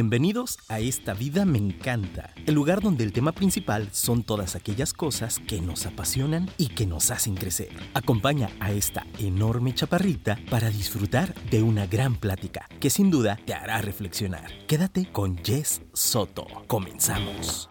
Bienvenidos 0.00 0.60
a 0.68 0.78
Esta 0.78 1.12
Vida 1.12 1.44
Me 1.44 1.58
Encanta, 1.58 2.32
el 2.46 2.54
lugar 2.54 2.80
donde 2.80 3.02
el 3.02 3.12
tema 3.12 3.32
principal 3.32 3.88
son 3.90 4.22
todas 4.22 4.54
aquellas 4.54 4.92
cosas 4.92 5.40
que 5.40 5.60
nos 5.60 5.86
apasionan 5.86 6.48
y 6.56 6.68
que 6.68 6.86
nos 6.86 7.10
hacen 7.10 7.34
crecer. 7.34 7.70
Acompaña 7.94 8.48
a 8.60 8.70
esta 8.70 9.04
enorme 9.18 9.74
chaparrita 9.74 10.38
para 10.50 10.70
disfrutar 10.70 11.34
de 11.50 11.64
una 11.64 11.88
gran 11.88 12.14
plática 12.14 12.68
que 12.78 12.90
sin 12.90 13.10
duda 13.10 13.40
te 13.44 13.54
hará 13.54 13.80
reflexionar. 13.80 14.48
Quédate 14.68 15.10
con 15.10 15.36
Jess 15.38 15.82
Soto. 15.92 16.46
Comenzamos. 16.68 17.66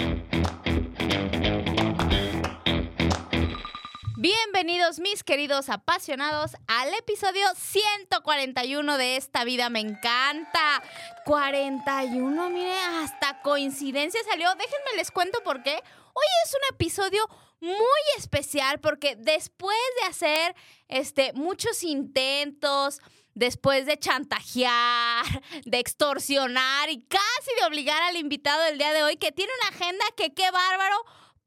Bienvenidos 4.29 4.99
mis 4.99 5.23
queridos 5.23 5.69
apasionados 5.69 6.51
al 6.67 6.93
episodio 6.95 7.47
141 7.55 8.97
de 8.97 9.15
Esta 9.15 9.45
vida 9.45 9.69
me 9.69 9.79
encanta. 9.79 10.83
41, 11.23 12.49
mire, 12.49 12.77
hasta 12.77 13.41
coincidencia 13.41 14.19
salió. 14.29 14.49
Déjenme 14.55 14.97
les 14.97 15.11
cuento 15.11 15.41
por 15.45 15.63
qué. 15.63 15.81
Hoy 16.11 16.25
es 16.43 16.53
un 16.53 16.75
episodio 16.75 17.25
muy 17.61 17.77
especial 18.17 18.81
porque 18.81 19.15
después 19.15 19.77
de 20.01 20.07
hacer 20.09 20.55
este 20.89 21.31
muchos 21.31 21.81
intentos, 21.83 22.99
después 23.33 23.85
de 23.85 23.97
chantajear, 23.97 25.25
de 25.63 25.79
extorsionar 25.79 26.89
y 26.89 27.01
casi 27.03 27.55
de 27.61 27.65
obligar 27.65 28.03
al 28.03 28.17
invitado 28.17 28.61
del 28.63 28.77
día 28.77 28.91
de 28.91 29.03
hoy 29.03 29.15
que 29.15 29.31
tiene 29.31 29.53
una 29.61 29.77
agenda 29.77 30.05
que 30.17 30.33
qué 30.33 30.51
bárbaro 30.51 30.97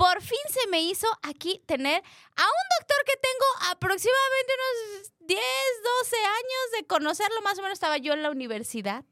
por 0.01 0.23
fin 0.23 0.39
se 0.49 0.67
me 0.71 0.81
hizo 0.81 1.07
aquí 1.23 1.63
tener 1.67 1.97
a 1.97 2.43
un 2.43 2.67
doctor 2.79 2.97
que 3.05 3.19
tengo 3.21 3.71
aproximadamente 3.71 4.53
unos 4.57 5.13
10, 5.29 5.39
12 6.03 6.17
años 6.17 6.79
de 6.79 6.87
conocerlo. 6.87 7.43
Más 7.43 7.59
o 7.59 7.63
menos 7.63 7.75
estaba 7.75 7.99
yo 7.99 8.15
en 8.15 8.23
la 8.23 8.31
universidad 8.31 9.05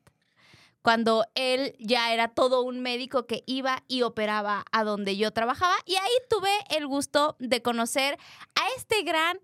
cuando 0.81 1.27
él 1.35 1.77
ya 1.79 2.15
era 2.15 2.29
todo 2.29 2.63
un 2.63 2.81
médico 2.81 3.27
que 3.27 3.43
iba 3.45 3.83
y 3.87 4.01
operaba 4.01 4.65
a 4.73 4.83
donde 4.83 5.19
yo 5.19 5.31
trabajaba. 5.31 5.75
Y 5.85 5.97
ahí 5.97 6.17
tuve 6.31 6.49
el 6.71 6.87
gusto 6.87 7.37
de 7.39 7.61
conocer 7.61 8.17
a 8.55 8.63
este 8.79 9.03
gran 9.03 9.41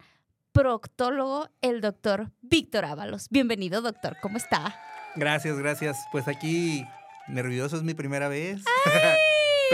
proctólogo, 0.52 1.50
el 1.60 1.82
doctor 1.82 2.30
Víctor 2.40 2.86
Ábalos. 2.86 3.28
Bienvenido, 3.28 3.82
doctor. 3.82 4.16
¿Cómo 4.22 4.38
está? 4.38 4.80
Gracias, 5.14 5.58
gracias. 5.58 5.98
Pues 6.10 6.26
aquí 6.26 6.86
nervioso 7.28 7.76
es 7.76 7.82
mi 7.82 7.92
primera 7.92 8.28
vez. 8.28 8.62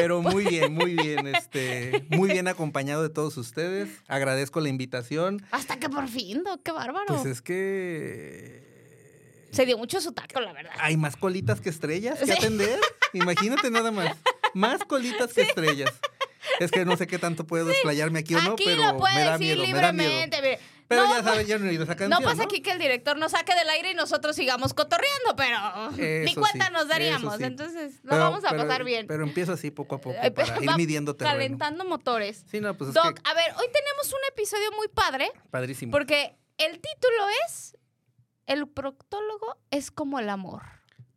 Pero 0.01 0.23
muy 0.23 0.45
bien, 0.45 0.75
muy 0.75 0.95
bien, 1.03 1.27
este, 1.27 2.05
muy 2.09 2.31
bien 2.31 2.49
acompañado 2.49 3.03
de 3.03 3.11
todos 3.11 3.37
ustedes. 3.37 3.89
Agradezco 4.09 4.61
la 4.61 4.69
invitación. 4.69 5.45
Hasta 5.51 5.79
que 5.79 5.89
por 5.89 6.09
fin, 6.09 6.43
qué 6.65 6.73
bárbaro. 6.73 7.07
Pues 7.09 7.27
es 7.27 7.43
que 7.43 8.63
se 9.53 9.67
dio 9.67 9.77
mucho 9.79 10.01
su 10.01 10.13
taco, 10.13 10.41
la 10.41 10.53
verdad. 10.53 10.73
Hay 10.79 10.97
más 10.97 11.17
colitas 11.17 11.61
que 11.61 11.69
estrellas 11.69 12.19
que 12.21 12.33
atender. 12.33 12.79
Imagínate 13.13 13.71
nada 13.71 13.91
más. 13.91 14.17
Más 14.55 14.85
colitas 14.85 15.33
que 15.33 15.43
estrellas. 15.43 15.93
Es 16.59 16.71
que 16.71 16.85
no 16.85 16.97
sé 16.97 17.07
qué 17.07 17.19
tanto 17.19 17.47
puedo 17.47 17.67
desplayarme 17.67 18.21
aquí 18.21 18.35
o 18.35 18.43
no, 18.43 18.57
pero 18.57 18.93
lo 18.93 18.99
puede 18.99 19.15
me 19.15 19.21
da 19.25 19.39
decir 19.39 19.57
miedo, 19.57 19.67
libremente. 19.67 20.41
Me 20.41 20.49
da 20.49 20.57
miedo. 20.57 20.80
Pero 20.91 21.05
ya 21.05 21.23
saben, 21.23 21.47
ya 21.47 21.57
no 21.57 21.67
he 21.67 21.73
ido 21.73 21.85
esa 21.85 21.95
canción, 21.95 22.21
No 22.21 22.29
pasa 22.29 22.43
aquí 22.43 22.63
que 22.63 22.73
el 22.73 22.81
director 22.81 23.17
nos 23.17 23.31
saque 23.31 23.55
del 23.55 23.69
aire 23.71 23.93
y 23.93 23.95
nosotros 23.95 24.35
sigamos 24.35 24.75
cotorreando, 24.75 25.37
pero 25.37 25.93
ni 25.93 26.35
cuenta 26.35 26.69
nos 26.71 26.89
daríamos. 26.89 27.41
Entonces, 27.41 28.01
lo 28.03 28.19
vamos 28.19 28.45
a 28.45 28.51
pasar 28.51 28.83
bien. 28.83 29.07
Pero 29.07 29.23
empiezo 29.23 29.53
así 29.53 29.71
poco 29.71 29.95
a 29.95 30.01
poco 30.01 30.17
para 30.35 30.61
ir 30.61 30.71
midiendo 30.77 31.15
terreno. 31.15 31.37
Calentando 31.37 31.85
motores. 31.85 32.45
Sí, 32.51 32.61
no, 32.61 32.77
pues 32.77 32.93
Doc, 32.93 33.21
a 33.23 33.35
ver, 33.35 33.53
hoy 33.57 33.67
tenemos 33.73 34.13
un 34.13 34.19
episodio 34.33 34.73
muy 34.77 34.89
padre. 34.89 35.31
Padrísimo. 35.53 35.93
Porque 35.93 36.37
el 36.59 36.81
título 36.81 37.29
es 37.47 37.77
El 38.47 38.67
proctólogo 38.67 39.59
es 39.71 39.93
como 39.93 40.19
el 40.19 40.29
amor. 40.29 40.63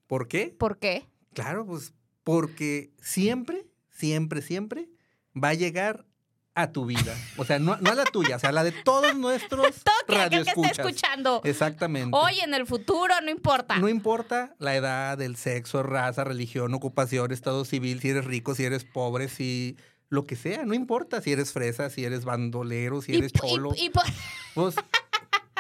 ¿Por 0.06 0.28
qué? 0.28 0.56
¿Por 0.56 0.78
qué? 0.78 1.08
Claro, 1.34 1.66
pues 1.66 1.96
porque 2.24 2.94
siempre, 3.02 3.66
siempre, 3.90 4.44
siempre 4.44 4.92
va 5.36 5.50
a 5.50 5.54
llegar 5.56 6.06
a 6.56 6.72
tu 6.72 6.86
vida. 6.86 7.16
O 7.38 7.46
sea, 7.46 7.60
no, 7.60 7.74
a 7.74 7.96
la 7.96 8.06
tuya, 8.06 8.36
o 8.36 8.40
sea, 8.40 8.50
a 8.50 8.54
la 8.54 8.64
de 8.64 8.72
todos 8.72 9.16
nuestros 9.16 9.68
Todo 9.84 10.30
que 10.30 10.38
está 10.38 10.68
escuchando. 10.70 11.42
Exactamente. 11.44 12.16
Hoy, 12.16 12.40
en 12.42 12.54
el 12.54 12.68
futuro, 12.68 13.14
no 13.24 13.32
importa. 13.32 13.78
No 13.78 13.90
importa 13.90 14.56
la 14.60 14.76
edad, 14.76 15.20
el 15.22 15.36
sexo, 15.36 15.84
raza, 15.84 16.24
religión, 16.24 16.74
ocupación, 16.74 17.32
estado 17.32 17.66
civil, 17.66 18.00
si 18.02 18.10
eres 18.10 18.26
rico, 18.26 18.56
si 18.56 18.66
eres 18.66 18.86
pobre, 18.86 19.30
si 19.30 19.78
lo 20.10 20.28
que 20.28 20.36
sea, 20.36 20.64
no 20.66 20.76
importa 20.76 21.22
si 21.22 21.32
eres 21.32 21.52
fresa, 21.52 21.90
si 21.90 22.06
eres 22.06 22.24
bandolero, 22.24 23.02
si 23.02 23.16
eres 23.16 23.34
cholo. 23.34 23.72
Y, 23.76 23.90
pues, 23.90 24.76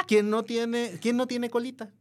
¿quién 0.08 0.30
no 0.30 0.44
tiene, 0.44 1.00
quién 1.02 1.18
no 1.18 1.26
tiene 1.26 1.50
colita? 1.50 1.92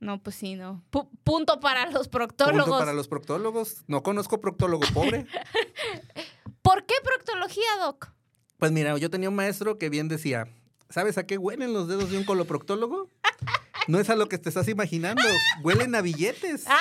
No, 0.00 0.20
pues 0.20 0.34
sí, 0.34 0.56
no. 0.56 0.82
punto 1.22 1.60
para 1.60 1.88
los 1.88 2.08
proctólogos. 2.08 2.64
Punto 2.64 2.78
para 2.80 2.92
los 2.92 3.06
proctólogos. 3.06 3.84
No 3.86 4.02
conozco 4.02 4.40
proctólogo 4.40 4.84
pobre. 4.92 5.26
¿Por 6.62 6.86
qué 6.86 6.94
proctología, 7.02 7.64
Doc? 7.80 8.12
Pues 8.58 8.72
mira, 8.72 8.96
yo 8.96 9.10
tenía 9.10 9.28
un 9.28 9.34
maestro 9.34 9.78
que 9.78 9.90
bien 9.90 10.08
decía, 10.08 10.48
¿sabes 10.88 11.18
a 11.18 11.26
qué 11.26 11.36
huelen 11.36 11.72
los 11.72 11.88
dedos 11.88 12.10
de 12.10 12.18
un 12.18 12.24
coloproctólogo? 12.24 13.08
No 13.88 13.98
es 13.98 14.08
a 14.10 14.16
lo 14.16 14.28
que 14.28 14.38
te 14.38 14.48
estás 14.48 14.68
imaginando, 14.68 15.22
huelen 15.62 15.94
a 15.96 16.00
billetes. 16.00 16.64
¡Ah! 16.68 16.80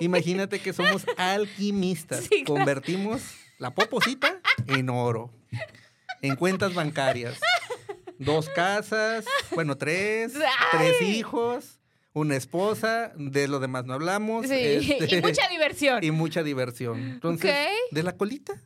Imagínate 0.00 0.60
que 0.60 0.72
somos 0.72 1.04
alquimistas. 1.16 2.28
Convertimos 2.46 3.22
la 3.58 3.72
poposita 3.72 4.40
en 4.66 4.90
oro, 4.90 5.30
en 6.22 6.34
cuentas 6.34 6.74
bancarias. 6.74 7.38
Dos 8.18 8.48
casas, 8.48 9.24
bueno, 9.54 9.76
tres, 9.78 10.34
tres 10.72 11.00
hijos 11.02 11.80
una 12.12 12.36
esposa, 12.36 13.12
de 13.16 13.48
lo 13.48 13.60
demás 13.60 13.84
no 13.84 13.94
hablamos. 13.94 14.46
Sí, 14.46 14.54
y 14.54 14.92
este, 14.92 15.20
mucha 15.20 15.48
diversión. 15.48 16.02
Y 16.02 16.10
mucha 16.10 16.42
diversión. 16.42 16.98
Entonces, 16.98 17.54
¿de 17.90 18.02
la 18.02 18.16
colita? 18.16 18.60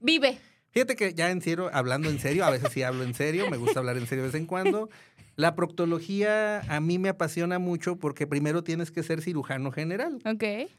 Vive. 0.00 0.38
Fíjate 0.70 0.94
que 0.94 1.14
ya 1.14 1.30
en 1.30 1.40
serio, 1.40 1.70
hablando 1.72 2.10
en 2.10 2.18
serio, 2.18 2.44
a 2.44 2.50
veces 2.50 2.70
sí 2.72 2.82
hablo 2.82 3.02
en 3.02 3.14
serio, 3.14 3.48
me 3.50 3.56
gusta 3.56 3.80
hablar 3.80 3.96
en 3.96 4.06
serio 4.06 4.24
de 4.24 4.28
vez 4.28 4.40
en 4.40 4.46
cuando. 4.46 4.90
La 5.36 5.54
proctología 5.54 6.60
a 6.60 6.80
mí 6.80 6.98
me 6.98 7.08
apasiona 7.08 7.58
mucho 7.58 7.96
porque 7.96 8.26
primero 8.26 8.62
tienes 8.64 8.90
que 8.90 9.02
ser 9.02 9.22
cirujano 9.22 9.72
general. 9.72 10.18
Ok. 10.24 10.70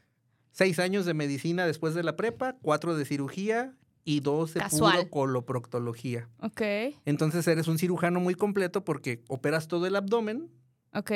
Seis 0.51 0.79
años 0.79 1.05
de 1.05 1.13
medicina 1.13 1.65
después 1.65 1.93
de 1.93 2.03
la 2.03 2.15
prepa, 2.15 2.55
cuatro 2.61 2.95
de 2.95 3.05
cirugía 3.05 3.75
y 4.03 4.21
dos 4.21 4.53
de 4.53 4.61
puro 4.61 5.09
coloproctología. 5.09 6.29
Ok. 6.39 6.61
Entonces 7.05 7.47
eres 7.47 7.67
un 7.67 7.77
cirujano 7.77 8.19
muy 8.19 8.35
completo 8.35 8.83
porque 8.83 9.23
operas 9.27 9.67
todo 9.67 9.85
el 9.85 9.95
abdomen. 9.95 10.49
Ok. 10.93 11.11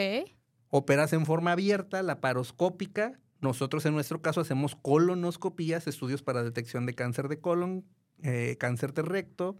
Operas 0.69 1.13
en 1.13 1.25
forma 1.25 1.53
abierta, 1.53 2.03
laparoscópica. 2.03 3.19
Nosotros 3.41 3.85
en 3.85 3.93
nuestro 3.93 4.21
caso 4.21 4.39
hacemos 4.39 4.75
colonoscopías, 4.75 5.87
estudios 5.87 6.21
para 6.21 6.43
detección 6.43 6.85
de 6.85 6.93
cáncer 6.93 7.27
de 7.27 7.39
colon, 7.39 7.83
eh, 8.21 8.55
cáncer 8.59 8.93
de 8.93 9.01
recto, 9.01 9.57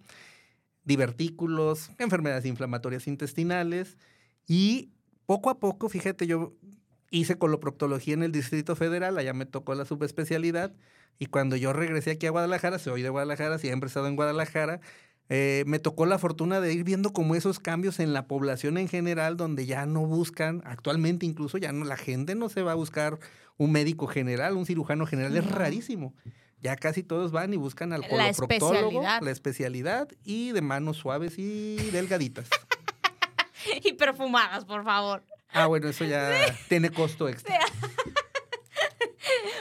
divertículos, 0.84 1.92
enfermedades 1.98 2.46
inflamatorias 2.46 3.08
intestinales. 3.08 3.98
Y 4.48 4.92
poco 5.26 5.50
a 5.50 5.60
poco, 5.60 5.90
fíjate, 5.90 6.28
yo 6.28 6.54
hice 7.10 7.38
coloproctología 7.38 8.14
en 8.14 8.24
el 8.24 8.32
Distrito 8.32 8.76
Federal, 8.76 9.18
allá 9.18 9.34
me 9.34 9.46
tocó 9.46 9.74
la 9.74 9.86
subespecialidad. 9.86 10.74
Y 11.18 11.26
cuando 11.28 11.56
yo 11.56 11.74
regresé 11.74 12.12
aquí 12.12 12.28
a 12.28 12.32
Guadalajara, 12.32 12.80
soy 12.80 13.02
de 13.02 13.10
Guadalajara, 13.10 13.58
siempre 13.58 13.88
he 13.88 13.90
estado 13.90 14.08
en 14.08 14.16
Guadalajara, 14.16 14.80
eh, 15.34 15.64
me 15.66 15.80
tocó 15.80 16.06
la 16.06 16.20
fortuna 16.20 16.60
de 16.60 16.74
ir 16.74 16.84
viendo 16.84 17.14
como 17.14 17.36
esos 17.36 17.58
cambios 17.58 18.02
en 18.02 18.12
la 18.12 18.28
población 18.28 18.78
en 18.78 18.90
general, 18.90 19.38
donde 19.38 19.66
ya 19.66 19.86
no 19.86 20.02
buscan, 20.02 20.62
actualmente 20.66 21.26
incluso 21.26 21.58
ya 21.58 21.72
no, 21.72 21.86
la 21.86 21.96
gente 21.96 22.36
no 22.36 22.50
se 22.50 22.64
va 22.64 22.74
a 22.74 22.76
buscar 22.76 23.18
un 23.56 23.72
médico 23.72 24.08
general, 24.08 24.58
un 24.58 24.66
cirujano 24.66 25.06
general, 25.06 25.38
es 25.38 25.50
rarísimo. 25.50 26.14
Ya 26.60 26.76
casi 26.76 27.02
todos 27.02 27.32
van 27.32 27.54
y 27.54 27.56
buscan 27.56 27.94
al 27.94 28.06
coloproctólogo, 28.06 29.02
la 29.02 29.22
la 29.22 29.32
especialidad 29.32 30.10
y 30.26 30.52
de 30.52 30.62
manos 30.62 30.98
suaves 30.98 31.36
y 31.38 31.78
delgaditas. 31.92 32.50
y 33.84 33.94
perfumadas, 33.94 34.66
por 34.66 34.84
favor. 34.84 35.24
Ah, 35.54 35.68
bueno, 35.68 35.88
eso 35.88 36.04
ya 36.04 36.34
tiene 36.68 36.90
costo 36.90 37.30
extra. 37.30 37.58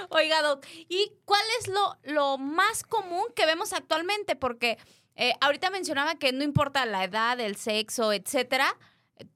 Oiga, 0.09 0.43
Doc, 0.43 0.67
¿y 0.89 1.13
cuál 1.25 1.43
es 1.61 1.69
lo, 1.69 1.97
lo 2.13 2.39
más 2.39 2.83
común 2.83 3.27
que 3.37 3.47
vemos 3.47 3.73
actualmente? 3.73 4.35
Porque 4.35 4.77
eh, 5.21 5.35
ahorita 5.43 5.69
mencionaba 5.69 6.15
que 6.15 6.33
no 6.33 6.43
importa 6.43 6.87
la 6.87 7.05
edad, 7.05 7.39
el 7.41 7.57
sexo, 7.57 8.11
etcétera, 8.11 8.75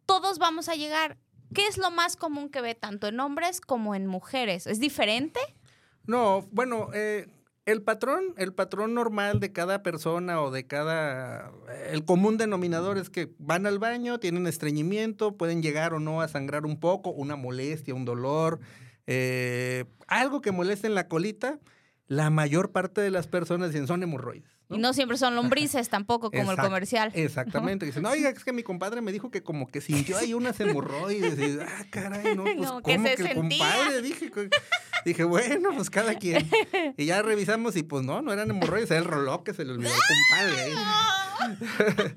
todos 0.06 0.38
vamos 0.38 0.70
a 0.70 0.74
llegar. 0.74 1.18
¿Qué 1.54 1.66
es 1.66 1.76
lo 1.76 1.90
más 1.90 2.16
común 2.16 2.48
que 2.48 2.62
ve 2.62 2.74
tanto 2.74 3.06
en 3.06 3.20
hombres 3.20 3.60
como 3.60 3.94
en 3.94 4.06
mujeres? 4.06 4.66
¿Es 4.66 4.80
diferente? 4.80 5.38
No, 6.06 6.48
bueno, 6.52 6.88
eh, 6.94 7.28
el 7.66 7.82
patrón, 7.82 8.34
el 8.38 8.54
patrón 8.54 8.94
normal 8.94 9.40
de 9.40 9.52
cada 9.52 9.82
persona 9.82 10.40
o 10.40 10.50
de 10.50 10.66
cada, 10.66 11.52
el 11.90 12.06
común 12.06 12.38
denominador 12.38 12.96
es 12.96 13.10
que 13.10 13.34
van 13.38 13.66
al 13.66 13.78
baño, 13.78 14.18
tienen 14.18 14.46
estreñimiento, 14.46 15.36
pueden 15.36 15.62
llegar 15.62 15.92
o 15.92 16.00
no 16.00 16.22
a 16.22 16.28
sangrar 16.28 16.64
un 16.64 16.80
poco, 16.80 17.10
una 17.10 17.36
molestia, 17.36 17.94
un 17.94 18.06
dolor, 18.06 18.58
eh, 19.06 19.84
algo 20.06 20.40
que 20.40 20.50
moleste 20.50 20.86
en 20.86 20.94
la 20.94 21.08
colita. 21.08 21.58
La 22.06 22.28
mayor 22.30 22.70
parte 22.72 23.00
de 23.00 23.10
las 23.10 23.26
personas 23.26 23.70
dicen 23.70 23.86
son 23.86 24.02
hemorroides. 24.02 24.50
Y 24.70 24.78
no 24.78 24.92
siempre 24.94 25.16
son 25.18 25.34
lombrices 25.36 25.88
tampoco, 25.90 26.30
como 26.30 26.50
el 26.50 26.56
Exact- 26.58 26.64
comercial. 26.64 27.12
Exactamente. 27.14 27.84
Dicen, 27.86 28.02
no, 28.02 28.10
oiga, 28.10 28.30
es 28.30 28.44
que 28.44 28.52
mi 28.52 28.62
compadre 28.62 29.02
me 29.02 29.12
dijo 29.12 29.30
que 29.30 29.42
como 29.42 29.66
que 29.68 29.80
sintió 29.80 30.16
ahí 30.16 30.32
unas 30.34 30.58
hemorroides. 30.58 31.38
Y, 31.38 31.58
ah, 31.60 31.86
caray, 31.90 32.34
no, 32.34 32.44
pues 32.44 32.56
No, 32.56 32.82
que 32.82 32.96
¿cómo 32.96 33.06
se 33.08 33.14
que 33.16 33.22
el 33.30 33.34
compadre? 33.36 34.02
Dije, 34.02 34.30
dije, 35.04 35.24
bueno, 35.24 35.70
pues 35.76 35.90
cada 35.90 36.14
quien. 36.16 36.48
Y 36.96 37.04
ya 37.06 37.20
revisamos 37.22 37.76
y 37.76 37.82
pues 37.82 38.04
no, 38.04 38.22
no 38.22 38.32
eran 38.32 38.50
hemorroides, 38.50 38.90
era 38.90 39.00
el 39.00 39.04
reloj 39.06 39.42
que 39.44 39.52
se 39.54 39.64
le 39.64 39.72
olvidó 39.72 39.90
al 39.92 40.00
compadre. 40.08 40.62
ahí. 40.64 42.14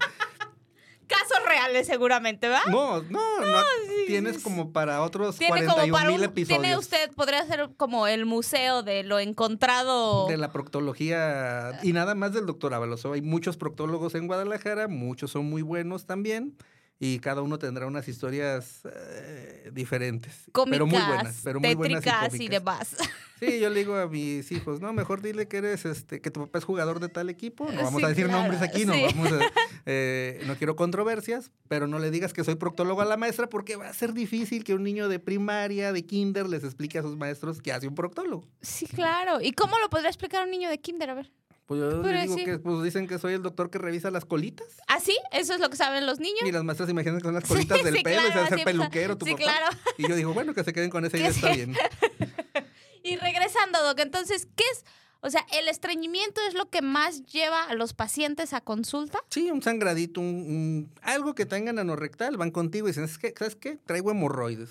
Casos 1.08 1.46
reales 1.46 1.88
seguramente, 1.88 2.48
¿verdad? 2.48 2.66
No, 2.70 3.02
no, 3.04 3.40
no, 3.40 3.58
tienes 4.06 4.40
como 4.40 4.72
para 4.72 5.02
otros 5.02 5.38
Tiene 5.38 5.66
como 5.66 5.76
41 5.76 5.94
para 5.94 6.10
mil 6.10 6.20
un, 6.20 6.26
episodios. 6.26 6.62
tiene 6.62 6.78
usted, 6.78 7.12
podría 7.14 7.46
ser 7.46 7.70
como 7.78 8.08
el 8.08 8.26
museo 8.26 8.84
de 8.84 9.04
lo 9.04 9.20
encontrado. 9.20 10.28
De 10.28 10.38
la 10.38 10.52
proctología 10.52 11.80
y 11.84 11.94
nada 11.94 12.16
más 12.16 12.34
del 12.34 12.46
doctor 12.46 12.74
Ábalos. 12.74 13.06
Hay 13.06 13.22
muchos 13.22 13.58
proctólogos 13.58 14.16
en 14.16 14.28
Guadalajara, 14.28 14.88
muchos 14.88 15.32
son 15.32 15.50
muy 15.50 15.62
buenos 15.62 16.06
también 16.06 16.56
y 17.00 17.20
cada 17.20 17.42
uno 17.42 17.60
tendrá 17.60 17.86
unas 17.86 18.08
historias 18.08 18.82
eh, 18.86 19.70
diferentes. 19.74 20.34
cómicas, 20.52 20.72
pero 20.76 20.86
muy 20.88 21.00
buenas, 21.02 21.42
pero 21.44 21.60
muy 21.60 21.76
buenas 21.76 22.04
y 22.34 22.44
y, 22.44 22.48
demás. 22.48 22.96
Sí, 23.40 23.60
yo 23.60 23.70
le 23.70 23.80
digo 23.82 23.96
a 23.96 24.08
mis 24.10 24.52
hijos, 24.52 24.82
no, 24.82 24.94
mejor 24.94 25.22
dile 25.22 25.48
que 25.48 25.58
eres, 25.58 25.86
este, 25.86 26.22
que 26.22 26.32
tu 26.32 26.40
papá 26.42 26.58
es 26.60 26.66
jugador 26.66 27.00
de 27.00 27.10
tal 27.10 27.30
equipo. 27.30 27.72
No 27.72 27.84
vamos 27.84 28.00
Sí, 28.00 28.06
a 28.06 28.10
decir 28.10 28.26
claro, 28.26 28.42
nombres 28.42 28.62
aquí, 28.62 28.86
no 28.86 28.94
sí. 28.94 29.04
vamos 29.06 29.32
a- 29.32 29.40
eh, 29.86 30.42
no 30.48 30.56
quiero 30.56 30.76
controversias, 30.76 31.52
pero 31.68 31.86
no 31.88 32.00
le 32.00 32.10
digas 32.10 32.34
que 32.34 32.44
soy 32.44 32.56
proctólogo 32.56 33.02
a 33.02 33.06
la 33.06 33.16
maestra 33.18 33.48
porque 33.48 33.76
va 33.76 33.90
a 33.90 33.94
ser 33.94 34.14
difícil 34.14 34.64
que 34.64 34.74
un 34.74 34.84
niño 34.84 35.08
de 35.08 35.20
primaria, 35.20 35.94
de 35.94 36.04
kinder, 36.06 36.48
les 36.48 36.64
explique 36.64 36.98
a 36.98 37.04
sus 37.04 37.16
maestros 37.16 37.62
que 37.62 37.72
hace 37.72 37.88
un 37.88 37.94
proctólogo. 37.96 38.48
Sí, 38.62 38.88
claro. 38.88 39.40
¿Y 39.42 39.52
cómo 39.52 39.78
lo 39.78 39.90
podría 39.90 40.10
explicar 40.10 40.44
un 40.44 40.52
niño 40.52 40.70
de 40.70 40.80
kinder? 40.80 41.12
A 41.12 41.14
ver. 41.14 41.32
Pues 41.68 41.80
yo 41.82 42.02
digo 42.02 42.36
sí. 42.38 42.46
que 42.46 42.60
pues 42.60 42.82
dicen 42.82 43.08
que 43.08 43.20
soy 43.20 43.34
el 43.34 43.44
doctor 43.44 43.70
que 43.70 43.78
revisa 43.78 44.10
las 44.10 44.24
colitas. 44.26 44.68
¿Ah, 44.88 45.00
sí? 45.02 45.18
¿Eso 45.32 45.54
es 45.54 45.60
lo 45.60 45.70
que 45.70 45.76
saben 45.76 46.06
los 46.06 46.20
niños? 46.20 46.40
Y 46.46 46.52
las 46.52 46.64
maestras 46.64 46.90
imaginan 46.90 47.20
con 47.20 47.34
las 47.34 47.44
colitas 47.44 47.78
Sí, 47.80 47.84
del 47.84 47.96
sí, 47.98 48.04
pelo 48.04 48.22
y 48.22 48.26
se 48.26 48.32
claro, 48.32 48.42
a 48.42 48.48
ser 48.48 48.54
así, 48.56 48.64
peluquero 48.64 49.18
tu 49.18 49.26
sí, 49.26 49.32
papá. 49.34 49.44
claro. 49.44 49.66
Y 49.98 50.08
yo 50.08 50.16
digo, 50.16 50.34
bueno, 50.34 50.54
que 50.54 50.64
se 50.64 50.72
queden 50.74 50.90
con 50.90 51.04
esa 51.04 51.18
idea, 51.18 51.28
Que 51.30 51.36
está 51.36 51.52
bien. 51.54 51.76
Y 53.04 53.16
regresando, 53.18 53.82
Doc, 53.84 54.00
entonces, 54.00 54.48
¿qué 54.56 54.64
es? 54.74 54.86
O 55.22 55.30
sea, 55.30 55.46
¿el 55.60 55.68
estreñimiento 55.68 56.42
es 56.48 56.54
lo 56.54 56.70
que 56.70 56.82
más 56.82 57.26
lleva 57.26 57.64
a 57.64 57.74
los 57.74 57.94
pacientes 57.94 58.54
a 58.54 58.62
consulta? 58.62 59.20
Sí, 59.30 59.50
un 59.50 59.62
sangradito, 59.62 60.20
un, 60.22 60.28
un- 60.28 60.92
algo 61.02 61.34
que 61.34 61.46
tengan 61.46 61.80
anorrectal, 61.80 62.38
van 62.38 62.52
contigo 62.52 62.88
y 62.88 62.92
dicen, 62.92 63.04
"Es 63.06 63.18
que, 63.18 63.34
¿sabes 63.38 63.56
qué? 63.56 63.78
Traigo 63.86 64.12
hemorroides. 64.12 64.70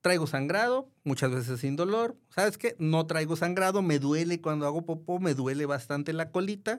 Traigo 0.00 0.26
sangrado, 0.26 0.88
muchas 1.04 1.30
veces 1.32 1.60
sin 1.60 1.76
dolor. 1.76 2.16
¿Sabes 2.30 2.56
qué? 2.56 2.76
No 2.78 3.06
traigo 3.06 3.36
sangrado, 3.36 3.82
me 3.82 3.98
duele 3.98 4.40
cuando 4.40 4.66
hago 4.66 4.86
popó, 4.86 5.18
me 5.18 5.34
duele 5.34 5.66
bastante 5.66 6.12
la 6.12 6.30
colita. 6.30 6.78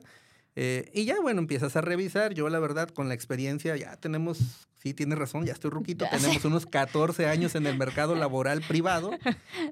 Eh, 0.56 0.90
y 0.94 1.06
ya, 1.06 1.16
bueno, 1.22 1.40
empiezas 1.40 1.76
a 1.76 1.82
revisar. 1.82 2.34
Yo, 2.34 2.50
la 2.50 2.60
verdad, 2.60 2.90
con 2.90 3.08
la 3.08 3.14
experiencia, 3.14 3.76
ya 3.78 3.96
tenemos, 3.98 4.68
sí, 4.82 4.94
tienes 4.94 5.18
razón, 5.18 5.46
ya 5.46 5.54
estoy 5.54 5.72
ruquito. 5.72 6.06
Ya 6.12 6.18
sé. 6.20 6.26
Tenemos 6.26 6.46
unos 6.46 6.66
14 6.66 7.28
años 7.28 7.56
en 7.56 7.66
el 7.68 7.78
mercado 7.78 8.16
laboral 8.16 8.62
privado, 8.68 9.12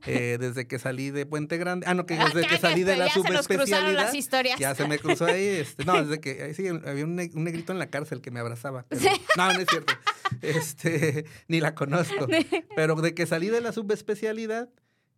eh, 0.05 0.37
desde 0.39 0.67
que 0.67 0.79
salí 0.79 1.09
de 1.11 1.25
Puente 1.25 1.57
Grande. 1.57 1.85
Ah, 1.89 1.93
no, 1.93 2.05
que 2.05 2.15
desde 2.15 2.45
Ah, 2.45 2.49
que 2.49 2.57
salí 2.57 2.83
de 2.83 2.95
la 2.95 3.07
ya 3.07 3.13
se 3.13 3.19
subespecialidad. 3.21 3.93
las 4.05 4.13
historias. 4.15 4.59
Ya 4.59 4.75
se 4.75 4.87
me 4.87 4.97
cruzó 4.99 5.25
ahí, 5.25 5.45
este, 5.45 5.83
no, 5.83 6.01
desde 6.03 6.21
que 6.21 6.43
ahí 6.43 6.53
sí, 6.53 6.67
había 6.67 7.03
un, 7.03 7.15
ne- 7.15 7.31
un 7.33 7.43
negrito 7.43 7.73
en 7.73 7.79
la 7.79 7.87
cárcel 7.87 8.21
que 8.21 8.31
me 8.31 8.39
abrazaba. 8.39 8.85
pero- 8.87 9.01
Sí. 9.01 9.09
No, 9.35 9.51
no 9.53 9.59
es 9.59 9.67
cierto. 9.69 9.93
Este, 10.41 11.25
ni 11.47 11.59
la 11.59 11.73
conozco. 11.75 12.27
Pero 12.75 12.95
de 12.95 13.13
que 13.13 13.25
salí 13.25 13.47
de 13.49 13.61
la 13.61 13.71
subespecialidad, 13.73 14.69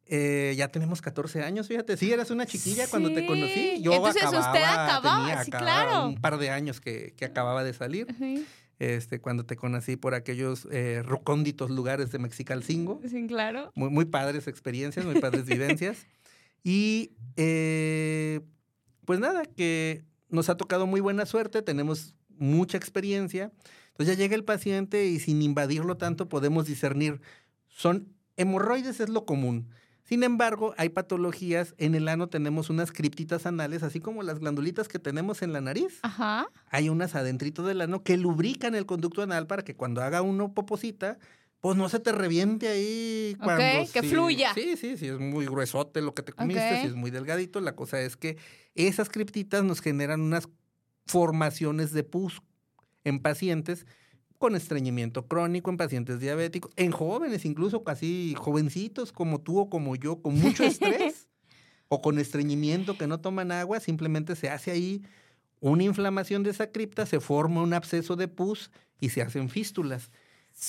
eh, 0.09 0.53
ya 0.57 0.67
tenemos 0.69 1.01
14 1.01 1.44
años, 1.44 1.67
fíjate. 1.67 1.95
Sí, 1.95 2.11
eras 2.11 2.31
una 2.31 2.45
chiquilla 2.45 2.88
cuando 2.88 3.09
te 3.09 3.21
Sí. 3.21 3.27
conocí. 3.27 3.81
Yo 3.81 3.94
Entonces, 3.94 4.23
usted 4.23 4.38
acababa, 4.39 4.97
acababa, 4.97 5.19
tenía- 5.27 5.44
sí, 5.44 5.50
acababa 5.51 5.83
claro. 5.85 6.07
un 6.09 6.21
par 6.21 6.38
de 6.39 6.50
años 6.50 6.81
que, 6.81 7.13
que 7.15 7.25
acababa 7.25 7.63
de 7.63 7.73
salir. 7.73 8.07
Sí, 8.17 8.45
Este, 8.79 9.19
cuando 9.19 9.45
te 9.45 9.56
conocí 9.57 9.97
por 9.97 10.13
aquellos 10.15 10.65
eh, 10.71 11.03
recónditos 11.06 11.69
lugares 11.69 12.11
de 12.11 12.19
Mexicalcingo. 12.19 13.01
sí, 13.09 13.27
claro. 13.27 13.71
Muy, 13.75 13.89
muy 13.89 14.06
padres 14.06 14.47
experiencias, 14.47 15.06
muy 15.06 15.19
padres 15.19 15.45
vivencias. 15.81 16.07
Y 16.63 17.11
eh, 17.35 18.41
pues 19.06 19.19
nada, 19.19 19.44
que 19.45 20.03
nos 20.29 20.50
ha 20.50 20.57
tocado 20.57 20.88
muy 20.88 21.01
buena 21.01 21.25
suerte, 21.25 21.61
tenemos 21.61 22.15
mucha 22.38 22.77
experiencia. 22.77 23.51
Entonces 23.91 24.15
ya 24.17 24.23
llega 24.23 24.35
el 24.35 24.45
paciente 24.45 25.06
y 25.07 25.19
sin 25.19 25.41
invadirlo 25.41 25.97
tanto 25.97 26.29
podemos 26.29 26.65
discernir. 26.65 27.19
Son 27.67 28.07
hemorroides 28.38 29.00
es 29.01 29.09
lo 29.09 29.25
común. 29.25 29.69
Sin 30.09 30.23
embargo, 30.23 30.73
hay 30.77 30.89
patologías. 30.89 31.75
En 31.77 31.94
el 31.94 32.07
ano 32.07 32.29
tenemos 32.29 32.71
unas 32.71 32.91
criptitas 32.91 33.45
anales, 33.45 33.83
así 33.83 34.00
como 34.00 34.23
las 34.23 34.39
glandulitas 34.39 34.88
que 34.88 34.97
tenemos 34.97 35.44
en 35.44 35.53
la 35.53 35.61
nariz. 35.61 36.00
Ajá. 36.01 36.47
Hay 36.71 36.89
unas 36.89 37.13
adentrito 37.13 37.63
del 37.63 37.79
ano 37.81 38.01
que 38.01 38.17
lubrican 38.17 38.73
el 38.73 38.88
conducto 38.88 39.21
anal 39.21 39.45
para 39.45 39.63
que 39.63 39.75
cuando 39.75 40.01
haga 40.01 40.23
uno 40.23 40.51
poposita, 40.56 41.19
pues 41.61 41.77
no 41.77 41.89
se 41.89 42.00
te 42.00 42.11
reviente 42.11 42.67
ahí 42.69 43.35
Ok, 43.38 43.44
cuando... 43.44 43.91
que 43.94 44.01
sí- 44.01 44.07
fluya. 44.09 44.51
Sí, 44.56 44.77
sí, 44.77 44.97
sí, 44.97 45.09
es 45.09 45.19
muy 45.19 45.45
gruesote 45.45 46.01
lo 46.01 46.15
que 46.15 46.23
te 46.23 46.33
comiste, 46.33 46.81
si 46.81 46.88
es 46.88 46.95
muy 46.95 47.11
delgadito. 47.11 47.61
La 47.61 47.75
cosa 47.75 48.01
es 48.01 48.17
que 48.17 48.38
esas 48.73 49.09
criptitas 49.09 49.63
nos 49.63 49.79
generan 49.79 50.21
unas 50.21 50.50
formaciones 51.06 51.91
de 51.91 52.03
pus 52.03 52.41
en 53.03 53.19
pacientes 53.19 53.85
con 54.39 54.56
estreñimiento 54.56 55.27
crónico, 55.27 55.69
en 55.69 55.77
pacientes 55.77 56.19
diabéticos, 56.19 56.71
en 56.77 56.91
jóvenes, 56.91 57.45
incluso 57.45 57.83
casi 57.83 58.33
jovencitos 58.38 59.12
como 59.12 59.39
tú 59.41 59.59
o 59.59 59.69
como 59.69 59.95
yo, 59.95 60.21
con 60.21 60.33
mucho 60.39 60.63
estrés 60.63 61.27
o 61.89 62.01
con 62.01 62.18
estreñimiento 62.18 62.97
que 62.97 63.06
no 63.06 63.19
toman 63.19 63.51
agua, 63.51 63.80
simplemente 63.80 64.36
se 64.36 64.50
hace 64.50 64.71
ahí 64.71 65.03
una 65.59 65.83
inflamación 65.83 66.41
de 66.44 66.51
esa 66.51 66.71
cripta, 66.71 67.06
se 67.06 67.19
forma 67.19 67.62
un 67.62 67.74
absceso 67.74 68.15
de 68.15 68.27
pus 68.30 68.71
y 69.01 69.09
se 69.09 69.21
hacen 69.21 69.50
fístulas. 69.50 70.09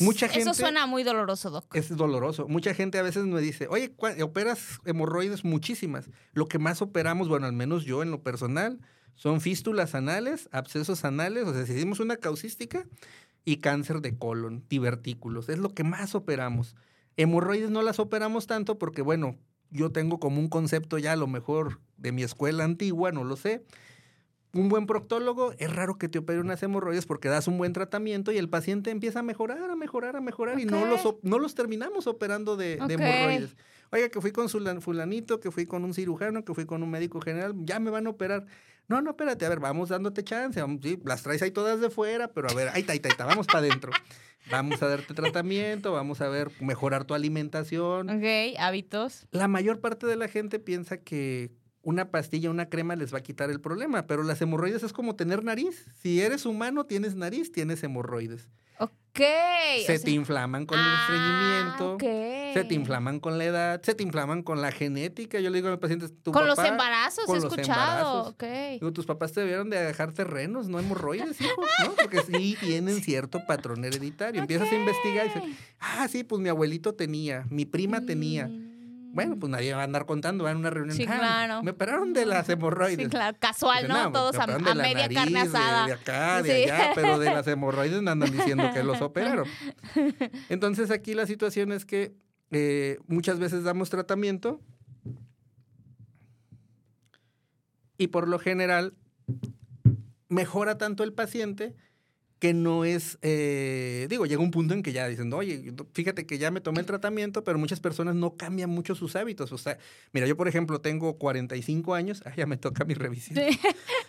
Mucha 0.00 0.28
gente- 0.28 0.42
Eso 0.50 0.54
suena 0.54 0.86
muy 0.86 1.02
doloroso, 1.04 1.50
Doc. 1.50 1.74
Es 1.74 1.96
doloroso. 1.96 2.46
Mucha 2.48 2.74
gente 2.74 2.98
a 2.98 3.02
veces 3.02 3.24
me 3.24 3.40
dice, 3.40 3.66
oye, 3.68 3.92
¿cuá- 3.94 4.20
operas 4.22 4.78
hemorroides 4.84 5.44
muchísimas. 5.44 6.10
Lo 6.32 6.46
que 6.46 6.58
más 6.58 6.82
operamos, 6.82 7.28
bueno, 7.28 7.46
al 7.46 7.52
menos 7.52 7.84
yo 7.84 8.02
en 8.02 8.10
lo 8.10 8.22
personal, 8.22 8.78
son 9.14 9.40
fístulas 9.40 9.94
anales, 9.94 10.48
abscesos 10.52 11.04
anales, 11.04 11.44
o 11.46 11.52
sea, 11.54 11.66
si 11.66 11.72
hicimos 11.74 12.00
una 12.00 12.16
causística 12.16 12.86
y 13.50 13.56
cáncer 13.56 14.00
de 14.00 14.16
colon, 14.16 14.64
divertículos. 14.68 15.48
Es 15.48 15.58
lo 15.58 15.74
que 15.74 15.82
más 15.82 16.14
operamos. 16.14 16.76
Hemorroides 17.16 17.70
no 17.70 17.82
las 17.82 17.98
operamos 17.98 18.46
tanto 18.46 18.78
porque, 18.78 19.02
bueno, 19.02 19.36
yo 19.70 19.90
tengo 19.90 20.20
como 20.20 20.38
un 20.38 20.48
concepto 20.48 20.98
ya 20.98 21.12
a 21.12 21.16
lo 21.16 21.26
mejor 21.26 21.80
de 21.96 22.12
mi 22.12 22.22
escuela 22.22 22.64
antigua, 22.64 23.10
no 23.10 23.24
lo 23.24 23.36
sé. 23.36 23.64
Un 24.52 24.68
buen 24.68 24.86
proctólogo, 24.86 25.52
es 25.58 25.74
raro 25.74 25.96
que 25.98 26.08
te 26.08 26.18
opere 26.18 26.40
unas 26.40 26.62
hemorroides 26.62 27.06
porque 27.06 27.28
das 27.28 27.48
un 27.48 27.58
buen 27.58 27.72
tratamiento 27.72 28.32
y 28.32 28.38
el 28.38 28.48
paciente 28.48 28.90
empieza 28.90 29.20
a 29.20 29.22
mejorar, 29.22 29.70
a 29.70 29.76
mejorar, 29.76 30.16
a 30.16 30.20
mejorar 30.20 30.58
y 30.58 30.64
no 30.64 30.84
los, 30.86 31.02
no 31.22 31.38
los 31.38 31.54
terminamos 31.54 32.06
operando 32.06 32.56
de, 32.56 32.76
de 32.86 32.94
hemorroides. 32.94 33.56
Oiga, 33.92 34.08
que 34.08 34.20
fui 34.20 34.30
con 34.30 34.48
fulanito, 34.48 35.40
que 35.40 35.50
fui 35.50 35.66
con 35.66 35.84
un 35.84 35.92
cirujano, 35.94 36.44
que 36.44 36.54
fui 36.54 36.66
con 36.66 36.84
un 36.84 36.90
médico 36.90 37.20
general, 37.20 37.54
ya 37.64 37.80
me 37.80 37.90
van 37.90 38.06
a 38.06 38.10
operar. 38.10 38.46
No, 38.90 39.00
no, 39.00 39.10
espérate, 39.10 39.46
a 39.46 39.48
ver, 39.48 39.60
vamos 39.60 39.88
dándote 39.88 40.24
chance. 40.24 40.60
vamos- 40.60 40.80
sí, 40.82 40.98
las 41.04 41.22
traes 41.22 41.40
ahí 41.42 41.52
todas 41.52 41.80
de 41.80 41.90
fuera, 41.90 42.26
pero 42.32 42.50
a 42.50 42.54
ver, 42.54 42.68
ahí 42.74 42.80
está, 42.80 42.92
ahí 42.92 42.96
está, 42.96 43.08
ahí 43.08 43.12
está, 43.12 43.24
vamos 43.24 43.46
para 43.46 43.60
adentro. 43.60 43.92
Vamos 44.50 44.82
a 44.82 44.88
darte 44.88 45.14
tratamiento, 45.14 45.92
vamos 45.92 46.20
a 46.20 46.28
ver, 46.28 46.50
mejorar 46.60 47.04
tu 47.04 47.14
alimentación. 47.14 48.10
Ok, 48.10 48.56
hábitos. 48.58 49.28
La 49.30 49.46
mayor 49.46 49.80
parte 49.80 50.06
de 50.08 50.16
la 50.16 50.26
gente 50.26 50.58
piensa 50.58 50.96
que 50.96 51.52
una 51.90 52.10
pastilla, 52.10 52.48
una 52.50 52.68
crema 52.68 52.96
les 52.96 53.12
va 53.12 53.18
a 53.18 53.22
quitar 53.22 53.50
el 53.50 53.60
problema, 53.60 54.06
pero 54.06 54.22
las 54.22 54.40
hemorroides 54.40 54.82
es 54.82 54.92
como 54.92 55.16
tener 55.16 55.44
nariz. 55.44 55.84
Si 56.00 56.20
eres 56.22 56.46
humano, 56.46 56.84
tienes 56.86 57.14
nariz, 57.16 57.52
tienes 57.52 57.82
hemorroides. 57.82 58.48
Ok. 58.78 59.18
se 59.18 59.82
o 59.82 59.86
sea- 59.86 59.98
te 59.98 60.12
inflaman 60.12 60.64
con 60.66 60.78
Ah, 60.78 60.82
el 60.86 61.00
estreñimiento, 61.00 61.94
ok. 61.94 62.54
se 62.54 62.64
te 62.66 62.74
inflaman 62.74 63.18
con 63.18 63.38
la 63.38 63.44
edad, 63.44 63.82
se 63.82 63.94
te 63.94 64.04
inflaman 64.04 64.42
con 64.44 64.62
la 64.62 64.70
genética. 64.70 65.40
Yo 65.40 65.50
le 65.50 65.56
digo 65.58 65.68
a 65.68 65.72
mis 65.72 65.80
pacientes, 65.80 66.12
tu 66.22 66.30
Con 66.32 66.46
los 66.46 66.56
embarazos, 66.60 67.24
con 67.26 67.36
he 67.36 67.40
los 67.40 67.52
escuchado. 67.52 67.80
embarazos. 67.80 68.28
Ok. 68.34 68.44
Digo, 68.80 68.92
tus 68.92 69.06
papás 69.06 69.32
te 69.32 69.40
debieron 69.40 69.68
de 69.68 69.78
dejar 69.82 70.12
terrenos, 70.12 70.68
no 70.68 70.78
hemorroides, 70.78 71.40
hijo, 71.40 71.60
¿no? 71.84 71.92
Porque 72.00 72.20
sí 72.22 72.56
tienen 72.60 73.02
cierto 73.02 73.40
patrón 73.46 73.84
hereditario. 73.84 74.40
Empiezas 74.40 74.70
a 74.70 74.76
investigar 74.76 75.26
y 75.26 75.28
dices, 75.28 75.42
ah, 75.80 76.06
sí, 76.08 76.22
pues 76.24 76.40
mi 76.40 76.48
abuelito 76.48 76.94
tenía, 76.94 77.44
mi 77.50 77.66
prima 77.66 78.06
tenía. 78.06 78.48
Mm. 79.10 79.14
Bueno, 79.14 79.36
pues 79.38 79.50
nadie 79.50 79.74
va 79.74 79.80
a 79.80 79.84
andar 79.84 80.06
contando, 80.06 80.44
va 80.44 80.52
en 80.52 80.56
una 80.58 80.70
reunión. 80.70 80.96
Sí, 80.96 81.04
"Ah, 81.08 81.16
claro. 81.18 81.62
Me 81.62 81.72
operaron 81.72 82.12
de 82.12 82.26
las 82.26 82.48
hemorroides. 82.48 83.04
Sí, 83.04 83.10
claro, 83.10 83.36
casual, 83.40 83.86
Dicen, 83.86 84.02
¿no? 84.04 84.12
Todos 84.12 84.36
me 84.36 84.42
a, 84.70 84.74
media 84.74 84.94
nariz, 85.02 85.18
carne 85.18 85.32
de- 85.32 85.48
asada. 85.48 85.86
De, 85.86 85.92
acá, 85.92 86.42
de 86.42 86.64
Sí. 86.64 86.70
allá, 86.70 86.92
pero 86.94 87.18
de 87.18 87.26
las 87.26 87.46
hemorroides 87.48 88.02
no 88.02 88.10
andan 88.10 88.30
diciendo 88.30 88.70
que 88.72 88.82
los 88.84 89.00
operaron. 89.02 89.46
Entonces 90.48 90.90
aquí 90.90 91.14
la 91.14 91.26
situación 91.26 91.72
es 91.72 91.84
que 91.84 92.14
eh, 92.52 92.98
muchas 93.06 93.38
veces 93.38 93.64
damos 93.64 93.90
tratamiento 93.90 94.60
y 97.98 98.08
por 98.08 98.28
lo 98.28 98.38
general 98.38 98.94
mejora 100.28 100.78
tanto 100.78 101.02
el 101.04 101.12
paciente 101.12 101.74
que 102.40 102.54
no 102.54 102.86
es, 102.86 103.18
eh, 103.20 104.06
digo, 104.08 104.24
llega 104.24 104.40
un 104.40 104.50
punto 104.50 104.72
en 104.72 104.82
que 104.82 104.92
ya 104.92 105.06
dicen, 105.06 105.30
oye, 105.34 105.74
fíjate 105.92 106.24
que 106.24 106.38
ya 106.38 106.50
me 106.50 106.62
tomé 106.62 106.80
el 106.80 106.86
tratamiento, 106.86 107.44
pero 107.44 107.58
muchas 107.58 107.80
personas 107.80 108.14
no 108.14 108.34
cambian 108.38 108.70
mucho 108.70 108.94
sus 108.94 109.14
hábitos. 109.14 109.52
O 109.52 109.58
sea, 109.58 109.76
mira, 110.12 110.26
yo 110.26 110.38
por 110.38 110.48
ejemplo 110.48 110.80
tengo 110.80 111.18
45 111.18 111.94
años, 111.94 112.22
ah, 112.24 112.32
ya 112.34 112.46
me 112.46 112.56
toca 112.56 112.84
mi 112.84 112.94
revisión. 112.94 113.38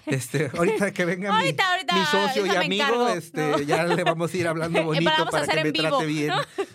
Este, 0.08 0.50
ahorita 0.58 0.92
que 0.92 1.06
venga 1.06 1.32
mi, 1.38 1.52
mi, 1.52 2.06
socio 2.10 2.44
y 2.48 2.50
amigo, 2.50 3.08
este, 3.10 3.68
ya 3.68 3.86
le 3.86 4.04
vamos 4.04 4.34
a 4.34 4.38
ir 4.38 4.48
hablando 4.48 4.84
bonito 4.86 5.12
para, 5.30 5.46
que 5.46 5.64
me 5.64 5.72
trate 5.72 6.06
bien. 6.08 6.32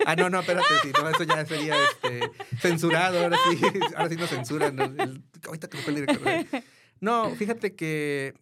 Ah, 0.06 0.14
no, 0.14 0.30
no, 0.30 0.38
espérate, 0.38 0.68
sí, 0.80 0.92
no, 0.94 1.08
eso 1.08 1.24
ya 1.24 1.44
sería 1.44 1.74
este, 1.90 2.30
censurado, 2.60 3.20
ahora 3.20 3.36
sí, 3.50 3.58
ahora 3.96 4.08
sí 4.08 4.16
nos 4.16 4.30
censuran. 4.30 4.78
ahorita 5.44 5.68
que 5.68 5.90
me 5.90 6.46
No, 7.00 7.34
fíjate 7.34 7.74
que 7.74 8.34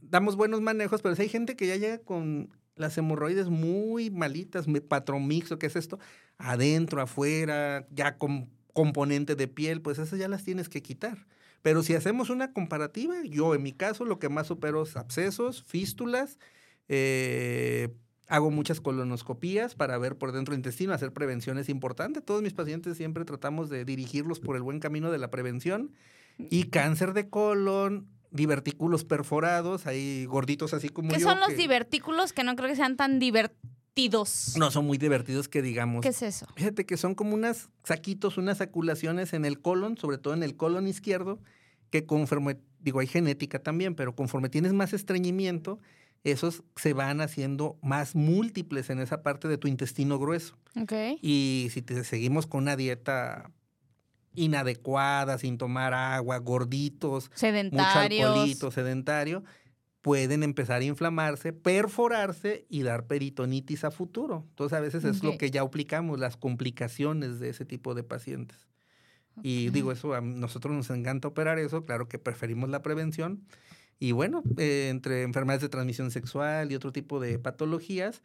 damos 0.00 0.34
buenos 0.34 0.60
manejos, 0.60 1.02
pero 1.02 1.14
si 1.14 1.22
hay 1.22 1.28
gente 1.28 1.54
que 1.54 1.68
ya 1.68 1.76
llega 1.76 1.98
con 1.98 2.50
las 2.76 2.96
hemorroides 2.98 3.48
muy 3.48 4.10
malitas, 4.10 4.66
patromix 4.88 5.52
o 5.52 5.58
qué 5.58 5.66
es 5.66 5.76
esto, 5.76 5.98
adentro, 6.38 7.02
afuera, 7.02 7.86
ya 7.90 8.16
con 8.16 8.50
componente 8.72 9.34
de 9.36 9.48
piel, 9.48 9.82
pues 9.82 9.98
esas 9.98 10.18
ya 10.18 10.28
las 10.28 10.44
tienes 10.44 10.68
que 10.68 10.82
quitar. 10.82 11.26
Pero 11.62 11.82
si 11.82 11.94
hacemos 11.94 12.30
una 12.30 12.52
comparativa, 12.52 13.14
yo 13.24 13.54
en 13.54 13.62
mi 13.62 13.72
caso 13.72 14.04
lo 14.04 14.18
que 14.18 14.28
más 14.28 14.48
supero 14.48 14.82
es 14.82 14.96
abscesos, 14.96 15.62
fístulas, 15.62 16.38
eh, 16.88 17.94
hago 18.28 18.50
muchas 18.50 18.80
colonoscopías 18.80 19.74
para 19.74 19.98
ver 19.98 20.16
por 20.16 20.32
dentro 20.32 20.52
del 20.52 20.58
intestino, 20.58 20.92
hacer 20.92 21.12
prevención 21.12 21.58
es 21.58 21.68
importante. 21.68 22.20
Todos 22.20 22.42
mis 22.42 22.54
pacientes 22.54 22.96
siempre 22.96 23.24
tratamos 23.24 23.68
de 23.68 23.84
dirigirlos 23.84 24.40
por 24.40 24.56
el 24.56 24.62
buen 24.62 24.80
camino 24.80 25.10
de 25.10 25.18
la 25.18 25.30
prevención. 25.30 25.92
Y 26.38 26.64
cáncer 26.64 27.12
de 27.12 27.28
colon, 27.28 28.08
divertículos 28.32 29.04
perforados, 29.04 29.86
hay 29.86 30.24
gorditos 30.24 30.74
así 30.74 30.88
como 30.88 31.10
¿Qué 31.10 31.20
son 31.20 31.38
los 31.40 31.56
divertículos 31.56 32.32
que 32.32 32.44
no 32.44 32.56
creo 32.56 32.68
que 32.68 32.76
sean 32.76 32.96
tan 32.96 33.18
divertidos? 33.18 34.54
No, 34.56 34.70
son 34.70 34.86
muy 34.86 34.96
divertidos 34.98 35.48
que 35.48 35.60
digamos. 35.60 36.02
¿Qué 36.02 36.08
es 36.08 36.22
eso? 36.22 36.46
Fíjate 36.56 36.86
que 36.86 36.96
son 36.96 37.14
como 37.14 37.34
unas 37.34 37.68
saquitos, 37.84 38.38
unas 38.38 38.60
aculaciones 38.60 39.34
en 39.34 39.44
el 39.44 39.60
colon, 39.60 39.98
sobre 39.98 40.18
todo 40.18 40.34
en 40.34 40.42
el 40.42 40.56
colon 40.56 40.88
izquierdo, 40.88 41.38
que 41.90 42.06
conforme, 42.06 42.58
digo, 42.80 43.00
hay 43.00 43.06
genética 43.06 43.58
también, 43.58 43.94
pero 43.94 44.14
conforme 44.14 44.48
tienes 44.48 44.72
más 44.72 44.94
estreñimiento, 44.94 45.78
esos 46.24 46.62
se 46.76 46.94
van 46.94 47.20
haciendo 47.20 47.76
más 47.82 48.14
múltiples 48.14 48.88
en 48.90 49.00
esa 49.00 49.22
parte 49.22 49.48
de 49.48 49.58
tu 49.58 49.68
intestino 49.68 50.18
grueso. 50.18 50.56
Okay. 50.80 51.18
Y 51.20 51.68
si 51.72 51.82
te 51.82 52.02
seguimos 52.04 52.46
con 52.46 52.62
una 52.62 52.76
dieta 52.76 53.50
inadecuada, 54.34 55.38
sin 55.38 55.58
tomar 55.58 55.94
agua, 55.94 56.38
gorditos, 56.38 57.30
sedentarios. 57.34 58.20
mucho 58.20 58.28
alcoholito, 58.28 58.70
sedentario, 58.70 59.44
pueden 60.02 60.42
empezar 60.42 60.80
a 60.82 60.84
inflamarse, 60.84 61.52
perforarse 61.52 62.66
y 62.68 62.82
dar 62.82 63.06
peritonitis 63.06 63.84
a 63.84 63.90
futuro. 63.90 64.44
Entonces 64.50 64.76
a 64.76 64.80
veces 64.80 65.04
es 65.04 65.22
lo 65.22 65.38
que 65.38 65.50
ya 65.50 65.62
aplicamos, 65.62 66.18
las 66.18 66.36
complicaciones 66.36 67.38
de 67.38 67.50
ese 67.50 67.64
tipo 67.64 67.94
de 67.94 68.02
pacientes. 68.02 68.66
Y 69.42 69.70
digo, 69.70 69.92
eso 69.92 70.14
a 70.14 70.20
nosotros 70.20 70.74
nos 70.74 70.90
encanta 70.90 71.28
operar 71.28 71.58
eso, 71.58 71.84
claro 71.84 72.08
que 72.08 72.18
preferimos 72.18 72.68
la 72.68 72.82
prevención. 72.82 73.46
Y 73.98 74.12
bueno, 74.12 74.42
eh, 74.58 74.88
entre 74.90 75.22
enfermedades 75.22 75.62
de 75.62 75.68
transmisión 75.68 76.10
sexual 76.10 76.72
y 76.72 76.74
otro 76.74 76.92
tipo 76.92 77.20
de 77.20 77.38
patologías, 77.38 78.22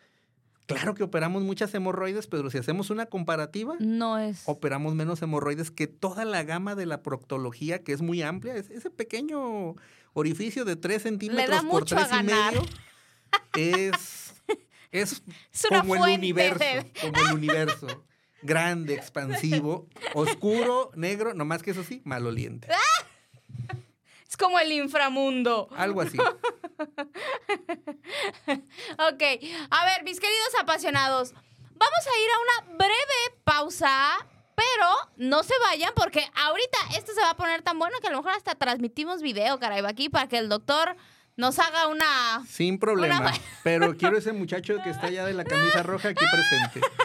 Claro 0.67 0.95
que 0.95 1.03
operamos 1.03 1.43
muchas 1.43 1.73
hemorroides, 1.73 2.27
pero 2.27 2.49
si 2.49 2.57
hacemos 2.57 2.89
una 2.89 3.05
comparativa, 3.05 3.75
no 3.79 4.19
es. 4.19 4.43
Operamos 4.45 4.95
menos 4.95 5.21
hemorroides 5.21 5.71
que 5.71 5.87
toda 5.87 6.25
la 6.25 6.43
gama 6.43 6.75
de 6.75 6.85
la 6.85 7.01
proctología, 7.01 7.83
que 7.83 7.93
es 7.93 8.01
muy 8.01 8.21
amplia. 8.21 8.55
ese 8.55 8.89
pequeño 8.89 9.75
orificio 10.13 10.65
de 10.65 10.75
3 10.75 11.01
centímetros 11.01 11.63
por 11.65 11.85
3 11.85 12.07
y 12.19 12.23
medio 12.23 12.65
es, 13.55 14.35
es, 14.91 15.23
como 15.69 15.95
el 15.95 16.17
universo. 16.17 16.65
Como 16.99 17.21
el 17.21 17.33
universo. 17.33 18.03
Grande, 18.41 18.93
expansivo, 18.93 19.87
oscuro, 20.13 20.91
negro, 20.95 21.33
nomás 21.33 21.63
que 21.63 21.71
eso 21.71 21.83
sí, 21.83 22.01
maloliente. 22.03 22.67
Es 24.29 24.35
como 24.35 24.59
el 24.59 24.73
inframundo. 24.73 25.69
Algo 25.77 26.01
así. 26.01 26.17
ok. 28.97 29.23
A 29.69 29.85
ver, 29.85 30.03
mis 30.03 30.19
queridos 30.19 30.55
apasionados, 30.59 31.33
vamos 31.33 32.07
a 32.07 32.19
ir 32.19 32.29
a 32.31 32.39
una 32.39 32.77
breve 32.77 33.39
pausa. 33.43 34.25
Pero 34.55 34.87
no 35.17 35.43
se 35.43 35.53
vayan 35.69 35.93
porque 35.95 36.27
ahorita 36.33 36.79
esto 36.97 37.13
se 37.13 37.21
va 37.21 37.29
a 37.29 37.37
poner 37.37 37.61
tan 37.61 37.77
bueno 37.77 37.95
que 38.01 38.07
a 38.07 38.09
lo 38.09 38.17
mejor 38.17 38.31
hasta 38.33 38.55
transmitimos 38.55 39.21
video, 39.21 39.59
caray, 39.59 39.85
aquí 39.85 40.09
para 40.09 40.27
que 40.27 40.39
el 40.39 40.49
doctor 40.49 40.95
nos 41.35 41.59
haga 41.59 41.85
una... 41.85 42.43
Sin 42.47 42.79
problema. 42.79 43.31
Pero 43.63 43.95
quiero 43.95 44.17
ese 44.17 44.33
muchacho 44.33 44.77
que 44.83 44.89
está 44.89 45.07
allá 45.07 45.25
de 45.25 45.33
la 45.33 45.43
camisa 45.43 45.83
roja 45.83 46.09
aquí 46.09 46.25
presente. 46.25 46.81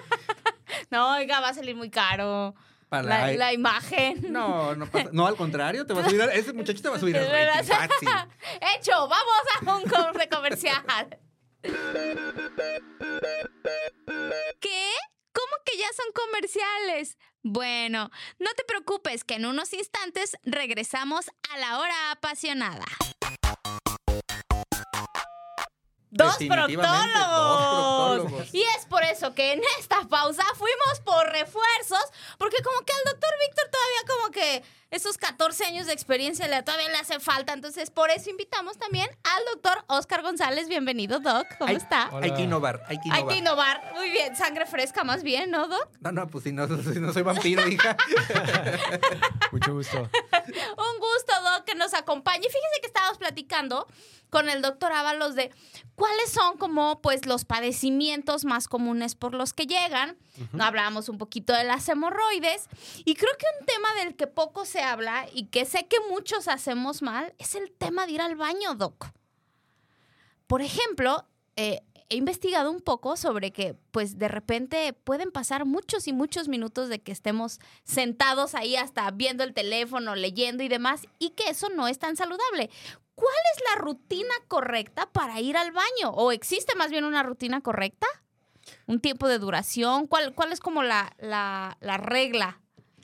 No, 0.90 1.14
oiga, 1.14 1.40
va 1.40 1.48
a 1.48 1.54
salir 1.54 1.74
muy 1.74 1.88
caro 1.88 2.54
la, 3.00 3.52
imagen. 3.52 4.32
No, 4.32 4.75
no 4.75 4.87
pasa. 4.87 5.08
No, 5.12 5.26
al 5.28 5.37
contrario, 5.37 5.87
te 5.87 5.94
va 5.94 6.02
a 6.02 6.08
subir. 6.08 6.20
ese 6.32 6.52
muchacho 6.52 6.82
te 6.82 6.88
va 6.88 6.96
a 6.96 7.00
subir 7.00 7.16
el 7.16 7.26
fácil. 7.64 8.08
Hecho, 8.76 9.08
vamos 9.08 9.42
a 9.66 9.76
un 9.76 9.84
corte 9.84 10.28
comercial. 10.28 11.18
¿Qué? 14.61 14.90
¿Cómo 15.32 15.52
que 15.64 15.78
ya 15.78 15.87
son 15.96 16.12
comerciales? 16.12 17.16
Bueno, 17.42 18.11
no 18.38 18.50
te 18.54 18.64
preocupes 18.64 19.25
que 19.25 19.34
en 19.34 19.46
unos 19.46 19.72
instantes 19.72 20.37
regresamos 20.44 21.30
a 21.50 21.58
la 21.58 21.78
hora 21.78 22.11
apasionada. 22.11 22.84
Dos 26.12 26.37
proctólogos. 26.37 28.52
Y 28.52 28.62
es 28.62 28.87
por 28.87 29.02
eso 29.02 29.35
que 29.35 29.52
en 29.52 29.62
esta 29.78 30.07
pausa 30.09 30.45
fuimos 30.57 31.00
por 31.04 31.26
refuerzos, 31.31 32.04
porque 32.37 32.62
como 32.62 32.85
que 32.85 32.92
al 32.92 33.04
doctor 33.12 33.31
Víctor 33.40 33.71
todavía 33.71 34.02
como 34.07 34.31
que 34.31 34.62
esos 34.92 35.16
14 35.16 35.64
años 35.64 35.87
de 35.87 35.94
experiencia 35.94 36.46
le, 36.46 36.62
todavía 36.62 36.90
le 36.90 36.99
hace 36.99 37.18
falta. 37.18 37.54
Entonces, 37.54 37.90
por 37.90 38.11
eso 38.11 38.28
invitamos 38.28 38.78
también 38.78 39.08
al 39.25 39.42
doctor 39.54 39.82
Oscar 39.88 40.20
González. 40.20 40.68
Bienvenido, 40.68 41.18
Doc. 41.18 41.46
¿Cómo 41.58 41.72
está? 41.72 42.11
Hay 42.20 42.34
que 42.34 42.42
innovar, 42.42 42.82
hay 42.88 42.99
que 42.99 43.08
innovar. 43.08 43.22
Hay 43.22 43.26
que 43.26 43.38
innovar. 43.38 43.92
Muy 43.94 44.11
bien. 44.11 44.37
Sangre 44.37 44.66
fresca 44.66 45.02
más 45.02 45.22
bien, 45.22 45.50
¿no, 45.50 45.66
Doc? 45.66 45.88
No, 46.00 46.12
no, 46.12 46.26
pues 46.28 46.44
si 46.44 46.52
no, 46.52 46.68
si 46.68 47.00
no 47.00 47.11
soy 47.11 47.22
vampiro, 47.22 47.66
hija. 47.66 47.96
Mucho 49.52 49.72
gusto. 49.72 49.99
Un 49.99 51.00
gusto, 51.00 51.32
Doc, 51.42 51.64
que 51.64 51.75
nos 51.75 51.94
acompañe. 51.94 52.42
Fíjese 52.42 52.80
que 52.82 52.87
estábamos 52.88 53.16
platicando 53.16 53.87
con 54.32 54.49
el 54.49 54.62
doctor 54.62 54.92
Ábalos 54.92 55.34
de 55.34 55.52
cuáles 55.94 56.30
son 56.30 56.56
como 56.56 57.02
pues 57.02 57.26
los 57.26 57.44
padecimientos 57.44 58.46
más 58.46 58.66
comunes 58.66 59.14
por 59.14 59.34
los 59.34 59.52
que 59.52 59.66
llegan. 59.66 60.16
No 60.52 60.64
Hablábamos 60.64 61.11
un 61.11 61.18
poquito 61.18 61.52
de 61.52 61.64
las 61.64 61.87
hemorroides 61.88 62.66
y 63.04 63.14
creo 63.14 63.32
que 63.38 63.44
un 63.61 63.66
tema 63.66 63.92
del 64.02 64.16
que 64.16 64.26
poco 64.26 64.64
se 64.64 64.81
habla 64.82 65.26
y 65.32 65.46
que 65.46 65.64
sé 65.64 65.86
que 65.86 65.96
muchos 66.10 66.48
hacemos 66.48 67.02
mal 67.02 67.34
es 67.38 67.54
el 67.54 67.72
tema 67.72 68.06
de 68.06 68.12
ir 68.12 68.20
al 68.20 68.36
baño, 68.36 68.74
doc. 68.74 69.06
Por 70.46 70.62
ejemplo, 70.62 71.26
eh, 71.56 71.82
he 72.08 72.16
investigado 72.16 72.70
un 72.70 72.80
poco 72.80 73.16
sobre 73.16 73.52
que, 73.52 73.74
pues, 73.90 74.18
de 74.18 74.28
repente 74.28 74.92
pueden 74.92 75.32
pasar 75.32 75.64
muchos 75.64 76.06
y 76.06 76.12
muchos 76.12 76.46
minutos 76.46 76.90
de 76.90 77.00
que 77.00 77.10
estemos 77.10 77.58
sentados 77.84 78.54
ahí 78.54 78.76
hasta 78.76 79.10
viendo 79.12 79.44
el 79.44 79.54
teléfono, 79.54 80.14
leyendo 80.14 80.62
y 80.62 80.68
demás, 80.68 81.02
y 81.18 81.30
que 81.30 81.48
eso 81.48 81.70
no 81.70 81.88
es 81.88 81.98
tan 81.98 82.16
saludable. 82.16 82.70
¿Cuál 83.14 83.34
es 83.54 83.62
la 83.70 83.80
rutina 83.80 84.34
correcta 84.48 85.10
para 85.10 85.40
ir 85.40 85.56
al 85.56 85.72
baño? 85.72 86.10
¿O 86.10 86.32
existe 86.32 86.74
más 86.74 86.90
bien 86.90 87.04
una 87.04 87.22
rutina 87.22 87.62
correcta? 87.62 88.06
¿Un 88.86 89.00
tiempo 89.00 89.26
de 89.26 89.38
duración? 89.38 90.06
¿Cuál, 90.06 90.34
cuál 90.34 90.52
es 90.52 90.60
como 90.60 90.82
la, 90.82 91.14
la, 91.18 91.78
la 91.80 91.96
regla? 91.96 92.60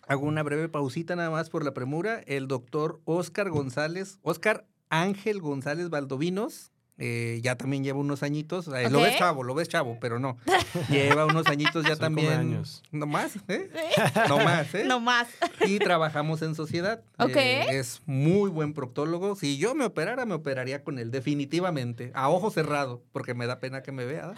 Hago 0.08 0.26
una 0.26 0.42
breve 0.42 0.70
pausita 0.70 1.16
nada 1.16 1.28
más 1.28 1.50
por 1.50 1.62
la 1.62 1.74
premura. 1.74 2.20
El 2.20 2.48
doctor 2.48 3.02
Oscar 3.04 3.50
González, 3.50 4.18
Oscar 4.22 4.66
Ángel 4.88 5.42
González 5.42 5.90
Valdovinos, 5.90 6.72
eh, 7.00 7.38
ya 7.42 7.54
también 7.56 7.84
lleva 7.84 8.00
unos 8.00 8.24
añitos. 8.24 8.66
Eh, 8.68 8.90
lo 8.90 9.00
ves 9.00 9.16
chavo, 9.18 9.44
lo 9.44 9.54
ves 9.54 9.68
chavo, 9.68 9.98
pero 10.00 10.18
no. 10.18 10.36
Lleva 10.90 11.26
unos 11.26 11.46
añitos 11.46 11.86
ya 11.86 11.94
también. 11.94 12.32
años. 12.32 12.82
No 12.90 13.06
más, 13.06 13.36
¿eh? 13.46 13.70
No 14.28 14.38
más, 14.38 14.74
¿eh? 14.74 14.84
No 14.86 14.98
más. 14.98 15.28
Y 15.64 15.78
trabajamos 15.78 16.42
en 16.42 16.56
sociedad. 16.56 17.00
Ok. 17.18 17.36
Eh, 17.36 17.78
es 17.78 18.02
muy 18.06 18.50
buen 18.50 18.74
proctólogo. 18.74 19.36
Si 19.36 19.58
yo 19.58 19.76
me 19.76 19.84
operara, 19.84 20.26
me 20.26 20.34
operaría 20.34 20.82
con 20.82 20.98
él, 20.98 21.12
definitivamente. 21.12 22.10
A 22.14 22.28
ojo 22.30 22.50
cerrado, 22.50 23.00
porque 23.12 23.32
me 23.32 23.46
da 23.46 23.60
pena 23.60 23.82
que 23.82 23.92
me 23.92 24.04
vea. 24.04 24.32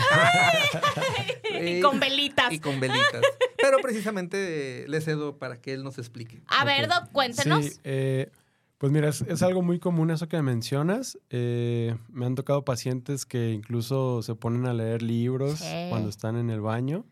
y 1.62 1.80
con 1.80 1.98
velitas. 1.98 2.52
Y 2.52 2.58
con 2.58 2.78
velitas. 2.78 3.22
Pero 3.56 3.78
precisamente 3.78 4.84
le 4.86 5.00
cedo 5.00 5.38
para 5.38 5.56
que 5.60 5.72
él 5.72 5.82
nos 5.82 5.98
explique. 5.98 6.42
A 6.46 6.64
ver, 6.64 6.88
Doc, 6.88 7.10
cuéntenos. 7.12 7.64
Sí, 7.64 7.80
eh, 7.84 8.30
pues 8.80 8.92
mira, 8.92 9.10
es, 9.10 9.42
algo 9.42 9.60
muy 9.60 9.78
común 9.78 10.10
eso 10.10 10.26
que 10.26 10.40
mencionas. 10.40 11.18
Eh, 11.28 11.94
me 12.08 12.24
han 12.24 12.34
tocado 12.34 12.64
pacientes 12.64 13.26
que 13.26 13.52
incluso 13.52 14.22
se 14.22 14.34
ponen 14.34 14.64
a 14.64 14.72
leer 14.72 15.02
libros 15.02 15.62
cuando 15.90 16.08
están 16.08 16.38
en 16.38 16.48
el 16.48 16.62
baño. 16.62 17.04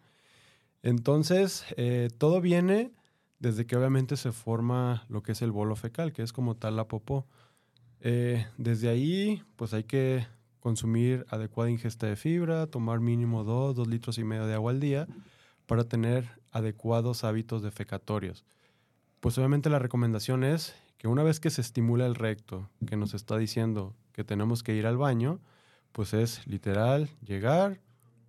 Entonces, 0.82 1.66
eh, 1.76 2.08
todo 2.16 2.40
viene 2.40 2.90
desde 3.38 3.66
que 3.66 3.76
obviamente 3.76 4.16
se 4.16 4.32
forma 4.32 5.04
lo 5.10 5.22
que 5.22 5.32
es 5.32 5.42
el 5.42 5.52
bolo 5.52 5.76
fecal, 5.76 6.14
que 6.14 6.22
es 6.22 6.32
como 6.32 6.56
tal 6.56 6.74
la 6.74 6.88
popó. 6.88 7.26
Eh, 8.00 8.46
desde 8.56 8.88
ahí, 8.88 9.42
pues 9.56 9.74
hay 9.74 9.84
que 9.84 10.26
consumir 10.60 11.26
adecuada 11.28 11.68
ingesta 11.68 12.06
de 12.06 12.16
fibra, 12.16 12.66
tomar 12.66 13.00
mínimo 13.00 13.44
2, 13.44 13.76
2 13.76 13.88
litros 13.88 14.16
y 14.16 14.24
medio 14.24 14.46
de 14.46 14.54
agua 14.54 14.70
al 14.70 14.80
día 14.80 15.06
para 15.66 15.84
tener 15.84 16.30
adecuados 16.50 17.24
hábitos 17.24 17.62
defecatorios. 17.62 18.46
Pues 19.20 19.36
obviamente 19.36 19.68
la 19.68 19.78
recomendación 19.78 20.44
es 20.44 20.74
que 20.98 21.08
una 21.08 21.22
vez 21.22 21.40
que 21.40 21.50
se 21.50 21.60
estimula 21.60 22.06
el 22.06 22.16
recto, 22.16 22.68
que 22.86 22.96
nos 22.96 23.14
está 23.14 23.38
diciendo 23.38 23.94
que 24.12 24.24
tenemos 24.24 24.62
que 24.62 24.74
ir 24.74 24.86
al 24.86 24.96
baño, 24.96 25.40
pues 25.92 26.12
es 26.12 26.46
literal 26.46 27.08
llegar, 27.24 27.80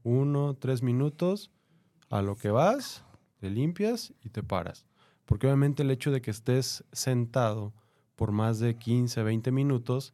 uno, 0.04 0.54
tres 0.54 0.82
minutos, 0.82 1.52
a 2.10 2.22
lo 2.22 2.36
que 2.36 2.52
vas, 2.52 3.04
te 3.40 3.50
limpias 3.50 4.14
y 4.24 4.30
te 4.30 4.44
paras. 4.44 4.86
Porque 5.26 5.48
obviamente 5.48 5.84
el 5.84 5.92
hecho 5.92 6.12
de 6.12 6.22
que 6.22 6.32
estés 6.32 6.84
sentado 6.92 7.74
por 8.16 8.32
más 8.32 8.60
de 8.60 8.76
15, 8.76 9.24
20 9.24 9.52
minutos, 9.52 10.14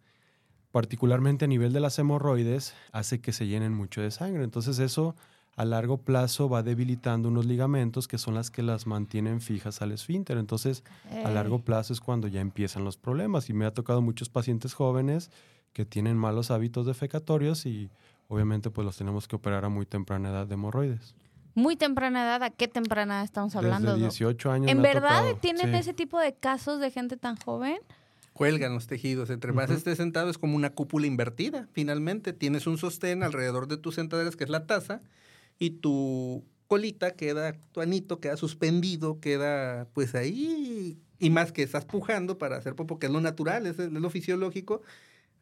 particularmente 0.71 1.45
a 1.45 1.47
nivel 1.47 1.73
de 1.73 1.79
las 1.79 1.97
hemorroides, 1.99 2.73
hace 2.91 3.19
que 3.19 3.31
se 3.31 3.47
llenen 3.47 3.73
mucho 3.73 4.01
de 4.01 4.11
sangre. 4.11 4.43
Entonces 4.43 4.79
eso 4.79 5.15
a 5.55 5.63
largo 5.63 5.97
plazo 5.97 6.49
va 6.49 6.63
debilitando 6.63 7.29
unos 7.29 7.45
ligamentos 7.45 8.07
que 8.07 8.17
son 8.17 8.35
las 8.35 8.51
que 8.51 8.61
las 8.61 8.87
mantienen 8.87 9.39
fijas 9.39 9.81
al 9.81 9.93
esfínter. 9.93 10.37
Entonces, 10.37 10.83
a 11.23 11.29
largo 11.29 11.59
plazo 11.59 11.93
es 11.93 12.01
cuando 12.01 12.27
ya 12.27 12.41
empiezan 12.41 12.83
los 12.83 12.97
problemas. 12.97 13.49
Y 13.49 13.53
me 13.53 13.65
ha 13.65 13.73
tocado 13.73 14.01
muchos 14.01 14.27
pacientes 14.29 14.73
jóvenes 14.73 15.31
que 15.71 15.85
tienen 15.85 16.17
malos 16.17 16.51
hábitos 16.51 16.85
defecatorios 16.85 17.65
y 17.65 17.89
obviamente 18.27 18.69
pues 18.69 18.85
los 18.85 18.97
tenemos 18.97 19.27
que 19.27 19.35
operar 19.35 19.65
a 19.65 19.69
muy 19.69 19.85
temprana 19.85 20.29
edad 20.29 20.47
de 20.47 20.55
hemorroides. 20.55 21.15
Muy 21.53 21.77
temprana 21.77 22.23
edad, 22.23 22.43
¿a 22.43 22.49
qué 22.49 22.67
temprana 22.67 23.15
edad 23.15 23.23
estamos 23.23 23.55
hablando? 23.55 23.93
Desde 23.93 24.07
18 24.07 24.51
años. 24.51 24.71
¿En 24.71 24.81
verdad 24.81 25.23
tienen 25.39 25.73
ese 25.73 25.93
tipo 25.93 26.19
de 26.19 26.33
casos 26.33 26.81
de 26.81 26.91
gente 26.91 27.15
tan 27.15 27.37
joven? 27.37 27.77
Cuelgan 28.33 28.73
los 28.73 28.87
tejidos. 28.87 29.29
Entre 29.29 29.53
más 29.53 29.69
estés 29.69 29.97
sentado 29.97 30.29
es 30.29 30.37
como 30.37 30.57
una 30.57 30.71
cúpula 30.71 31.07
invertida. 31.07 31.69
Finalmente 31.71 32.33
tienes 32.33 32.67
un 32.67 32.77
sostén 32.77 33.23
alrededor 33.23 33.69
de 33.69 33.77
tus 33.77 33.95
sentaderas 33.95 34.35
que 34.35 34.43
es 34.43 34.49
la 34.49 34.67
taza 34.67 35.01
y 35.59 35.71
tu 35.71 36.43
colita 36.67 37.11
queda, 37.11 37.53
tu 37.71 37.81
anito 37.81 38.19
queda 38.19 38.37
suspendido, 38.37 39.19
queda 39.19 39.87
pues 39.93 40.15
ahí, 40.15 40.99
y 41.19 41.29
más 41.29 41.51
que 41.51 41.63
estás 41.63 41.85
pujando 41.85 42.37
para 42.37 42.57
hacer 42.57 42.75
popo, 42.75 42.99
que 42.99 43.07
es 43.07 43.11
lo 43.11 43.21
natural, 43.21 43.65
es, 43.67 43.77
lo 43.77 44.09
fisiológico, 44.09 44.81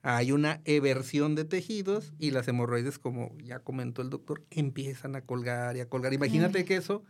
hay 0.01 0.31
una 0.31 0.61
eversión 0.65 1.33
de 1.35 1.45
tejidos 1.45 2.13
y 2.19 2.31
las 2.31 2.47
hemorroides, 2.47 2.99
como 2.99 3.35
ya 3.39 3.59
comentó 3.59 4.01
el 4.01 4.09
doctor, 4.09 4.43
empiezan 4.51 5.15
a 5.15 5.21
colgar 5.21 5.77
y 5.77 5.79
a 5.79 5.87
colgar. 5.87 6.13
Imagínate 6.13 6.65
que 6.65 6.75
eso, 6.75 7.03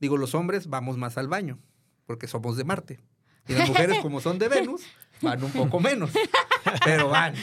digo, 0.00 0.16
los 0.16 0.34
hombres 0.34 0.68
vamos 0.68 0.96
más 0.96 1.18
al 1.18 1.26
baño, 1.26 1.58
porque 2.06 2.28
somos 2.28 2.56
de 2.56 2.64
Marte. 2.64 3.00
Y 3.48 3.54
las 3.54 3.68
mujeres, 3.68 3.98
como 4.00 4.20
son 4.20 4.38
de 4.38 4.48
Venus, 4.48 4.82
van 5.22 5.42
un 5.42 5.52
poco 5.52 5.80
menos, 5.80 6.10
pero 6.84 7.08
van 7.08 7.34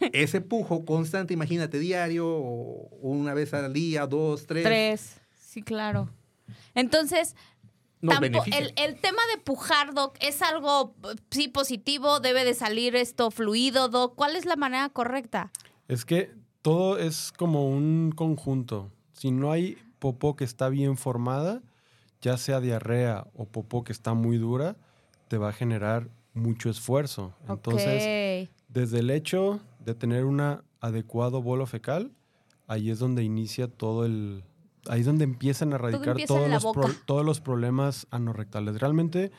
ese 0.12 0.40
pujo 0.40 0.84
constante, 0.84 1.34
imagínate, 1.34 1.78
diario, 1.78 2.28
o 2.28 2.88
una 3.00 3.34
vez 3.34 3.54
al 3.54 3.72
día, 3.72 4.06
dos, 4.06 4.46
tres. 4.46 4.64
Tres, 4.64 5.16
sí, 5.34 5.62
claro. 5.62 6.08
Entonces, 6.74 7.34
el, 8.02 8.72
el, 8.76 9.00
tema 9.00 9.22
de 9.34 9.40
pujar, 9.42 9.94
Doc, 9.94 10.16
es 10.20 10.42
algo, 10.42 10.94
sí, 11.30 11.48
positivo, 11.48 12.20
debe 12.20 12.44
de 12.44 12.54
salir 12.54 12.94
esto 12.94 13.30
fluido, 13.30 13.88
Doc. 13.88 14.14
¿Cuál 14.14 14.36
es 14.36 14.44
la 14.44 14.56
manera 14.56 14.88
correcta? 14.90 15.50
Es 15.88 16.04
que 16.04 16.30
todo 16.62 16.98
es 16.98 17.32
como 17.32 17.68
un 17.68 18.12
conjunto. 18.14 18.90
Si 19.12 19.30
no 19.30 19.50
hay 19.50 19.78
popó 19.98 20.36
que 20.36 20.44
está 20.44 20.68
bien 20.68 20.96
formada, 20.96 21.62
ya 22.20 22.36
sea 22.36 22.60
diarrea 22.60 23.26
o 23.34 23.46
popó 23.46 23.84
que 23.84 23.92
está 23.92 24.14
muy 24.14 24.36
dura, 24.36 24.76
te 25.28 25.38
va 25.38 25.48
a 25.50 25.52
generar 25.52 26.08
mucho 26.34 26.68
esfuerzo. 26.68 27.34
Entonces, 27.48 28.48
desde 28.68 28.98
el 28.98 29.10
hecho 29.10 29.60
de 29.86 29.94
tener 29.94 30.24
un 30.24 30.42
adecuado 30.80 31.40
bolo 31.40 31.64
fecal, 31.64 32.12
ahí 32.66 32.90
es 32.90 32.98
donde 32.98 33.24
inicia 33.24 33.68
todo 33.68 34.04
el... 34.04 34.44
Ahí 34.88 35.00
es 35.00 35.06
donde 35.06 35.24
empiezan 35.24 35.72
a 35.72 35.78
radicar 35.78 36.16
todos, 36.26 36.48
los 36.48 37.06
todos 37.06 37.24
los 37.24 37.40
problemas 37.40 38.06
anorrectales. 38.10 38.78
Realmente 38.78 39.32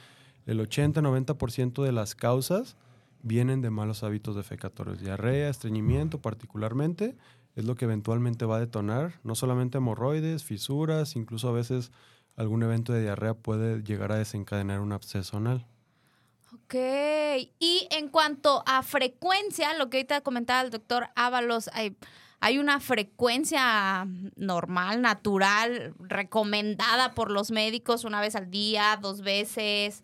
el 0.46 0.60
80-90% 0.60 1.84
de 1.84 1.92
las 1.94 2.16
causas 2.16 2.76
vienen 3.22 3.62
de 3.62 3.70
malos 3.70 4.04
hábitos 4.04 4.36
defecatorios. 4.36 5.00
Diarrea, 5.00 5.50
estreñimiento 5.50 6.20
particularmente, 6.22 7.16
es 7.56 7.64
lo 7.64 7.76
que 7.76 7.86
eventualmente 7.86 8.46
va 8.46 8.58
a 8.58 8.60
detonar 8.60 9.20
no 9.24 9.36
solamente 9.36 9.78
hemorroides, 9.78 10.44
fisuras, 10.44 11.16
incluso 11.16 11.48
a 11.48 11.54
veces 11.54 11.92
algún 12.36 12.64
evento 12.64 12.92
de 12.92 13.02
diarrea 13.02 13.34
puede 13.34 13.84
llegar 13.84 14.12
a 14.12 14.18
desencadenar 14.18 14.82
un 14.82 14.92
absceso 14.92 15.38
anal. 15.38 15.66
Ok. 16.68 16.76
Y 17.60 17.88
en 17.92 18.10
cuanto 18.10 18.62
a 18.66 18.84
frecuencia, 18.84 19.74
lo 19.78 19.90
que 19.90 20.00
ahorita 20.00 20.20
comentaba 20.20 20.62
el 20.62 20.70
doctor 20.70 21.08
Ábalos, 21.16 21.70
hay, 21.72 21.96
hay 22.42 22.60
una 22.60 22.82
frecuencia 22.82 24.06
normal, 24.36 25.02
natural, 25.02 25.94
recomendada 25.98 27.14
por 27.14 27.32
los 27.32 27.52
médicos 27.52 28.04
una 28.04 28.20
vez 28.20 28.36
al 28.36 28.52
día, 28.52 29.00
dos 29.02 29.22
veces, 29.22 30.04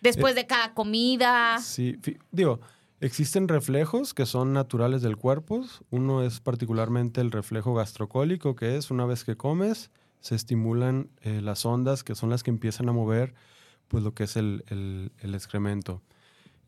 después 0.00 0.34
de 0.34 0.48
cada 0.48 0.74
comida. 0.74 1.58
Sí, 1.58 1.96
digo, 2.32 2.58
existen 3.00 3.46
reflejos 3.46 4.14
que 4.14 4.26
son 4.26 4.52
naturales 4.52 5.00
del 5.00 5.16
cuerpo. 5.16 5.64
Uno 5.90 6.24
es 6.24 6.40
particularmente 6.40 7.20
el 7.20 7.30
reflejo 7.30 7.74
gastrocólico, 7.74 8.56
que 8.56 8.76
es 8.76 8.90
una 8.90 9.06
vez 9.06 9.22
que 9.22 9.36
comes, 9.36 9.92
se 10.18 10.34
estimulan 10.34 11.08
eh, 11.20 11.40
las 11.40 11.64
ondas 11.64 12.02
que 12.02 12.16
son 12.16 12.30
las 12.30 12.42
que 12.42 12.50
empiezan 12.50 12.88
a 12.88 12.92
mover 12.92 13.32
pues 13.88 14.04
lo 14.04 14.14
que 14.14 14.24
es 14.24 14.36
el, 14.36 15.10
excremento. 15.22 16.02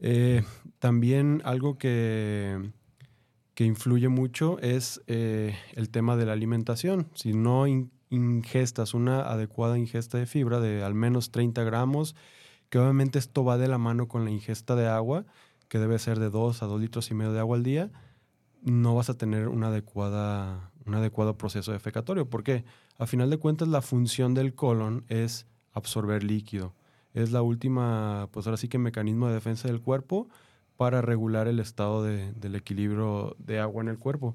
Eh, 0.00 0.42
también 0.78 1.42
algo 1.44 1.76
que, 1.78 2.72
que, 3.54 3.64
influye 3.64 4.08
mucho 4.08 4.58
es 4.60 5.02
eh, 5.06 5.54
el 5.74 5.90
tema 5.90 6.16
de 6.16 6.26
la 6.26 6.32
alimentación. 6.32 7.08
Si 7.14 7.34
no 7.34 7.66
ingestas 8.08 8.94
una 8.94 9.20
adecuada 9.22 9.78
ingesta 9.78 10.18
de 10.18 10.26
fibra 10.26 10.58
de 10.60 10.82
al 10.82 10.94
menos 10.94 11.30
30 11.30 11.62
gramos, 11.64 12.16
que 12.70 12.78
obviamente 12.78 13.18
esto 13.18 13.44
va 13.44 13.58
de 13.58 13.68
la 13.68 13.78
mano 13.78 14.08
con 14.08 14.24
la 14.24 14.30
ingesta 14.30 14.74
de 14.74 14.88
agua, 14.88 15.26
que 15.68 15.78
debe 15.78 15.98
ser 15.98 16.18
de 16.18 16.30
2 16.30 16.62
a 16.62 16.66
2 16.66 16.80
litros 16.80 17.10
y 17.10 17.14
medio 17.14 17.32
de 17.32 17.40
agua 17.40 17.56
al 17.58 17.62
día, 17.62 17.90
no 18.62 18.94
vas 18.94 19.10
a 19.10 19.18
tener 19.18 19.48
una 19.48 19.68
adecuada, 19.68 20.72
un 20.86 20.94
adecuado 20.94 21.36
proceso 21.36 21.72
defecatorio. 21.72 22.28
porque 22.28 22.64
A 22.98 23.06
final 23.06 23.28
de 23.28 23.36
cuentas, 23.36 23.68
la 23.68 23.82
función 23.82 24.34
del 24.34 24.54
colon 24.54 25.04
es 25.08 25.46
absorber 25.72 26.24
líquido 26.24 26.74
es 27.14 27.32
la 27.32 27.42
última, 27.42 28.28
pues 28.32 28.46
ahora 28.46 28.56
sí 28.56 28.68
que 28.68 28.78
mecanismo 28.78 29.28
de 29.28 29.34
defensa 29.34 29.68
del 29.68 29.80
cuerpo 29.80 30.28
para 30.76 31.02
regular 31.02 31.48
el 31.48 31.60
estado 31.60 32.02
del 32.02 32.54
equilibrio 32.54 33.36
de 33.38 33.60
agua 33.60 33.82
en 33.82 33.88
el 33.88 33.98
cuerpo. 33.98 34.34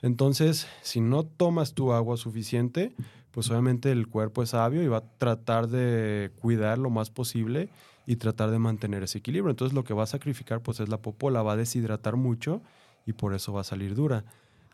Entonces, 0.00 0.66
si 0.82 1.00
no 1.00 1.24
tomas 1.24 1.74
tu 1.74 1.92
agua 1.92 2.16
suficiente, 2.16 2.92
pues 3.30 3.50
obviamente 3.50 3.90
el 3.90 4.08
cuerpo 4.08 4.42
es 4.42 4.50
sabio 4.50 4.82
y 4.82 4.88
va 4.88 4.98
a 4.98 5.08
tratar 5.18 5.68
de 5.68 6.30
cuidar 6.40 6.78
lo 6.78 6.90
más 6.90 7.10
posible 7.10 7.68
y 8.06 8.16
tratar 8.16 8.50
de 8.50 8.58
mantener 8.58 9.02
ese 9.02 9.18
equilibrio. 9.18 9.50
Entonces 9.50 9.74
lo 9.74 9.84
que 9.84 9.94
va 9.94 10.02
a 10.02 10.06
sacrificar 10.06 10.60
pues 10.60 10.80
es 10.80 10.88
la 10.88 10.98
popola, 10.98 11.42
va 11.42 11.52
a 11.52 11.56
deshidratar 11.56 12.16
mucho 12.16 12.62
y 13.06 13.14
por 13.14 13.34
eso 13.34 13.52
va 13.52 13.62
a 13.62 13.64
salir 13.64 13.94
dura. 13.94 14.24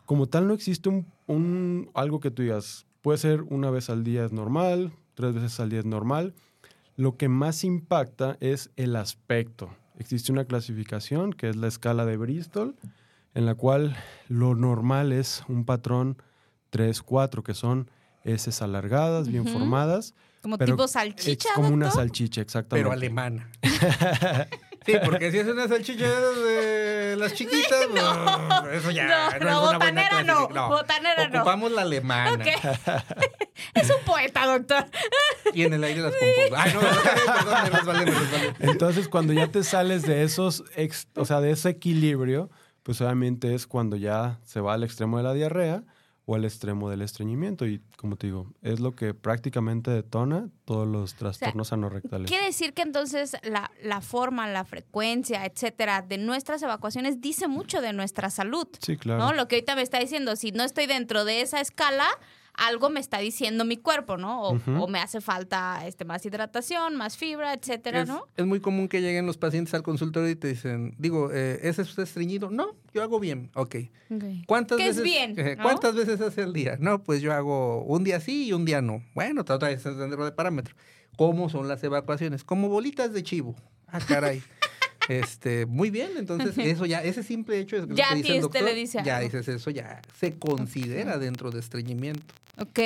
Como 0.05 0.27
tal 0.27 0.47
no 0.47 0.53
existe 0.53 0.89
un 1.27 1.89
algo 1.93 2.19
que 2.19 2.31
tú 2.31 2.41
digas, 2.41 2.85
puede 3.01 3.17
ser 3.17 3.43
una 3.43 3.69
vez 3.69 3.89
al 3.89 4.03
día 4.03 4.25
es 4.25 4.31
normal, 4.31 4.91
tres 5.13 5.33
veces 5.33 5.59
al 5.59 5.69
día 5.69 5.79
es 5.79 5.85
normal, 5.85 6.33
lo 6.99 7.15
que 7.15 7.29
más 7.29 7.63
impacta 7.63 8.35
es 8.41 8.71
el 8.75 8.97
aspecto. 8.97 9.73
Existe 9.97 10.33
una 10.33 10.43
clasificación 10.43 11.31
que 11.31 11.47
es 11.47 11.55
la 11.55 11.69
escala 11.69 12.03
de 12.03 12.17
Bristol, 12.17 12.75
en 13.33 13.45
la 13.45 13.55
cual 13.55 13.95
lo 14.27 14.53
normal 14.53 15.13
es 15.13 15.45
un 15.47 15.63
patrón 15.63 16.21
3-4, 16.73 17.41
que 17.41 17.53
son 17.53 17.89
heces 18.25 18.61
alargadas, 18.61 19.29
bien 19.29 19.47
formadas. 19.47 20.13
Como 20.41 20.57
tipo 20.57 20.89
salchicha. 20.89 21.47
Es 21.47 21.55
como 21.55 21.69
una 21.69 21.89
salchicha, 21.89 22.41
exactamente. 22.41 22.83
Pero 22.83 22.91
alemana. 22.91 23.49
Sí, 24.85 24.93
porque 25.03 25.31
si 25.31 25.39
es 25.39 25.47
una 25.47 25.67
salchicha 25.67 26.09
de 26.09 27.15
las 27.17 27.33
chiquitas, 27.33 27.87
no, 27.93 28.69
eso 28.71 28.91
ya 28.91 29.37
no, 29.39 29.45
no, 29.45 29.49
es 29.49 29.73
botanera 29.73 30.23
no, 30.23 30.47
botanera 30.47 31.27
no. 31.27 31.39
Ocupamos 31.39 31.71
la 31.71 31.81
alemana. 31.81 32.43
es 33.73 33.89
un 33.89 34.03
poeta, 34.05 34.45
doctor. 34.45 34.85
Y 35.53 35.63
en 35.63 35.73
el 35.73 35.83
aire 35.83 36.01
las. 36.01 36.13
Ay, 36.55 36.73
no, 36.73 36.79
perdón, 36.79 37.63
me 37.63 37.91
vale, 37.91 38.05
me 38.05 38.11
vale. 38.11 38.53
Entonces, 38.59 39.07
cuando 39.07 39.33
ya 39.33 39.47
te 39.47 39.63
sales 39.63 40.03
de 40.03 40.23
esos, 40.23 40.63
o 41.15 41.25
sea, 41.25 41.41
de 41.41 41.51
ese 41.51 41.69
equilibrio, 41.69 42.49
pues 42.83 43.01
obviamente 43.01 43.53
es 43.53 43.67
cuando 43.67 43.95
ya 43.95 44.39
se 44.43 44.61
va 44.61 44.73
al 44.73 44.83
extremo 44.83 45.17
de 45.17 45.23
la 45.23 45.33
diarrea 45.33 45.83
o 46.29 46.35
al 46.35 46.45
extremo 46.45 46.91
del 46.91 47.01
estreñimiento. 47.01 47.65
Y 47.65 47.81
como 47.97 48.15
te 48.15 48.27
digo, 48.27 48.53
es 48.61 48.79
lo 48.79 48.91
que 48.91 49.15
prácticamente 49.15 49.89
detona 49.89 50.49
todos 50.63 50.87
los 50.87 51.15
trastornos 51.15 51.73
anorrectales. 51.73 52.29
Quiere 52.29 52.45
decir 52.45 52.73
que 52.73 52.83
entonces 52.83 53.35
la, 53.41 53.71
la, 53.81 53.99
forma, 53.99 54.47
la 54.47 54.63
frecuencia, 54.63 55.43
etcétera, 55.47 56.03
de 56.03 56.19
nuestras 56.19 56.61
evacuaciones 56.61 57.19
dice 57.19 57.47
mucho 57.47 57.81
de 57.81 57.93
nuestra 57.93 58.29
salud. 58.29 58.67
Sí, 58.79 58.95
claro. 58.95 59.25
¿no? 59.25 59.33
Lo 59.33 59.47
que 59.47 59.55
ahorita 59.55 59.75
me 59.75 59.81
está 59.81 59.97
diciendo, 59.97 60.35
si 60.35 60.51
no 60.51 60.63
estoy 60.63 60.85
dentro 60.85 61.25
de 61.25 61.41
esa 61.41 61.61
escala, 61.61 62.07
algo 62.67 62.89
me 62.89 62.99
está 62.99 63.19
diciendo 63.19 63.65
mi 63.65 63.77
cuerpo, 63.77 64.17
¿no? 64.17 64.43
O, 64.43 64.59
o 64.79 64.87
me 64.87 64.99
hace 64.99 65.21
falta 65.21 65.85
este, 65.87 66.05
más 66.05 66.25
hidratación, 66.25 66.95
más 66.95 67.17
fibra, 67.17 67.53
etcétera, 67.53 68.05
¿no? 68.05 68.25
Es 68.35 68.45
muy 68.45 68.59
común 68.59 68.87
que 68.87 69.01
lleguen 69.01 69.25
los 69.25 69.37
pacientes 69.37 69.73
al 69.73 69.83
consultorio 69.83 70.29
y 70.29 70.35
te 70.35 70.49
dicen, 70.49 70.95
digo, 70.97 71.31
eh, 71.31 71.59
¿ese 71.63 71.81
es 71.81 71.89
usted 71.89 72.03
estreñido? 72.03 72.49
No, 72.49 72.75
yo 72.93 73.01
hago 73.01 73.19
bien. 73.19 73.49
Ok. 73.55 73.75
okay. 74.15 74.43
¿Cuántas 74.45 74.77
¿Qué 74.77 74.87
veces? 74.87 74.97
es 74.97 75.03
bien? 75.03 75.35
¿Cuántas 75.61 75.95
veces 75.95 76.19
hace 76.21 76.41
el 76.41 76.53
día? 76.53 76.77
No, 76.79 77.03
pues 77.03 77.21
yo 77.21 77.33
hago 77.33 77.83
un 77.83 78.03
día 78.03 78.19
sí 78.19 78.47
y 78.47 78.53
un 78.53 78.65
día 78.65 78.81
no. 78.81 79.03
Bueno, 79.13 79.45
trata 79.45 79.67
de 79.67 79.77
dentro 79.77 80.25
de 80.25 80.31
parámetro. 80.31 80.75
¿Cómo 81.17 81.49
son 81.49 81.67
las 81.67 81.83
evacuaciones? 81.83 82.43
Como 82.43 82.69
bolitas 82.69 83.13
de 83.13 83.23
chivo. 83.23 83.55
Ah, 83.87 83.99
caray. 83.99 84.41
Este, 85.09 85.65
muy 85.65 85.89
bien, 85.89 86.11
entonces 86.17 86.55
eso 86.57 86.85
ya, 86.85 87.01
ese 87.01 87.23
simple 87.23 87.59
hecho 87.59 87.77
es 87.77 87.87
que 87.87 87.95
ya 87.95 88.13
dice 88.13 88.35
el 88.35 88.41
doctor, 88.41 88.61
le 88.61 88.75
dice 88.75 89.01
ya 89.03 89.19
dices 89.19 89.47
eso, 89.47 89.71
ya 89.71 90.01
se 90.19 90.37
considera 90.37 91.17
dentro 91.17 91.49
de 91.49 91.59
estreñimiento. 91.59 92.23
Ok, 92.59 92.79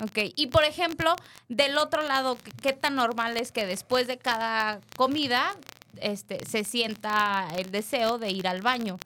ok. 0.00 0.32
Y 0.36 0.46
por 0.46 0.62
ejemplo, 0.62 1.16
del 1.48 1.76
otro 1.78 2.02
lado, 2.02 2.38
¿qué 2.62 2.72
tan 2.72 2.94
normal 2.94 3.36
es 3.36 3.50
que 3.50 3.66
después 3.66 4.06
de 4.06 4.18
cada 4.18 4.80
comida 4.96 5.56
este, 6.00 6.38
se 6.46 6.62
sienta 6.62 7.48
el 7.56 7.72
deseo 7.72 8.18
de 8.18 8.30
ir 8.30 8.46
al 8.46 8.62
baño? 8.62 8.98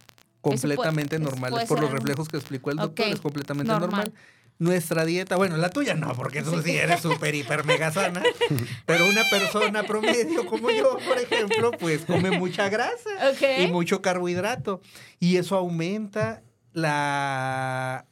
Completamente 0.43 1.19
normal. 1.19 1.65
por 1.67 1.81
los 1.81 1.91
reflejos 1.91 2.29
que 2.29 2.37
explicó 2.37 2.71
el 2.71 2.77
doctor, 2.77 3.07
es 3.07 3.21
completamente 3.21 3.73
normal 3.73 4.13
nuestra 4.59 5.05
dieta, 5.05 5.37
bueno, 5.37 5.57
la 5.57 5.71
tuya 5.71 5.95
no, 5.95 6.15
porque 6.15 6.43
tú 6.43 6.63
sí, 6.63 6.77
eres 6.77 7.01
súper, 7.01 7.35
hiper, 7.35 7.65
mega 7.65 7.91
sana, 7.91 8.23
pero 8.87 9.07
una 9.09 9.25
persona 9.29 9.83
promedio 9.83 10.47
como 10.47 10.71
yo, 10.71 10.99
por 11.07 11.19
ejemplo, 11.19 11.73
pues 11.73 12.05
come 12.05 12.31
mucha 12.39 12.69
grasa 12.69 13.11
y 13.59 13.67
mucho 13.67 14.01
carbohidrato. 14.01 14.81
Y 15.19 15.37
eso 15.37 15.57
aumenta 15.57 16.43
la, 16.73 18.07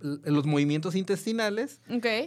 los 0.00 0.46
movimientos 0.46 0.94
intestinales, 0.94 1.80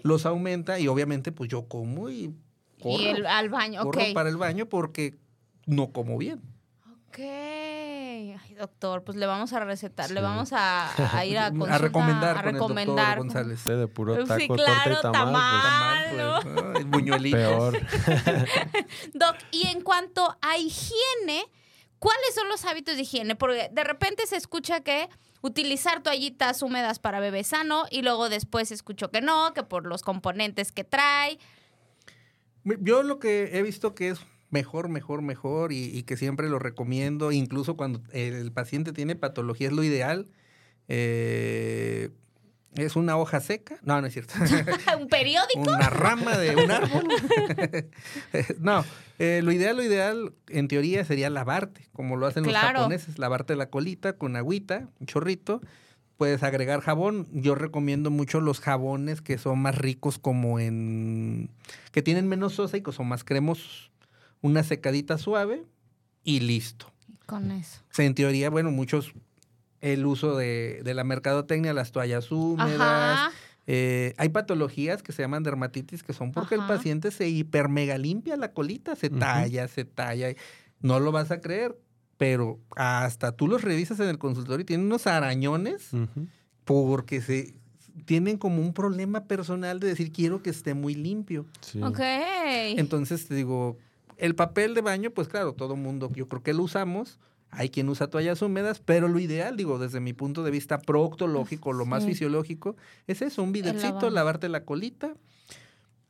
los 0.03 0.25
aumenta 0.25 0.79
y 0.79 0.87
obviamente 0.87 1.31
pues 1.31 1.49
yo 1.49 1.67
como 1.67 2.09
y 2.09 2.33
corro, 2.81 3.01
y 3.01 3.07
al 3.25 3.49
baño, 3.49 3.83
corro 3.83 4.01
para 4.13 4.29
el 4.29 4.37
baño 4.37 4.67
porque 4.67 5.17
no 5.65 5.91
como 5.91 6.17
bien. 6.17 6.41
Ok. 7.09 7.19
Ay, 8.17 8.55
doctor, 8.55 9.03
pues 9.03 9.15
le 9.15 9.27
vamos 9.27 9.53
a 9.53 9.59
recetar, 9.59 10.09
le 10.09 10.21
vamos 10.21 10.49
a, 10.51 10.89
ir 11.23 11.37
a, 11.37 11.45
a 11.69 11.77
recomendar. 11.77 12.37
A 12.37 12.41
recomendar. 12.41 13.19
González. 13.19 13.63
de 13.63 13.87
puro 13.87 14.25
taco, 14.25 14.39
sí, 14.39 14.47
claro, 14.47 14.95
torta 14.95 15.09
y 15.09 15.11
tamal. 15.11 16.41
tamal 16.41 16.89
pues, 16.89 17.31
Peor. 17.31 17.73
Doc, 19.13 19.35
y 19.51 19.67
en 19.67 19.81
cuanto 19.81 20.35
a 20.41 20.57
higiene, 20.57 21.45
¿cuáles 21.99 22.33
son 22.33 22.49
los 22.49 22.65
hábitos 22.65 22.95
de 22.95 23.03
higiene? 23.03 23.35
Porque 23.35 23.69
de 23.71 23.83
repente 23.83 24.25
se 24.25 24.35
escucha 24.35 24.81
que 24.81 25.09
utilizar 25.41 26.01
toallitas 26.01 26.63
húmedas 26.63 26.97
para 26.97 27.19
bebé 27.19 27.43
sano 27.43 27.85
y 27.91 28.01
luego 28.01 28.29
después 28.29 28.71
escucho 28.71 29.11
que 29.11 29.21
no, 29.21 29.53
que 29.53 29.61
por 29.61 29.85
los 29.85 30.01
componentes 30.01 30.71
que 30.71 30.83
trae. 30.83 31.37
Yo 32.63 33.03
lo 33.03 33.19
que 33.19 33.57
he 33.57 33.61
visto 33.61 33.93
que 33.93 34.09
es 34.09 34.19
mejor, 34.49 34.89
mejor, 34.89 35.21
mejor 35.21 35.71
y, 35.71 36.03
que 36.03 36.17
siempre 36.17 36.49
lo 36.49 36.59
recomiendo, 36.59 37.31
incluso 37.31 37.75
cuando 37.75 38.01
el 38.11 38.51
paciente 38.51 38.93
tiene 38.93 39.15
patología, 39.15 39.67
es 39.67 39.73
lo 39.73 39.83
ideal. 39.83 40.27
Eh, 40.87 42.09
es 42.75 42.95
una 42.95 43.17
hoja 43.17 43.39
seca. 43.39 43.77
No, 43.81 43.99
no 43.99 44.07
es 44.07 44.13
cierto. 44.13 44.35
¿Un 44.99 45.07
periódico? 45.07 45.59
Una 45.59 45.89
rama 45.89 46.37
de 46.37 46.55
un 46.55 46.71
árbol. 46.71 47.07
no, 48.59 48.85
eh, 49.19 49.41
lo 49.43 49.51
ideal, 49.51 49.77
lo 49.77 49.83
ideal, 49.83 50.33
en 50.47 50.67
teoría, 50.67 51.03
sería 51.03 51.29
lavarte, 51.29 51.87
como 51.93 52.15
lo 52.15 52.27
hacen 52.27 52.43
los 52.43 52.53
japoneses, 52.53 53.17
lavarte 53.17 53.55
la 53.55 53.69
colita 53.69 54.13
con 54.13 54.35
agüita, 54.35 54.87
un 54.99 55.07
chorrito. 55.07 55.61
Puedes 56.17 56.41
agregar 56.41 56.81
jabón. 56.81 57.27
Yo 57.31 57.53
recomiendo 57.53 58.09
mucho 58.09 58.41
los 58.41 58.59
jabones 58.59 59.21
que 59.21 59.37
son 59.37 59.59
más 59.59 59.77
ricos 59.77 60.17
como 60.17 60.59
en... 60.59 61.51
que 61.91 62.01
tienen 62.01 62.27
menos 62.27 62.53
sosa 62.53 62.77
y 62.77 62.81
que 62.81 62.91
son 62.91 63.07
más 63.07 63.23
cremosos 63.23 63.91
una 64.41 64.63
secadita 64.63 65.17
suave 65.17 65.63
y 66.23 66.39
listo. 66.41 66.91
Con 67.25 67.51
eso. 67.51 67.81
en 67.97 68.15
teoría, 68.15 68.49
bueno, 68.49 68.71
muchos, 68.71 69.13
el 69.81 70.05
uso 70.05 70.37
de, 70.37 70.81
la 70.85 71.03
mercadotecnia, 71.03 71.73
las 71.73 71.91
toallas 71.91 72.31
húmedas. 72.31 73.33
Eh, 73.69 74.13
hay 74.17 74.29
patologías 74.29 75.03
que 75.03 75.11
se 75.11 75.21
llaman 75.21 75.43
dermatitis 75.43 76.01
que 76.01 76.13
son 76.13 76.31
porque 76.31 76.55
el 76.55 76.65
paciente 76.65 77.11
se 77.11 77.27
hiper 77.27 77.67
mega 77.67 77.97
limpia 77.97 78.37
la 78.37 78.53
colita, 78.53 78.95
se 78.95 79.09
talla, 79.09 79.67
se 79.67 79.83
talla. 79.83 80.33
No 80.79 81.01
lo 81.01 81.11
vas 81.11 81.31
a 81.31 81.41
creer, 81.41 81.77
pero 82.17 82.59
hasta 82.77 83.33
tú 83.33 83.47
los 83.47 83.63
revisas 83.63 83.99
en 83.99 84.07
el 84.07 84.17
consultorio 84.17 84.61
y 84.61 84.65
tienen 84.65 84.85
unos 84.85 85.05
arañones 85.05 85.89
porque 86.63 87.21
se 87.21 87.55
tienen 88.05 88.37
como 88.37 88.61
un 88.61 88.73
problema 88.73 89.25
personal 89.25 89.79
de 89.81 89.87
decir 89.87 90.13
quiero 90.13 90.41
que 90.41 90.49
esté 90.49 90.73
muy 90.73 90.95
limpio. 90.95 91.45
Ok. 91.81 91.99
Entonces 91.99 93.27
te 93.27 93.35
digo, 93.35 93.77
el 94.17 94.35
papel 94.35 94.73
de 94.73 94.81
baño, 94.81 95.11
pues 95.11 95.27
claro, 95.27 95.53
todo 95.53 95.75
mundo, 95.75 96.11
yo 96.13 96.27
creo 96.27 96.43
que 96.43 96.53
lo 96.53 96.63
usamos. 96.63 97.19
Hay 97.49 97.69
quien 97.69 97.87
usa 97.87 98.07
toallas 98.07 98.41
húmedas, 98.41 98.81
pero 98.83 99.07
lo 99.07 99.19
ideal, 99.19 99.55
digo, 99.55 99.79
desde 99.79 100.01
mi 100.01 100.13
punto 100.13 100.43
de 100.43 100.51
vista 100.51 100.79
proctológico, 100.79 101.71
lo 101.71 101.85
más 101.85 102.05
fisiológico, 102.05 102.75
es 103.07 103.21
eso, 103.21 103.41
un 103.41 103.53
bidecito, 103.53 104.09
lavarte 104.09 104.49
la 104.49 104.65
colita, 104.65 105.13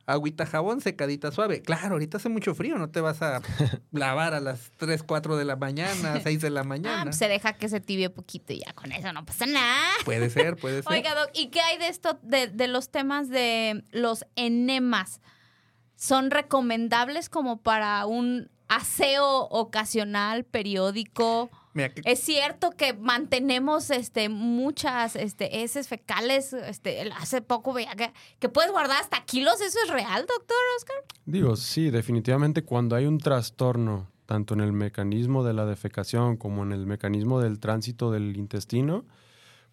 agüita 0.04 0.46
jabón, 0.46 0.80
secadita 0.80 1.30
suave. 1.30 1.62
Claro, 1.62 1.92
ahorita 1.92 2.16
hace 2.16 2.28
mucho 2.28 2.54
frío, 2.54 2.76
no 2.76 2.90
te 2.90 3.00
vas 3.00 3.22
a 3.22 3.40
lavar 3.92 4.34
a 4.34 4.40
las 4.40 4.72
3, 4.78 5.02
4 5.04 5.36
de 5.36 5.44
la 5.44 5.54
mañana, 5.54 6.20
6 6.22 6.40
de 6.40 6.50
la 6.50 6.60
ah, 6.60 6.64
mañana. 6.64 7.04
Pues 7.04 7.16
se 7.16 7.28
deja 7.28 7.52
que 7.52 7.68
se 7.68 7.80
tibie 7.80 8.10
poquito 8.10 8.52
y 8.52 8.60
ya 8.66 8.72
con 8.72 8.90
eso 8.90 9.12
no 9.12 9.24
pasa 9.24 9.46
nada. 9.46 9.92
Puede 10.04 10.30
ser, 10.30 10.56
puede 10.56 10.82
ser. 10.82 10.92
Oiga, 10.92 11.14
Doc, 11.14 11.30
¿y 11.34 11.48
qué 11.50 11.60
hay 11.60 11.78
de 11.78 11.88
esto, 11.88 12.18
de, 12.22 12.48
de 12.48 12.66
los 12.66 12.90
temas 12.90 13.28
de 13.28 13.84
los 13.92 14.24
enemas? 14.34 15.20
Son 15.98 16.30
recomendables 16.30 17.28
como 17.28 17.60
para 17.60 18.06
un 18.06 18.48
aseo 18.68 19.48
ocasional, 19.50 20.44
periódico. 20.44 21.50
Es 22.04 22.20
cierto 22.20 22.70
que 22.70 22.92
mantenemos 22.92 23.90
este, 23.90 24.28
muchas 24.28 25.16
este, 25.16 25.62
heces 25.62 25.88
fecales. 25.88 26.52
Este, 26.52 27.10
hace 27.18 27.42
poco 27.42 27.72
veía 27.72 27.94
que, 27.96 28.12
que, 28.38 28.48
puedes 28.48 28.70
guardar 28.70 29.00
hasta 29.00 29.24
kilos. 29.24 29.60
¿Eso 29.60 29.78
es 29.84 29.90
real, 29.90 30.24
doctor 30.26 30.56
Oscar? 30.76 30.96
Digo, 31.26 31.56
sí, 31.56 31.90
definitivamente 31.90 32.62
cuando 32.62 32.94
hay 32.94 33.06
un 33.06 33.18
trastorno, 33.18 34.08
tanto 34.26 34.54
en 34.54 34.60
el 34.60 34.72
mecanismo 34.72 35.42
de 35.42 35.52
la 35.52 35.66
defecación 35.66 36.36
como 36.36 36.62
en 36.62 36.70
el 36.70 36.86
mecanismo 36.86 37.40
del 37.40 37.58
tránsito 37.58 38.12
del 38.12 38.36
intestino, 38.36 39.04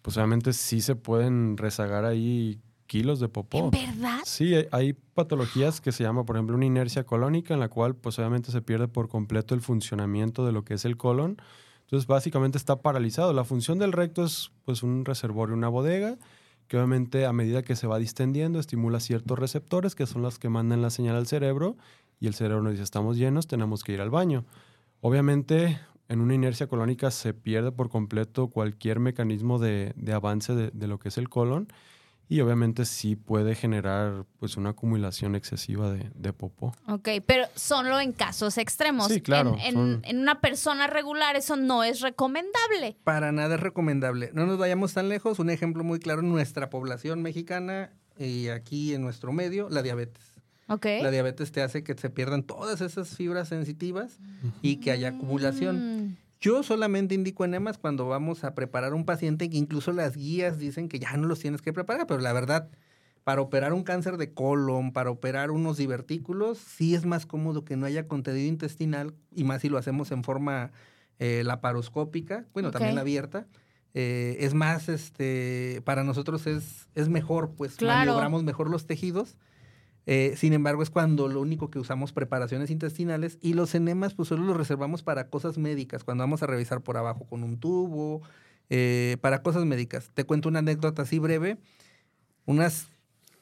pues 0.02 0.16
obviamente 0.16 0.52
sí 0.52 0.80
se 0.80 0.96
pueden 0.96 1.56
rezagar 1.56 2.04
ahí 2.04 2.60
kilos 2.86 3.20
de 3.20 3.28
popó. 3.28 3.58
¿En 3.58 3.70
verdad? 3.70 4.20
Sí, 4.24 4.54
hay, 4.70 4.94
patologías 5.14 5.80
que 5.80 5.92
se 5.92 6.04
llama, 6.04 6.24
por 6.24 6.36
ejemplo, 6.36 6.56
una 6.56 6.66
inercia 6.66 7.04
colónica, 7.04 7.54
en 7.54 7.60
la 7.60 7.68
cual 7.68 7.94
pues 7.94 8.18
obviamente 8.18 8.52
se 8.52 8.62
pierde 8.62 8.88
por 8.88 9.08
completo 9.08 9.54
el 9.54 9.60
funcionamiento 9.60 10.44
de 10.44 10.52
lo 10.52 10.64
que 10.64 10.74
es 10.74 10.84
el 10.84 10.96
colon. 10.96 11.40
Entonces, 11.82 12.06
básicamente 12.06 12.58
está 12.58 12.82
paralizado. 12.82 13.32
La 13.32 13.44
función 13.44 13.78
del 13.78 13.92
recto 13.92 14.24
es 14.24 14.50
pues 14.64 14.82
un 14.82 15.04
reservorio, 15.04 15.54
una 15.54 15.68
bodega, 15.68 16.18
que 16.68 16.76
obviamente 16.76 17.26
a 17.26 17.32
medida 17.32 17.62
que 17.62 17.76
se 17.76 17.86
va 17.86 17.98
distendiendo 17.98 18.58
estimula 18.58 19.00
ciertos 19.00 19.38
receptores 19.38 19.94
que 19.94 20.06
son 20.06 20.22
los 20.22 20.38
que 20.38 20.48
mandan 20.48 20.82
la 20.82 20.90
señal 20.90 21.16
al 21.16 21.26
cerebro 21.26 21.76
y 22.18 22.26
el 22.26 22.34
cerebro 22.34 22.62
nos 22.62 22.72
dice 22.72 22.82
estamos 22.82 23.16
llenos, 23.16 23.46
tenemos 23.46 23.84
que 23.84 23.92
ir 23.92 24.00
al 24.00 24.10
baño. 24.10 24.44
Obviamente, 25.00 25.78
en 26.08 26.20
una 26.20 26.34
inercia 26.34 26.66
colónica 26.66 27.10
se 27.10 27.34
pierde 27.34 27.72
por 27.72 27.88
completo 27.88 28.48
cualquier 28.48 29.00
mecanismo 29.00 29.58
de, 29.58 29.94
avance 30.12 30.54
de, 30.54 30.70
de, 30.70 30.86
lo 30.88 30.98
que 30.98 31.08
es 31.08 31.18
el 31.18 31.28
colon 31.28 31.68
y 32.28 32.40
obviamente 32.40 32.84
sí 32.84 33.14
puede 33.14 33.54
generar 33.54 34.24
pues 34.38 34.56
una 34.56 34.70
acumulación 34.70 35.36
excesiva 35.36 35.90
de, 35.92 36.10
de 36.14 36.32
popó. 36.32 36.74
Ok, 36.88 37.08
pero 37.24 37.46
solo 37.54 38.00
en 38.00 38.12
casos 38.12 38.58
extremos. 38.58 39.08
Sí, 39.08 39.20
claro. 39.20 39.56
En, 39.62 40.00
en, 40.04 40.18
una 40.18 40.40
persona 40.40 40.88
regular 40.88 41.36
eso 41.36 41.56
no 41.56 41.84
es 41.84 42.00
recomendable. 42.00 42.96
Para 43.04 43.30
nada 43.30 43.54
es 43.54 43.60
recomendable. 43.60 44.30
No 44.34 44.46
nos 44.46 44.58
vayamos 44.58 44.92
tan 44.92 45.08
lejos. 45.08 45.38
Un 45.38 45.50
ejemplo 45.50 45.84
muy 45.84 46.00
claro 46.00 46.20
en 46.20 46.28
nuestra 46.28 46.68
población 46.68 47.22
mexicana 47.22 47.92
y 48.18 48.48
aquí 48.48 48.94
en 48.94 49.02
nuestro 49.02 49.32
medio, 49.32 49.68
la 49.70 49.82
diabetes. 49.82 50.36
Okay. 50.68 51.00
La 51.02 51.12
diabetes 51.12 51.52
te 51.52 51.62
hace 51.62 51.84
que 51.84 51.94
se 51.94 52.10
pierdan 52.10 52.42
todas 52.42 52.80
esas 52.80 53.10
fibras 53.10 53.48
sensitivas 53.48 54.18
y 54.62 54.76
que 54.76 54.90
haya 54.90 55.10
acumulación. 55.10 56.06
Mm. 56.06 56.16
Yo 56.40 56.62
solamente 56.62 57.14
indico 57.14 57.44
enemas 57.44 57.78
cuando 57.78 58.06
vamos 58.08 58.44
a 58.44 58.54
preparar 58.54 58.94
un 58.94 59.04
paciente 59.04 59.48
que 59.48 59.56
incluso 59.56 59.92
las 59.92 60.16
guías 60.16 60.58
dicen 60.58 60.88
que 60.88 60.98
ya 60.98 61.16
no 61.16 61.26
los 61.26 61.40
tienes 61.40 61.62
que 61.62 61.72
preparar, 61.72 62.06
pero 62.06 62.20
la 62.20 62.32
verdad, 62.32 62.68
para 63.24 63.40
operar 63.40 63.72
un 63.72 63.82
cáncer 63.82 64.18
de 64.18 64.32
colon, 64.34 64.92
para 64.92 65.10
operar 65.10 65.50
unos 65.50 65.78
divertículos, 65.78 66.58
sí 66.58 66.94
es 66.94 67.06
más 67.06 67.26
cómodo 67.26 67.64
que 67.64 67.76
no 67.76 67.86
haya 67.86 68.06
contenido 68.06 68.46
intestinal 68.46 69.14
y 69.34 69.44
más 69.44 69.62
si 69.62 69.68
lo 69.68 69.78
hacemos 69.78 70.12
en 70.12 70.24
forma 70.24 70.72
eh, 71.18 71.42
laparoscópica, 71.44 72.44
bueno, 72.52 72.70
también 72.70 72.98
abierta. 72.98 73.46
Eh, 73.94 74.36
es 74.40 74.52
más, 74.52 74.90
este, 74.90 75.80
para 75.86 76.04
nosotros 76.04 76.46
es, 76.46 76.88
es 76.94 77.08
mejor, 77.08 77.52
pues 77.56 77.80
maniobramos 77.80 78.44
mejor 78.44 78.68
los 78.68 78.86
tejidos 78.86 79.36
eh, 80.06 80.34
sin 80.36 80.52
embargo, 80.52 80.82
es 80.82 80.90
cuando 80.90 81.28
lo 81.28 81.40
único 81.40 81.70
que 81.70 81.78
usamos 81.78 82.12
preparaciones 82.12 82.70
intestinales 82.70 83.38
y 83.40 83.54
los 83.54 83.74
enemas 83.74 84.14
pues 84.14 84.28
solo 84.28 84.44
los 84.44 84.56
reservamos 84.56 85.02
para 85.02 85.28
cosas 85.28 85.58
médicas, 85.58 86.04
cuando 86.04 86.22
vamos 86.22 86.42
a 86.42 86.46
revisar 86.46 86.80
por 86.80 86.96
abajo 86.96 87.26
con 87.26 87.42
un 87.42 87.58
tubo, 87.58 88.22
eh, 88.70 89.16
para 89.20 89.42
cosas 89.42 89.64
médicas. 89.64 90.10
Te 90.14 90.24
cuento 90.24 90.48
una 90.48 90.60
anécdota 90.60 91.02
así 91.02 91.18
breve. 91.18 91.58
Unas 92.46 92.88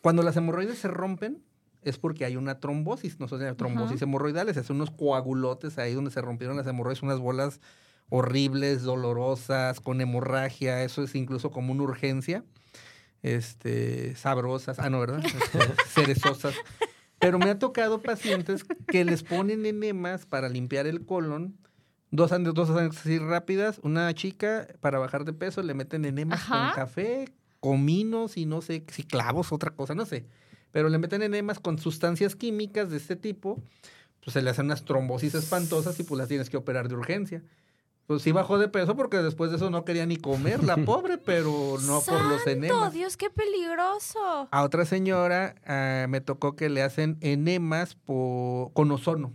Cuando 0.01 0.23
las 0.23 0.37
hemorroides 0.37 0.79
se 0.79 0.89
rompen, 0.89 1.43
es 1.83 1.99
porque 1.99 2.25
hay 2.25 2.37
una 2.37 2.61
trombosis, 2.61 3.21
no 3.21 3.29
sé, 3.29 3.55
trombosis 3.55 4.01
hemorroidales, 4.01 4.57
es 4.57 4.71
unos 4.71 4.91
coagulotes 4.91 5.79
ahí 5.79 5.95
donde 5.95 6.11
se 6.11 6.21
rompieron 6.23 6.57
las 6.57 6.67
hemorroides, 6.67 7.03
unas 7.03 7.19
bolas 7.19 7.61
horribles, 8.09 8.83
dolorosas, 8.83 9.81
con 9.81 10.01
hemorragia, 10.01 10.83
eso 10.83 11.03
es 11.03 11.15
incluso 11.15 11.51
como 11.51 11.73
una 11.73 11.83
urgencia, 11.83 12.45
este, 13.25 14.15
sabrosas, 14.15 14.79
ah, 14.79 14.89
no, 14.89 15.01
¿verdad? 15.01 15.23
Este, 15.25 15.59
cerezosas. 15.89 16.55
Pero 17.19 17.39
me 17.39 17.51
ha 17.51 17.59
tocado 17.59 18.01
pacientes 18.01 18.65
que 18.87 19.05
les 19.05 19.23
ponen 19.23 19.67
enemas 19.67 20.27
para 20.27 20.49
limpiar 20.49 20.87
el 20.87 21.05
colon, 21.05 21.57
dos 22.11 22.31
años, 22.33 22.55
dos 22.55 22.71
así 22.71 23.19
rápidas, 23.19 23.81
una 23.83 24.13
chica 24.15 24.69
para 24.81 24.99
bajar 24.99 25.25
de 25.25 25.33
peso 25.33 25.63
le 25.63 25.75
meten 25.75 26.05
enemas 26.05 26.45
con 26.45 26.71
café, 26.75 27.33
cominos 27.61 28.37
y 28.37 28.47
no 28.47 28.61
sé, 28.61 28.85
si 28.93 29.03
clavos, 29.03 29.53
otra 29.53 29.71
cosa, 29.71 29.95
no 29.95 30.07
sé 30.07 30.27
pero 30.75 30.89
le 30.89 30.99
meten 30.99 31.23
enemas 31.23 31.61
con 31.61 31.79
sustancias 31.79 32.35
químicas 32.35 32.91
de 32.91 32.97
este 32.97 33.15
tipo, 33.15 33.63
pues 34.19 34.35
se 34.35 34.43
le 34.43 34.51
hacen 34.51 34.65
unas 34.65 34.85
trombosis 34.85 35.33
espantosas 35.37 36.01
y 36.01 36.03
pues 36.03 36.19
las 36.19 36.27
tienes 36.27 36.51
que 36.51 36.57
operar 36.57 36.89
de 36.89 36.97
urgencia. 36.97 37.45
Pues 38.07 38.21
sí 38.21 38.33
bajó 38.33 38.59
de 38.59 38.69
peso 38.69 38.97
porque 38.97 39.19
después 39.19 39.51
de 39.51 39.57
eso 39.57 39.71
no 39.71 39.85
quería 39.85 40.05
ni 40.05 40.17
comer, 40.17 40.63
la 40.63 40.77
pobre, 40.85 41.17
pero 41.17 41.77
no 41.87 42.01
por 42.03 42.25
los 42.25 42.47
enemas. 42.47 42.93
Dios, 42.93 43.17
qué 43.17 43.31
peligroso! 43.31 44.49
A 44.51 44.63
otra 44.63 44.85
señora 44.85 45.55
ah, 45.67 46.07
me 46.09 46.21
tocó 46.21 46.55
que 46.55 46.69
le 46.69 46.83
hacen 46.83 47.17
enemas 47.21 47.97
con 48.05 48.91
ozono. 48.91 49.33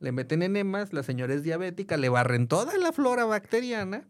Le 0.00 0.12
meten 0.12 0.42
enemas, 0.42 0.92
la 0.92 1.02
señora 1.02 1.34
es 1.34 1.42
diabética, 1.42 1.96
le 1.96 2.08
barren 2.08 2.46
toda 2.46 2.76
la 2.78 2.92
flora 2.92 3.24
bacteriana 3.24 4.06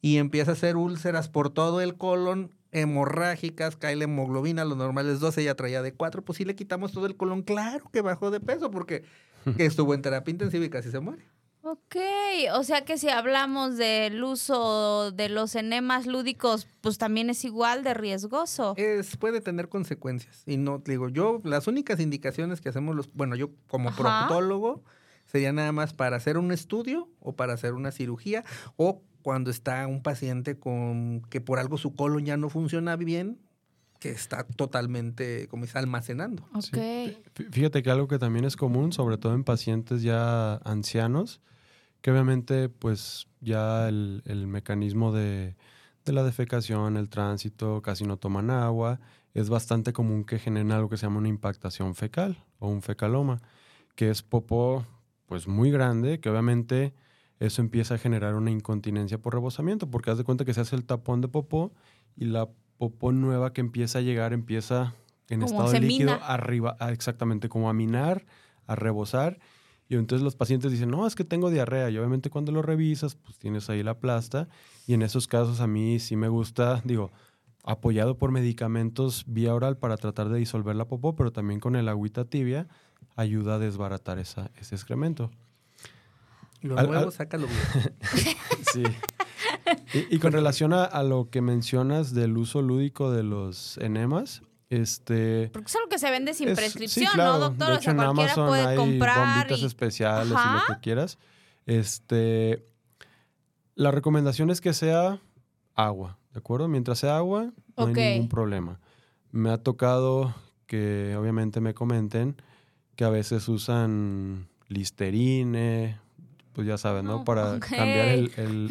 y 0.00 0.16
empieza 0.16 0.50
a 0.50 0.54
hacer 0.54 0.76
úlceras 0.76 1.28
por 1.28 1.50
todo 1.50 1.80
el 1.80 1.96
colon 1.96 2.50
hemorrágicas, 2.72 3.76
cae 3.76 3.94
la 3.94 4.04
hemoglobina, 4.04 4.64
lo 4.64 4.74
normal 4.74 5.08
es 5.08 5.20
12, 5.20 5.42
ella 5.42 5.54
traía 5.54 5.82
de 5.82 5.92
4, 5.92 6.22
pues 6.24 6.38
sí 6.38 6.44
le 6.44 6.56
quitamos 6.56 6.92
todo 6.92 7.06
el 7.06 7.16
colon, 7.16 7.42
claro 7.42 7.88
que 7.92 8.00
bajó 8.00 8.30
de 8.30 8.40
peso 8.40 8.70
porque 8.70 9.04
estuvo 9.58 9.94
en 9.94 10.02
terapia 10.02 10.32
intensiva 10.32 10.64
y 10.64 10.70
casi 10.70 10.90
se 10.90 10.98
muere. 10.98 11.24
Ok, 11.64 11.96
o 12.54 12.64
sea 12.64 12.84
que 12.84 12.98
si 12.98 13.08
hablamos 13.08 13.76
del 13.76 14.22
uso 14.24 15.12
de 15.12 15.28
los 15.28 15.54
enemas 15.54 16.06
lúdicos, 16.06 16.66
pues 16.80 16.98
también 16.98 17.30
es 17.30 17.44
igual 17.44 17.84
de 17.84 17.94
riesgoso. 17.94 18.74
Es, 18.76 19.16
puede 19.16 19.40
tener 19.40 19.68
consecuencias. 19.68 20.42
Y 20.44 20.56
no, 20.56 20.82
digo, 20.84 21.08
yo, 21.08 21.40
las 21.44 21.68
únicas 21.68 22.00
indicaciones 22.00 22.60
que 22.60 22.68
hacemos 22.68 22.96
los, 22.96 23.12
bueno, 23.14 23.36
yo 23.36 23.50
como 23.68 23.94
proctólogo, 23.94 24.82
sería 25.26 25.52
nada 25.52 25.70
más 25.70 25.94
para 25.94 26.16
hacer 26.16 26.36
un 26.36 26.50
estudio 26.50 27.08
o 27.20 27.36
para 27.36 27.52
hacer 27.54 27.74
una 27.74 27.92
cirugía 27.92 28.44
o 28.76 29.00
cuando 29.22 29.52
está 29.52 29.86
un 29.86 30.02
paciente 30.02 30.58
con 30.58 31.22
que 31.30 31.40
por 31.40 31.60
algo 31.60 31.78
su 31.78 31.94
colon 31.94 32.24
ya 32.24 32.36
no 32.36 32.50
funciona 32.50 32.96
bien, 32.96 33.38
que 34.00 34.10
está 34.10 34.44
totalmente, 34.44 35.46
como 35.46 35.64
dice, 35.64 35.78
almacenando. 35.78 36.44
Fíjate 37.52 37.84
que 37.84 37.90
algo 37.90 38.08
que 38.08 38.18
también 38.18 38.44
es 38.44 38.56
común, 38.56 38.92
sobre 38.92 39.16
todo 39.16 39.32
en 39.34 39.44
pacientes 39.44 40.02
ya 40.02 40.56
ancianos, 40.64 41.40
que 42.02 42.10
obviamente 42.10 42.68
pues 42.68 43.28
ya 43.40 43.88
el, 43.88 44.22
mecanismo 44.46 45.12
de, 45.12 45.56
de, 46.04 46.12
la 46.12 46.24
defecación, 46.24 46.96
el 46.96 47.08
tránsito, 47.08 47.80
casi 47.80 48.04
no 48.04 48.18
toman 48.18 48.50
agua, 48.50 49.00
es 49.34 49.48
bastante 49.48 49.92
común 49.92 50.24
que 50.24 50.38
generen 50.38 50.72
algo 50.72 50.88
que 50.88 50.96
se 50.96 51.06
llama 51.06 51.18
una 51.18 51.28
impactación 51.28 51.94
fecal 51.94 52.44
o 52.58 52.68
un 52.68 52.82
fecaloma, 52.82 53.40
que 53.94 54.10
es 54.10 54.22
popó 54.22 54.84
pues 55.26 55.48
muy 55.48 55.70
grande, 55.70 56.20
que 56.20 56.28
obviamente 56.28 56.92
eso 57.40 57.62
empieza 57.62 57.94
a 57.94 57.98
generar 57.98 58.34
una 58.34 58.50
incontinencia 58.50 59.18
por 59.18 59.34
rebosamiento, 59.34 59.90
porque 59.90 60.10
haz 60.10 60.18
de 60.18 60.24
cuenta 60.24 60.44
que 60.44 60.54
se 60.54 60.60
hace 60.60 60.76
el 60.76 60.84
tapón 60.84 61.20
de 61.20 61.28
popó 61.28 61.72
y 62.16 62.26
la 62.26 62.48
popó 62.78 63.12
nueva 63.12 63.52
que 63.52 63.60
empieza 63.60 64.00
a 64.00 64.02
llegar 64.02 64.32
empieza 64.32 64.94
en 65.28 65.42
estado 65.42 65.70
de 65.70 65.80
líquido 65.80 66.18
arriba, 66.22 66.76
exactamente 66.90 67.48
como 67.48 67.70
a 67.70 67.72
minar, 67.72 68.26
a 68.66 68.74
rebosar. 68.74 69.38
Y 69.92 69.96
entonces 69.96 70.24
los 70.24 70.36
pacientes 70.36 70.72
dicen, 70.72 70.90
no, 70.90 71.06
es 71.06 71.14
que 71.14 71.22
tengo 71.22 71.50
diarrea. 71.50 71.90
Y 71.90 71.98
obviamente 71.98 72.30
cuando 72.30 72.50
lo 72.50 72.62
revisas, 72.62 73.14
pues 73.14 73.36
tienes 73.36 73.68
ahí 73.68 73.82
la 73.82 73.98
plasta. 73.98 74.48
Y 74.86 74.94
en 74.94 75.02
esos 75.02 75.28
casos 75.28 75.60
a 75.60 75.66
mí 75.66 75.98
sí 75.98 76.16
me 76.16 76.28
gusta, 76.28 76.80
digo, 76.82 77.12
apoyado 77.62 78.16
por 78.16 78.30
medicamentos 78.30 79.24
vía 79.26 79.54
oral 79.54 79.76
para 79.76 79.98
tratar 79.98 80.30
de 80.30 80.38
disolver 80.38 80.76
la 80.76 80.86
popó, 80.86 81.14
pero 81.14 81.30
también 81.30 81.60
con 81.60 81.76
el 81.76 81.90
agüita 81.90 82.24
tibia 82.24 82.68
ayuda 83.16 83.56
a 83.56 83.58
desbaratar 83.58 84.18
esa, 84.18 84.50
ese 84.56 84.76
excremento. 84.76 85.30
Lo 86.62 86.74
nuevo, 86.82 87.10
sácalo 87.10 87.46
bien. 87.46 87.94
sí. 88.72 88.84
Y, 90.10 90.18
con 90.20 90.32
relación 90.32 90.72
a, 90.72 91.02
lo 91.02 91.28
que 91.28 91.42
mencionas 91.42 92.14
del 92.14 92.38
uso 92.38 92.62
lúdico 92.62 93.10
de 93.10 93.24
los 93.24 93.76
enemas, 93.76 94.42
este. 94.72 95.50
Porque 95.52 95.68
es 95.68 95.76
algo 95.76 95.88
que 95.88 95.98
se 95.98 96.10
vende 96.10 96.32
sin 96.32 96.54
prescripción, 96.54 97.10
¿no, 97.16 97.38
doctor? 97.38 97.68
De 97.68 97.74
hecho, 97.74 97.80
o 97.80 97.82
sea, 97.82 97.92
en 97.92 98.00
Amazon 98.00 98.48
puede 98.48 98.66
hay 98.66 98.76
bombitas 98.76 99.62
especiales 99.62 100.28
y 100.28 100.32
lo 100.32 100.74
que 100.74 100.80
quieras. 100.80 101.18
Este. 101.66 102.66
La 103.74 103.90
recomendación 103.90 104.50
es 104.50 104.60
que 104.60 104.72
sea 104.72 105.20
agua, 105.74 106.18
¿de 106.32 106.38
acuerdo? 106.38 106.68
Mientras 106.68 106.98
sea 106.98 107.16
agua, 107.16 107.52
no 107.76 107.86
hay 107.86 107.94
ningún 107.94 108.28
problema. 108.28 108.80
Me 109.30 109.50
ha 109.50 109.58
tocado 109.58 110.34
que 110.66 111.16
obviamente 111.16 111.60
me 111.60 111.74
comenten 111.74 112.36
que 112.96 113.04
a 113.04 113.08
veces 113.08 113.48
usan 113.48 114.48
listerine 114.68 115.98
pues 116.52 116.66
ya 116.66 116.76
sabes, 116.76 117.02
¿no? 117.02 117.24
Para 117.24 117.58
cambiar 117.60 118.08
el, 118.08 118.32
el, 118.36 118.68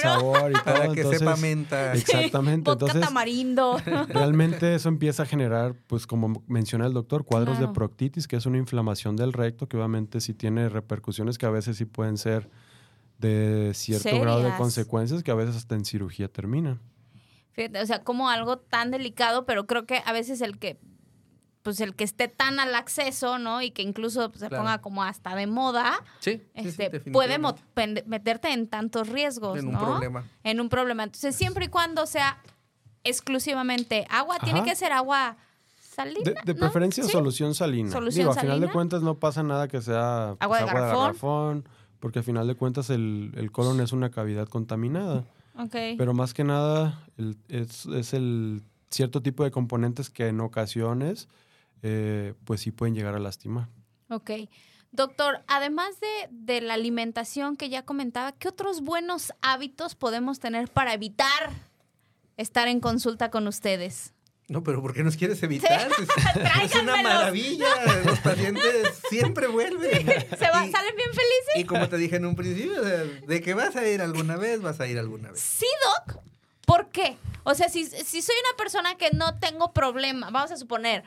sabor 0.00 0.50
y 0.50 0.54
todo. 0.64 0.64
Para 0.64 0.92
que 0.92 1.04
sepa 1.04 1.36
menta. 1.36 1.92
Exactamente. 1.94 2.70
Entonces, 2.70 3.00
tamarindo. 3.00 3.78
Realmente 4.08 4.74
eso 4.74 4.88
empieza 4.88 5.22
a 5.22 5.26
generar, 5.26 5.74
pues 5.86 6.06
como 6.06 6.42
menciona 6.48 6.86
el 6.86 6.92
doctor, 6.92 7.24
cuadros 7.24 7.60
de 7.60 7.68
proctitis, 7.68 8.26
que 8.26 8.36
es 8.36 8.46
una 8.46 8.58
inflamación 8.58 9.16
del 9.16 9.32
recto, 9.32 9.68
que 9.68 9.76
obviamente 9.76 10.20
sí 10.20 10.34
tiene 10.34 10.68
repercusiones 10.68 11.38
que 11.38 11.46
a 11.46 11.50
veces 11.50 11.76
sí 11.76 11.84
pueden 11.84 12.18
ser 12.18 12.48
de 13.18 13.72
cierto 13.74 14.20
grado 14.20 14.42
de 14.42 14.54
consecuencias, 14.56 15.22
que 15.22 15.30
a 15.30 15.34
veces 15.34 15.56
hasta 15.56 15.76
en 15.76 15.84
cirugía 15.84 16.28
terminan. 16.28 16.80
Fíjate, 17.52 17.80
o 17.80 17.86
sea, 17.86 18.02
como 18.02 18.28
algo 18.28 18.58
tan 18.58 18.90
delicado, 18.90 19.44
pero 19.44 19.66
creo 19.66 19.86
que 19.86 20.02
a 20.04 20.12
veces 20.12 20.40
el 20.40 20.58
que 20.58 20.80
pues 21.62 21.80
el 21.80 21.94
que 21.94 22.04
esté 22.04 22.28
tan 22.28 22.58
al 22.58 22.74
acceso, 22.74 23.38
¿no? 23.38 23.62
Y 23.62 23.70
que 23.70 23.82
incluso 23.82 24.32
se 24.34 24.50
ponga 24.50 24.78
como 24.78 25.02
hasta 25.02 25.34
de 25.34 25.46
moda, 25.46 26.02
sí, 26.20 26.42
este, 26.54 27.00
puede 27.12 27.38
meterte 28.06 28.52
en 28.52 28.66
tantos 28.66 29.08
riesgos, 29.08 29.58
en 29.58 29.68
un 29.68 29.78
problema. 29.78 30.24
En 30.42 30.60
un 30.60 30.68
problema. 30.68 31.04
Entonces, 31.04 31.36
siempre 31.36 31.66
y 31.66 31.68
cuando 31.68 32.06
sea 32.06 32.38
exclusivamente 33.04 34.06
agua, 34.10 34.38
tiene 34.40 34.64
que 34.64 34.74
ser 34.74 34.92
agua 34.92 35.36
salina. 35.94 36.32
De, 36.44 36.54
preferencia 36.54 37.04
solución 37.04 37.54
salina. 37.54 37.90
Solución 37.90 38.24
Digo, 38.24 38.32
a 38.32 38.40
final 38.40 38.60
de 38.60 38.70
cuentas 38.70 39.02
no 39.02 39.14
pasa 39.14 39.42
nada 39.42 39.68
que 39.68 39.80
sea 39.80 40.36
agua, 40.40 40.58
pues, 40.58 40.60
de, 40.60 40.66
garrafón. 40.66 41.68
porque 42.00 42.18
a 42.20 42.22
final 42.22 42.48
de 42.48 42.56
cuentas 42.56 42.90
el, 42.90 43.32
el 43.36 43.52
colon 43.52 43.80
es 43.80 43.92
una 43.92 44.10
cavidad 44.10 44.48
contaminada. 44.48 45.24
Okay. 45.56 45.96
Pero 45.96 46.14
más 46.14 46.34
que 46.34 46.44
nada 46.44 47.06
es, 47.48 47.86
es 47.86 48.14
el 48.14 48.62
cierto 48.90 49.22
tipo 49.22 49.44
de 49.44 49.50
componentes 49.50 50.10
que 50.10 50.28
en 50.28 50.40
ocasiones 50.40 51.28
eh, 51.82 52.34
pues 52.44 52.60
sí 52.60 52.70
pueden 52.70 52.94
llegar 52.94 53.14
a 53.14 53.18
lastimar. 53.18 53.68
Ok. 54.08 54.30
Doctor, 54.92 55.42
además 55.46 55.96
de, 56.30 56.60
la 56.60 56.74
alimentación 56.74 57.56
que 57.56 57.70
ya 57.70 57.82
comentaba, 57.82 58.32
¿qué 58.32 58.48
otros 58.48 58.82
buenos 58.82 59.32
hábitos 59.40 59.94
podemos 59.94 60.38
tener 60.38 60.68
para 60.68 60.92
evitar 60.92 61.50
estar 62.36 62.68
en 62.68 62.78
consulta 62.80 63.30
con 63.30 63.48
ustedes? 63.48 64.12
No, 64.48 64.62
pero 64.62 64.82
¿por 64.82 64.92
qué 64.92 65.02
nos 65.02 65.16
quieres 65.16 65.42
evitar? 65.42 65.88
es 66.62 66.74
una 66.74 67.02
maravilla. 67.02 67.68
Los 68.04 68.18
pacientes 68.18 69.00
siempre 69.08 69.46
vuelven. 69.46 70.06
Se 70.06 70.36
salen 70.36 70.96
bien 70.96 71.10
felices. 71.10 71.56
Y 71.56 71.64
como 71.64 71.88
te 71.88 71.96
dije 71.96 72.16
en 72.16 72.26
un 72.26 72.36
principio, 72.36 72.82
de 72.82 73.40
que 73.40 73.54
vas 73.54 73.76
a 73.76 73.88
ir 73.88 74.02
alguna 74.02 74.36
vez, 74.36 74.60
vas 74.60 74.78
a 74.80 74.86
ir 74.86 74.98
alguna 74.98 75.30
vez. 75.30 75.40
Sí, 75.40 75.66
Doc. 76.06 76.22
¿Por 76.66 76.90
qué? 76.90 77.16
O 77.44 77.54
sea, 77.54 77.70
si, 77.70 77.86
si 77.86 78.20
soy 78.20 78.34
una 78.46 78.56
persona 78.58 78.96
que 78.96 79.10
no 79.12 79.38
tengo 79.38 79.72
problema, 79.72 80.30
vamos 80.30 80.52
a 80.52 80.56
suponer, 80.56 81.02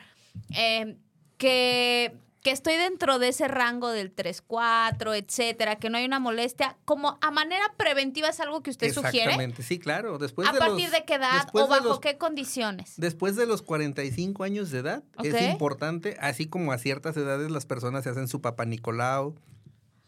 eh, 0.56 0.96
que, 1.38 2.14
que 2.42 2.50
estoy 2.50 2.76
dentro 2.76 3.18
de 3.18 3.28
ese 3.28 3.48
rango 3.48 3.90
del 3.90 4.14
3-4, 4.14 5.16
etcétera, 5.16 5.76
que 5.76 5.90
no 5.90 5.98
hay 5.98 6.04
una 6.04 6.18
molestia, 6.18 6.76
como 6.84 7.18
a 7.20 7.30
manera 7.30 7.64
preventiva 7.76 8.28
es 8.28 8.40
algo 8.40 8.62
que 8.62 8.70
usted 8.70 8.92
sugiere. 8.92 9.24
Exactamente, 9.24 9.62
sí, 9.62 9.78
claro. 9.78 10.18
Después 10.18 10.48
¿A 10.48 10.52
partir 10.52 10.90
de 10.90 11.04
qué 11.04 11.14
edad 11.14 11.48
o 11.52 11.66
bajo 11.66 12.00
qué 12.00 12.18
condiciones? 12.18 12.94
Después 12.96 13.36
de 13.36 13.46
los 13.46 13.62
45 13.62 14.44
años 14.44 14.70
de 14.70 14.78
edad, 14.78 15.02
es 15.22 15.42
importante, 15.42 16.16
así 16.20 16.46
como 16.46 16.72
a 16.72 16.78
ciertas 16.78 17.16
edades 17.16 17.50
las 17.50 17.66
personas 17.66 18.04
se 18.04 18.10
hacen 18.10 18.28
su 18.28 18.40
papá 18.40 18.64
Nicolau, 18.64 19.34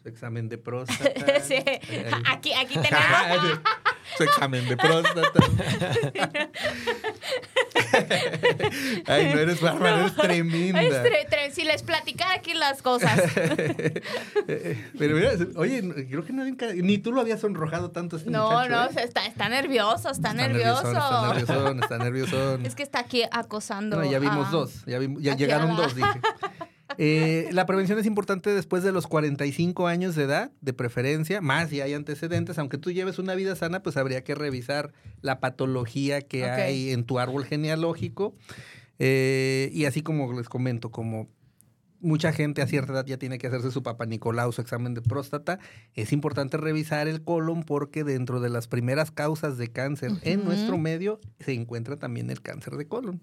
su 0.01 0.09
examen 0.09 0.49
de 0.49 0.59
próstata. 0.59 1.41
sí. 1.43 1.57
Aquí, 2.27 2.53
aquí 2.53 2.75
tenemos. 2.81 3.61
Su 4.17 4.23
examen 4.25 4.69
de 4.69 4.77
próstata. 4.77 5.41
Ay, 9.07 9.33
no 9.35 9.41
eres 9.41 9.61
bárbara, 9.61 10.01
eres 10.01 10.15
tremenda. 10.17 10.83
Es 10.83 10.95
tre- 10.95 11.27
tre- 11.29 11.51
si 11.53 11.65
les 11.65 11.83
platicara 11.83 12.35
aquí 12.35 12.55
las 12.55 12.83
cosas. 12.83 13.19
Pero 14.99 15.17
mira, 15.17 15.31
oye, 15.57 16.07
creo 16.09 16.25
que 16.25 16.33
nadie, 16.33 16.55
ni 16.83 16.99
tú 16.99 17.13
lo 17.13 17.21
habías 17.21 17.41
sonrojado 17.41 17.91
tanto 17.91 18.17
este 18.17 18.31
No, 18.31 18.51
muchacho, 18.51 18.71
no, 18.71 18.85
¿eh? 19.01 19.05
está, 19.05 19.27
está 19.27 19.49
nervioso, 19.49 20.11
está, 20.11 20.33
nervioso. 20.35 20.89
Está 20.89 21.33
nerviosón, 21.33 21.83
está 21.83 21.99
nerviosón. 22.05 22.67
Es 22.67 22.75
que 22.75 22.83
está 22.83 23.01
aquí 23.01 23.23
acosando. 23.31 23.97
No, 23.97 24.11
ya 24.11 24.19
vimos 24.19 24.49
a- 24.49 24.51
dos, 24.51 24.85
ya, 24.87 24.99
vimos- 24.99 25.23
ya 25.23 25.35
llegaron 25.37 25.71
la- 25.71 25.75
dos, 25.83 25.95
dije. 25.95 26.09
Eh, 27.01 27.49
la 27.53 27.65
prevención 27.65 27.97
es 28.01 28.07
importante 28.07 28.51
después 28.51 28.83
de 28.83 28.91
los 28.91 29.07
45 29.07 29.87
años 29.87 30.17
de 30.17 30.25
edad, 30.25 30.51
de 30.61 30.73
preferencia, 30.73 31.41
más 31.41 31.71
si 31.71 31.81
hay 31.81 31.95
antecedentes. 31.95 32.59
Aunque 32.59 32.77
tú 32.77 32.91
lleves 32.91 33.21
una 33.21 33.37
vida 33.37 33.55
sana, 33.55 33.83
pues 33.85 33.97
habría 33.97 34.25
que 34.25 34.35
revisar 34.35 34.93
la 35.23 35.39
patología 35.39 36.21
que 36.23 36.45
hay 36.45 36.91
en 36.91 37.05
tu 37.05 37.21
árbol 37.21 37.45
genealógico. 37.45 38.35
Eh, 38.99 39.71
y 39.73 39.85
así 39.85 40.03
como 40.03 40.33
les 40.33 40.49
comento, 40.49 40.91
como 40.91 41.29
mucha 42.01 42.33
gente 42.33 42.63
a 42.63 42.67
cierta 42.67 42.93
edad 42.93 43.07
ya 43.07 43.17
tiene 43.17 43.39
que 43.39 43.47
hacerse 43.47 43.71
su 43.71 43.83
papá 43.85 44.07
Nicolau, 44.07 44.53
su 44.53 44.61
examen 44.61 44.95
de 44.95 45.03
próstata, 45.03 45.61
es 45.95 46.13
importante 46.13 46.57
revisar 46.57 47.07
el 47.07 47.23
colon 47.23 47.63
porque 47.63 48.03
dentro 48.03 48.41
de 48.41 48.51
las 48.51 48.67
primeras 48.67 49.13
causas 49.13 49.57
de 49.57 49.69
cáncer 49.69 50.13
en 50.23 50.45
nuestro 50.45 50.79
medio 50.79 51.21
se 51.39 51.53
encuentra 51.53 51.97
también 51.97 52.31
el 52.31 52.43
cáncer 52.43 52.77
de 52.77 52.87
colon. 52.87 53.21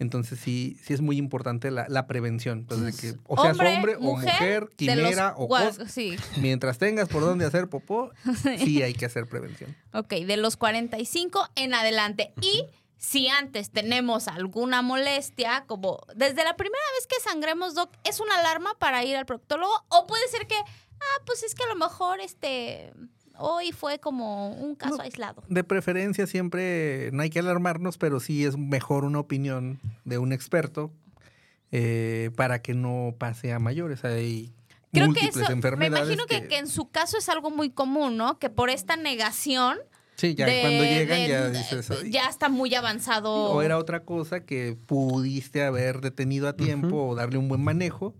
Entonces 0.00 0.40
sí, 0.40 0.78
sí 0.82 0.94
es 0.94 1.02
muy 1.02 1.18
importante 1.18 1.70
la, 1.70 1.86
la 1.88 2.06
prevención. 2.06 2.64
Pues, 2.66 2.80
de 2.80 2.92
que, 2.92 3.18
o 3.26 3.40
seas 3.40 3.58
hombre, 3.60 3.96
o 3.96 4.00
mujer, 4.00 4.62
los 4.62 4.70
quimera 4.74 5.34
o 5.36 5.48
Sí, 5.88 6.16
mientras 6.38 6.78
tengas 6.78 7.08
por 7.08 7.20
dónde 7.22 7.44
hacer 7.44 7.68
popó, 7.68 8.10
sí 8.58 8.82
hay 8.82 8.94
que 8.94 9.04
hacer 9.04 9.26
prevención. 9.26 9.76
ok, 9.92 10.08
de 10.08 10.38
los 10.38 10.56
45 10.56 11.50
en 11.54 11.74
adelante. 11.74 12.32
Y 12.40 12.64
si 12.96 13.28
antes 13.28 13.70
tenemos 13.70 14.26
alguna 14.26 14.80
molestia, 14.80 15.64
como 15.66 16.00
desde 16.16 16.44
la 16.44 16.56
primera 16.56 16.84
vez 16.98 17.06
que 17.06 17.20
sangremos, 17.22 17.74
Doc, 17.74 17.90
¿es 18.04 18.20
una 18.20 18.38
alarma 18.38 18.70
para 18.78 19.04
ir 19.04 19.16
al 19.16 19.26
proctólogo? 19.26 19.72
O 19.90 20.06
puede 20.06 20.26
ser 20.28 20.46
que, 20.46 20.56
ah, 20.56 21.22
pues 21.26 21.42
es 21.42 21.54
que 21.54 21.64
a 21.64 21.68
lo 21.68 21.76
mejor 21.76 22.20
este 22.20 22.94
hoy 23.40 23.72
fue 23.72 23.98
como 23.98 24.50
un 24.54 24.74
caso 24.74 24.96
No. 24.98 25.02
aislado. 25.02 25.42
De 25.48 25.64
preferencia 25.64 26.26
siempre 26.26 27.10
no 27.12 27.22
hay 27.22 27.30
que 27.30 27.38
alarmarnos, 27.40 27.98
pero 27.98 28.20
sí 28.20 28.44
es 28.44 28.56
mejor 28.56 29.04
una 29.04 29.18
opinión 29.18 29.80
de 30.04 30.18
un 30.18 30.32
experto 30.32 30.92
eh, 31.72 32.30
para 32.36 32.62
que 32.62 32.74
no 32.74 33.14
pase 33.18 33.52
a 33.52 33.58
mayores. 33.58 34.04
Hay 34.04 34.52
Creo 34.92 35.04
que 35.04 35.06
múltiples 35.08 35.36
eso, 35.36 35.46
me 35.48 35.54
enfermedades. 35.54 36.06
imagino 36.06 36.26
que, 36.26 36.48
que 36.48 36.58
en 36.58 36.66
su 36.66 36.90
caso 36.90 37.16
es 37.18 37.28
algo 37.28 37.50
muy 37.50 37.70
común, 37.70 38.16
¿no? 38.16 38.38
Que 38.38 38.50
por 38.50 38.70
esta 38.70 38.96
negación 38.96 39.78
sí, 40.16 40.34
ya 40.34 40.46
de- 40.46 40.60
cuando 40.62 40.82
llegan 40.84 41.18
de- 41.20 41.28
ya 41.28 41.48
dices, 41.50 41.90
"Ay". 41.92 42.10
ya 42.10 42.28
está 42.28 42.48
muy 42.48 42.74
avanzado. 42.74 43.32
o 43.52 43.62
era 43.62 43.78
otra 43.78 44.04
cosa 44.04 44.40
que 44.44 44.76
pudiste 44.86 45.62
haber 45.62 46.00
detenido 46.00 46.48
a 46.48 46.56
tiempo 46.56 47.06
o 47.06 47.14
darle 47.14 47.38
un 47.38 47.48
buen 47.48 47.62
manejo, 47.62 48.14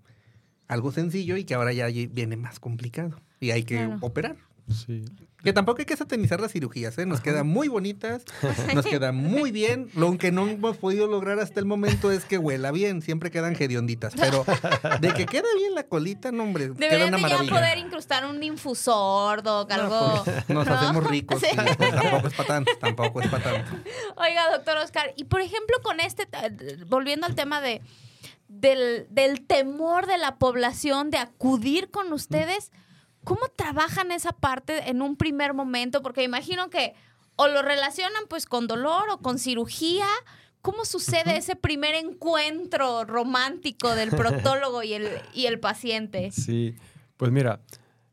algo 0.69 0.93
sencillo 0.93 1.37
y 1.37 1.43
que 1.45 1.55
ahora 1.55 1.73
ya 1.73 1.87
viene 1.89 2.37
más 2.37 2.61
complicado 2.61 3.21
y 3.41 3.51
hay 3.51 3.65
que 3.65 3.75
Claro. 3.77 3.99
operar. 4.03 4.37
Sí. 4.71 5.05
Que 5.43 5.55
tampoco 5.55 5.79
hay 5.81 5.87
que 5.87 5.97
satanizar 5.97 6.39
las 6.41 6.53
cirugías, 6.53 6.99
¿eh? 6.99 7.07
Nos 7.07 7.21
quedan 7.23 7.47
muy 7.47 7.69
bonitas, 7.69 8.25
nos 8.75 8.85
quedan 8.85 9.17
muy 9.17 9.51
bien. 9.51 9.89
Lo 9.95 10.19
que 10.19 10.31
no 10.33 10.47
hemos 10.47 10.77
podido 10.77 11.07
lograr 11.07 11.39
hasta 11.41 11.61
el 11.61 11.67
momento 11.67 12.13
es 12.13 12.27
que 12.27 12.37
huela 12.37 12.71
bien, 12.73 13.01
siempre 13.01 13.31
quedan 13.31 13.57
hedionditas. 13.59 14.13
Pero 14.17 14.45
de 15.01 15.15
que 15.15 15.25
queda 15.25 15.49
bien 15.57 15.75
la 15.75 15.85
colita, 15.85 16.31
no, 16.31 16.43
hombre, 16.43 16.67
queda 16.67 16.75
Deberían 16.79 17.09
una 17.09 17.17
de 17.17 17.23
ya 17.23 17.29
maravilla. 17.29 17.53
poder 17.53 17.79
incrustar 17.79 18.27
un 18.27 18.43
infusor, 18.43 19.43
Doc, 19.43 19.71
No, 19.71 19.75
algo. 19.75 20.25
pues, 20.25 20.49
nos 20.51 20.67
¿no? 20.67 20.75
hacemos 20.75 21.07
ricos, 21.07 21.41
Sí. 21.41 21.47
pues, 21.57 21.77
tampoco 21.79 22.29
es 22.29 22.35
para 22.35 22.47
tanto, 22.49 22.73
tampoco 22.79 23.21
es 23.23 23.29
para 23.29 23.43
tanto. 23.45 23.71
Oiga, 24.17 24.51
doctor 24.53 24.77
Oscar, 24.77 25.15
y 25.17 25.25
por 25.25 25.41
ejemplo, 25.41 25.77
con 25.83 26.01
este, 26.01 26.29
volviendo 26.87 27.27
al 27.27 27.35
tema 27.35 27.61
de 27.63 27.81
del, 28.49 29.07
del 29.11 29.47
temor 29.47 30.07
de 30.07 30.19
la 30.19 30.37
población 30.37 31.11
de 31.11 31.19
acudir 31.19 31.89
con 31.91 32.13
ustedes, 32.13 32.73
¿cómo 33.25 33.41
trabajan 33.57 34.13
esa 34.13 34.33
parte 34.33 34.91
en 34.91 35.03
un 35.03 35.17
primer 35.17 35.55
momento? 35.55 36.03
Porque 36.03 36.23
imagino 36.23 36.71
que 36.71 36.95
o 37.37 37.49
lo 37.49 37.63
relacionan 37.63 38.25
pues 38.29 38.47
con 38.47 38.67
dolor 38.67 39.09
o 39.11 39.19
con 39.19 39.39
cirugía. 39.39 40.07
¿Cómo 40.63 40.85
sucede 40.85 41.39
ese 41.39 41.57
primer 41.57 41.95
encuentro 41.95 43.05
romántico 43.05 43.95
del 43.95 44.11
proctólogo 44.11 44.83
y 44.83 44.93
el, 44.93 45.09
y 45.33 45.47
el 45.47 45.59
paciente? 45.59 46.31
Sí, 46.33 46.75
pues 47.17 47.33
mira, 47.33 47.61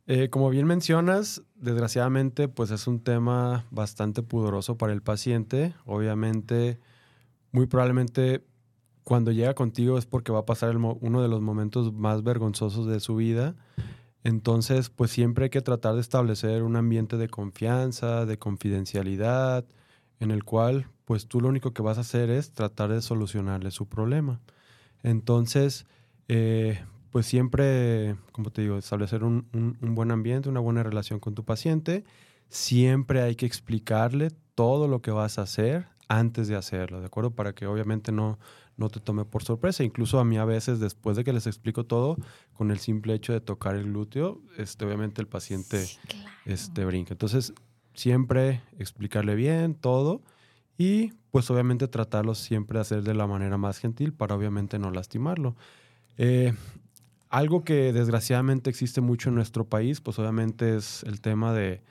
eh, 0.06 0.30
como 0.30 0.50
bien 0.50 0.65
mencionas, 0.65 1.43
desgraciadamente, 1.56 2.48
pues 2.48 2.72
es 2.72 2.88
un 2.88 3.02
tema 3.02 3.65
bastante 3.70 4.24
pudoroso 4.24 4.78
para 4.78 4.93
el 4.93 5.02
paciente. 5.02 5.74
Obviamente, 5.86 6.80
muy 7.52 7.67
probablemente 7.67 8.46
cuando 9.04 9.32
llega 9.32 9.54
contigo 9.54 9.98
es 9.98 10.06
porque 10.06 10.32
va 10.32 10.39
a 10.39 10.46
pasar 10.46 10.70
el 10.70 10.78
uno 10.78 11.22
de 11.22 11.28
los 11.28 11.41
momentos 11.41 11.91
más 11.91 12.24
vergonzosos 12.24 12.88
de 12.88 13.02
su 13.02 13.15
vida. 13.17 13.56
Entonces, 14.28 14.90
pues 14.90 15.12
siempre 15.12 15.46
hay 15.46 15.50
que 15.50 15.62
tratar 15.62 15.96
de 15.96 16.02
establecer 16.02 16.63
un 16.63 16.76
ambiente 16.76 17.16
de 17.18 17.30
confianza, 17.30 18.26
de 18.26 18.38
confidencialidad, 18.38 19.66
en 20.20 20.32
el 20.32 20.44
cual, 20.44 20.88
pues 21.06 21.28
tú 21.28 21.40
lo 21.40 21.48
único 21.48 21.72
que 21.74 21.82
vas 21.82 21.98
a 21.98 22.02
hacer 22.02 22.30
es 22.30 22.52
tratar 22.52 22.92
de 22.92 23.02
solucionarle 23.02 23.72
su 23.72 23.88
problema. 23.88 24.42
Entonces, 25.04 25.86
eh, 26.28 26.84
pues 27.12 27.26
siempre, 27.28 28.18
como 28.34 28.52
te 28.52 28.63
digo, 28.63 28.78
establecer 28.78 29.24
un, 29.24 29.48
un- 29.54 29.78
un 29.82 29.96
buen 29.96 30.12
ambiente, 30.12 30.50
una 30.50 30.60
buena 30.62 30.84
relación 30.84 31.20
con 31.20 31.36
tu 31.36 31.46
paciente. 31.46 32.04
Siempre 32.50 33.22
hay 33.22 33.36
que 33.36 33.46
explicarle 33.46 34.32
todo 34.56 34.88
lo 34.88 35.02
que 35.02 35.12
vas 35.12 35.40
a 35.40 35.44
hacer 35.44 35.88
antes 36.10 36.48
de 36.48 36.56
hacerlo, 36.56 37.00
¿de 37.02 37.08
acuerdo? 37.08 37.32
Para 37.32 37.54
que 37.54 37.68
obviamente 37.68 38.12
no, 38.12 38.40
no 38.78 38.90
te 38.90 39.00
tome 39.00 39.26
por 39.26 39.44
sorpresa. 39.44 39.84
Incluso 39.84 40.20
a 40.20 40.26
mí 40.26 40.38
a 40.38 40.46
veces, 40.46 40.80
después 40.80 41.18
de 41.18 41.24
que 41.24 41.34
les 41.34 41.48
explico 41.48 41.86
todo, 41.86 42.18
con 42.54 42.72
el 42.72 42.80
simple 42.80 43.13
hecho 43.13 43.34
de 43.34 43.42
tocar 43.42 43.76
el 43.76 43.86
glúteo, 43.86 44.40
este, 44.58 44.86
obviamente 44.86 45.22
el 45.22 45.28
paciente 45.28 45.84
Sí, 45.86 45.98
claro. 46.08 46.30
este, 46.46 46.86
brinca. 46.86 47.13
Entonces, 47.13 47.54
siempre 47.94 48.62
explicarle 48.78 49.36
bien 49.36 49.74
todo 49.76 50.22
y 50.78 51.13
pues 51.32 51.50
obviamente 51.50 51.88
tratarlo 51.88 52.36
siempre 52.36 52.78
de 52.78 52.82
hacer 52.82 53.02
de 53.04 53.16
la 53.16 53.26
manera 53.28 53.58
más 53.58 53.80
gentil 53.80 54.13
para 54.13 54.36
obviamente 54.36 54.78
no 54.80 54.92
lastimarlo. 54.92 55.56
Eh, 56.18 56.54
algo 57.30 57.63
que 57.63 57.92
desgraciadamente 57.94 58.70
existe 58.70 59.02
mucho 59.02 59.30
en 59.30 59.36
nuestro 59.36 59.66
país, 59.66 60.00
pues 60.02 60.18
obviamente 60.20 60.76
es 60.78 61.04
el 61.04 61.20
tema 61.22 61.54
de 61.54 61.82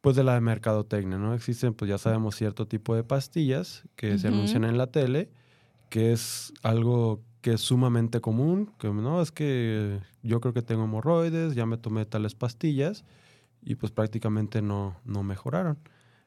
pues 0.00 0.16
de 0.16 0.22
la 0.24 0.40
mercadotecnia, 0.40 1.18
¿no? 1.18 1.34
Existen, 1.34 1.74
pues 1.74 1.88
ya 1.88 1.98
sabemos, 1.98 2.36
cierto 2.36 2.66
tipo 2.68 2.94
de 2.94 3.02
pastillas 3.04 3.82
que 3.96 4.16
se 4.16 4.28
anuncian 4.28 4.64
en 4.64 4.78
la 4.78 4.86
tele, 4.86 5.28
que 5.88 6.12
es 6.12 6.52
algo 6.62 7.22
que 7.40 7.52
es 7.52 7.60
sumamente 7.60 8.20
común, 8.20 8.72
que 8.78 8.88
no, 8.90 9.22
es 9.22 9.30
que 9.30 10.00
yo 10.22 10.40
creo 10.40 10.52
que 10.52 10.62
tengo 10.62 10.84
hemorroides, 10.84 11.54
ya 11.54 11.66
me 11.66 11.78
tomé 11.78 12.04
tales 12.04 12.34
pastillas 12.34 13.04
y 13.62 13.76
pues 13.76 13.92
prácticamente 13.92 14.62
no, 14.62 14.96
no 15.04 15.22
mejoraron. 15.22 15.78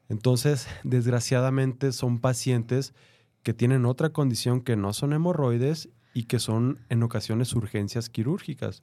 Entonces, 0.08 0.66
desgraciadamente 0.84 1.92
son 1.92 2.18
pacientes 2.18 2.94
que 3.42 3.54
tienen 3.54 3.86
otra 3.86 4.10
condición 4.10 4.60
que 4.60 4.76
no 4.76 4.92
son 4.92 5.12
hemorroides 5.12 5.88
y 6.14 6.24
que 6.24 6.38
son 6.38 6.78
en 6.88 7.02
ocasiones 7.02 7.54
urgencias 7.54 8.08
quirúrgicas. 8.08 8.82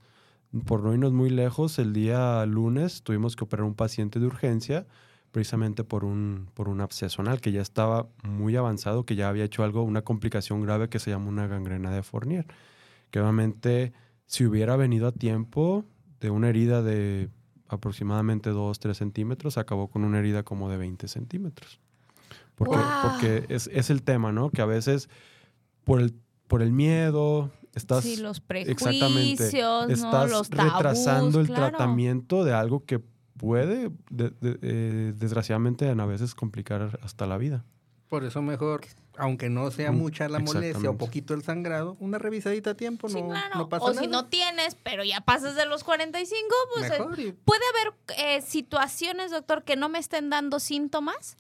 Por 0.66 0.84
no 0.84 0.94
irnos 0.94 1.14
muy 1.14 1.30
lejos, 1.30 1.78
el 1.80 1.94
día 1.94 2.46
lunes 2.46 3.04
tuvimos 3.04 3.36
que 3.36 3.44
operar 3.44 3.66
un 3.66 3.76
paciente 3.76 4.20
de 4.20 4.26
urgencia 4.26 4.88
precisamente 5.32 5.84
por 5.84 6.04
un, 6.06 6.50
por 6.54 6.70
un 6.70 6.82
absceso 6.82 7.22
anal 7.22 7.42
que 7.42 7.52
ya 7.52 7.62
estaba 7.62 8.08
muy 8.24 8.56
avanzado, 8.56 9.06
que 9.06 9.16
ya 9.16 9.30
había 9.30 9.44
hecho 9.44 9.64
algo, 9.64 9.84
una 9.84 10.02
complicación 10.02 10.62
grave 10.62 10.90
que 10.90 11.00
se 11.00 11.12
llama 11.12 11.30
una 11.30 11.48
gangrena 11.48 11.92
de 11.92 12.04
Fournier. 12.04 12.46
Que 13.12 13.20
obviamente 13.20 13.94
si 14.26 14.46
hubiera 14.46 14.76
venido 14.76 15.08
a 15.08 15.12
tiempo 15.12 15.86
de 16.20 16.30
una 16.30 16.50
herida 16.50 16.82
de 16.82 17.30
aproximadamente 17.68 18.50
2, 18.50 18.80
3 18.80 18.98
centímetros, 18.98 19.58
acabó 19.58 19.90
con 19.90 20.04
una 20.04 20.20
herida 20.20 20.44
como 20.44 20.70
de 20.70 20.78
20 20.78 21.08
centímetros. 21.08 21.80
Porque, 22.56 22.78
porque 23.04 23.46
es, 23.50 23.70
es 23.72 23.90
el 23.90 24.04
tema, 24.04 24.32
¿no? 24.32 24.50
Que 24.50 24.62
a 24.62 24.66
veces 24.66 25.10
por 25.84 26.02
el, 26.02 26.14
por 26.48 26.62
el 26.62 26.72
miedo, 26.72 27.52
estás, 27.74 28.04
sí, 28.04 28.18
los 28.18 28.42
exactamente, 28.50 29.38
prejuicios, 29.38 29.88
¿no? 29.88 29.94
estás 29.94 30.30
los 30.30 30.50
tabús, 30.50 30.74
retrasando 30.74 31.40
el 31.40 31.48
claro. 31.48 31.70
tratamiento 31.70 32.44
de 32.44 32.54
algo 32.54 32.84
que 32.86 33.02
puede, 33.40 33.90
de- 34.12 34.30
de- 34.42 34.60
eh, 34.62 35.14
desgraciadamente, 35.16 35.90
a 35.90 35.96
veces 36.06 36.36
complicar 36.36 37.00
hasta 37.02 37.26
la 37.26 37.38
vida. 37.38 37.64
Por 38.10 38.24
eso 38.24 38.42
mejor, 38.42 38.82
aunque 39.18 39.50
no 39.50 39.70
sea 39.72 39.92
Mm, 39.92 39.98
mucha 39.98 40.28
la 40.30 40.40
molestia 40.40 40.90
o 40.90 40.98
poquito 40.98 41.34
el 41.36 41.44
sangrado, 41.44 41.96
una 42.00 42.18
revisadita 42.18 42.72
a 42.72 42.74
tiempo 42.74 43.08
Sí, 43.08 43.22
no, 43.22 43.30
claro. 43.30 43.56
no 43.56 43.70
pasa 43.70 43.86
o 43.86 43.90
nada. 43.90 44.02
si 44.02 44.08
no 44.08 44.26
tienes, 44.26 44.76
pero 44.84 45.04
ya 45.04 45.22
pasas 45.22 45.56
de 45.56 45.66
los 45.68 45.84
45, 45.84 46.46
pues 46.76 46.86
eh, 46.92 47.00
Mejor 47.00 47.20
y- 47.20 47.32
¿Puede 47.32 47.62
haber 47.74 47.94
eh, 48.18 48.42
situaciones, 48.42 49.32
doctor, 49.32 49.64
que 49.64 49.76
no 49.76 49.90
me 49.90 50.00
estén 50.00 50.30
dando 50.30 50.60
síntomas? 50.60 51.38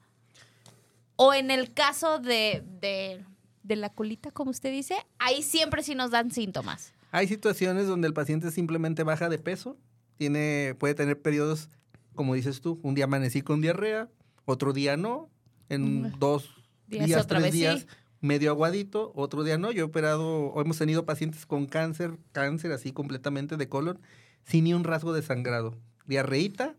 O 1.15 1.33
en 1.33 1.51
el 1.51 1.73
caso 1.73 2.19
de, 2.19 2.63
de, 2.79 3.25
de 3.63 3.75
la 3.75 3.89
colita, 3.89 4.31
como 4.31 4.51
usted 4.51 4.71
dice, 4.71 4.95
ahí 5.17 5.41
siempre 5.43 5.83
sí 5.83 5.95
nos 5.95 6.11
dan 6.11 6.31
síntomas. 6.31 6.93
Hay 7.11 7.27
situaciones 7.27 7.87
donde 7.87 8.07
el 8.07 8.13
paciente 8.13 8.51
simplemente 8.51 9.03
baja 9.03 9.27
de 9.27 9.39
peso, 9.39 9.75
tiene, 10.17 10.75
puede 10.79 10.93
tener 10.93 11.19
periodos, 11.21 11.67
como 12.15 12.35
dices 12.35 12.61
tú, 12.61 12.79
un 12.83 12.95
día 12.95 13.05
amanecí 13.05 13.41
con 13.41 13.61
diarrea, 13.61 14.09
otro 14.45 14.73
día 14.73 14.97
no, 14.97 15.29
en 15.69 16.01
Mm. 16.03 16.19
dos 16.19 16.49
Días 16.87 17.05
días, 17.05 17.21
otra 17.23 17.37
tres 17.39 17.43
vez 17.43 17.53
sí. 17.53 17.59
días 17.59 17.87
medio 18.21 18.49
aguadito, 18.51 19.11
otro 19.15 19.43
día 19.43 19.57
no. 19.57 19.71
Yo 19.71 19.81
he 19.81 19.83
operado, 19.85 20.27
o 20.47 20.61
hemos 20.61 20.77
tenido 20.77 21.05
pacientes 21.05 21.45
con 21.45 21.67
cáncer, 21.67 22.17
cáncer 22.31 22.71
así 22.71 22.91
completamente 22.91 23.55
de 23.57 23.69
colon, 23.69 23.99
sin 24.43 24.63
ni 24.65 24.73
un 24.73 24.83
rasgo 24.83 25.13
de 25.13 25.21
sangrado. 25.21 25.77
Diarreíta, 26.05 26.75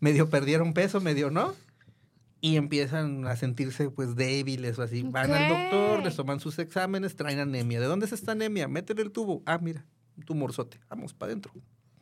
medio 0.00 0.28
perdieron 0.28 0.74
peso, 0.74 1.00
medio 1.00 1.30
no. 1.30 1.54
Y 2.42 2.56
empiezan 2.56 3.26
a 3.26 3.36
sentirse 3.36 3.88
pues 3.88 4.14
débiles 4.16 4.78
o 4.78 4.82
así. 4.82 5.02
Van 5.02 5.32
al 5.32 5.48
doctor, 5.48 6.04
les 6.04 6.14
toman 6.14 6.40
sus 6.40 6.58
exámenes, 6.58 7.16
traen 7.16 7.38
anemia. 7.38 7.80
¿De 7.80 7.86
dónde 7.86 8.04
es 8.04 8.12
esta 8.12 8.32
anemia? 8.32 8.68
Meten 8.68 8.98
el 8.98 9.10
tubo. 9.10 9.42
Ah, 9.46 9.58
mira, 9.60 9.86
un 10.18 10.24
tumorzote. 10.24 10.78
Vamos, 10.90 11.14
para 11.14 11.32
adentro. 11.32 11.52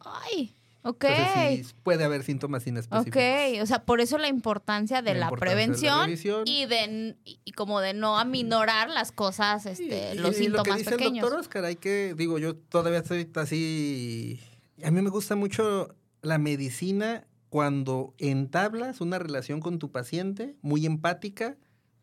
Ay, 0.00 0.52
ok. 0.82 1.04
Entonces 1.04 1.66
sí, 1.68 1.74
puede 1.82 2.04
haber 2.04 2.22
síntomas 2.22 2.62
Ok, 2.62 2.66
inespecíficos. 2.68 3.62
o 3.62 3.66
sea, 3.66 3.84
por 3.84 4.00
eso 4.00 4.18
la 4.18 4.28
importancia 4.28 5.02
de 5.02 5.14
La 5.14 5.20
la, 5.20 5.26
importancia 5.26 5.56
de 5.66 5.96
la 5.96 6.04
prevención 6.06 6.44
y 6.46 6.66
de 6.66 7.16
y 7.44 7.52
como 7.52 7.80
de 7.80 7.94
no 7.94 8.18
aminorar 8.18 8.90
las 8.90 9.12
cosas, 9.12 9.66
este, 9.66 10.14
Y- 10.14 10.18
los 10.18 10.38
y 10.40 10.48
lo 10.48 10.62
que 10.62 10.70
síntomas 10.72 10.78
dice 10.78 10.90
pequeños. 10.92 11.16
el 11.16 11.20
doctor 11.22 11.40
Oscar, 11.40 11.64
hay 11.64 11.76
que, 11.76 12.14
digo, 12.16 12.38
yo 12.38 12.56
todavía 12.56 12.98
estoy 13.00 13.28
así. 13.34 14.40
A 14.84 14.90
mí 14.90 15.00
me 15.02 15.10
gusta 15.10 15.36
mucho 15.36 15.94
la 16.22 16.38
medicina 16.38 17.26
cuando 17.48 18.14
entablas 18.18 19.00
una 19.00 19.18
relación 19.18 19.60
con 19.60 19.78
tu 19.78 19.90
paciente 19.92 20.56
muy 20.62 20.86
empática, 20.86 21.56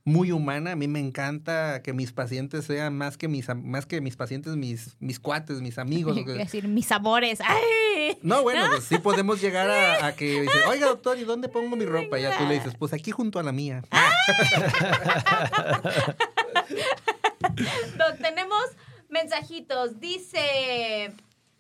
muy 0.06 0.32
humana. 0.32 0.74
A 0.74 0.76
mí 0.76 0.88
me 0.88 1.00
encanta 1.00 1.82
que 1.82 1.92
mis 1.94 2.12
pacientes 2.14 2.66
sean 2.66 2.96
más 2.98 3.18
que 3.18 3.28
mis, 3.28 3.48
más 3.56 3.86
que 3.86 4.00
mis 4.02 4.16
pacientes, 4.16 4.56
mis, 4.56 4.96
mis 5.00 5.20
cuates, 5.20 5.62
mis 5.62 5.78
amigos. 5.80 6.14
Quiero 6.24 6.34
decir, 6.36 6.68
mis 6.68 6.86
sabores. 6.86 7.40
¡Ay! 7.42 7.58
No, 8.22 8.44
bueno, 8.44 8.68
pues 8.70 8.84
sí 8.84 8.98
podemos 8.98 9.42
llegar 9.42 9.70
a, 9.70 10.08
a 10.08 10.16
que 10.16 10.42
dice, 10.42 10.64
oiga 10.68 10.88
doctor, 10.88 11.18
¿y 11.18 11.24
dónde 11.24 11.50
pongo 11.50 11.76
mi 11.76 11.86
ropa? 11.86 12.20
Y 12.20 12.24
ya 12.24 12.38
tú 12.38 12.46
le 12.46 12.56
dices, 12.56 12.74
pues 12.78 12.94
aquí 12.94 13.12
junto 13.12 13.40
a 13.40 13.44
la 13.44 13.52
mía. 13.52 13.84
Doc, 17.98 18.18
tenemos 18.22 18.64
mensajitos. 19.10 20.00
Dice 20.00 21.14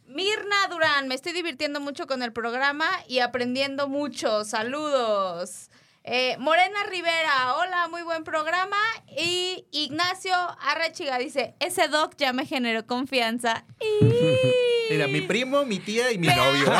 Mirna 0.08 0.68
Durán, 0.70 1.08
me 1.08 1.16
estoy 1.16 1.34
divirtiendo 1.34 1.80
mucho 1.80 2.08
con 2.08 2.24
el 2.24 2.34
programa 2.34 2.88
y 3.08 3.20
aprendiendo 3.20 3.88
mucho. 3.88 4.44
Saludos. 4.46 5.70
Eh, 6.04 6.38
Morena 6.40 6.84
Rivera, 6.90 7.56
hola, 7.58 7.88
muy 7.90 8.02
buen 8.04 8.24
programa. 8.24 8.78
Y 9.18 9.66
Ignacio 9.72 10.34
Arrechiga 10.62 11.18
dice, 11.18 11.56
ese 11.60 11.88
doc 11.88 12.16
ya 12.18 12.34
me 12.34 12.46
generó 12.46 12.86
confianza. 12.86 13.66
Y... 14.02 14.10
Mira, 14.90 15.08
mi 15.08 15.22
primo, 15.22 15.66
mi 15.66 15.80
tía 15.80 16.12
y 16.12 16.18
mi 16.18 16.28
novio. 16.28 16.66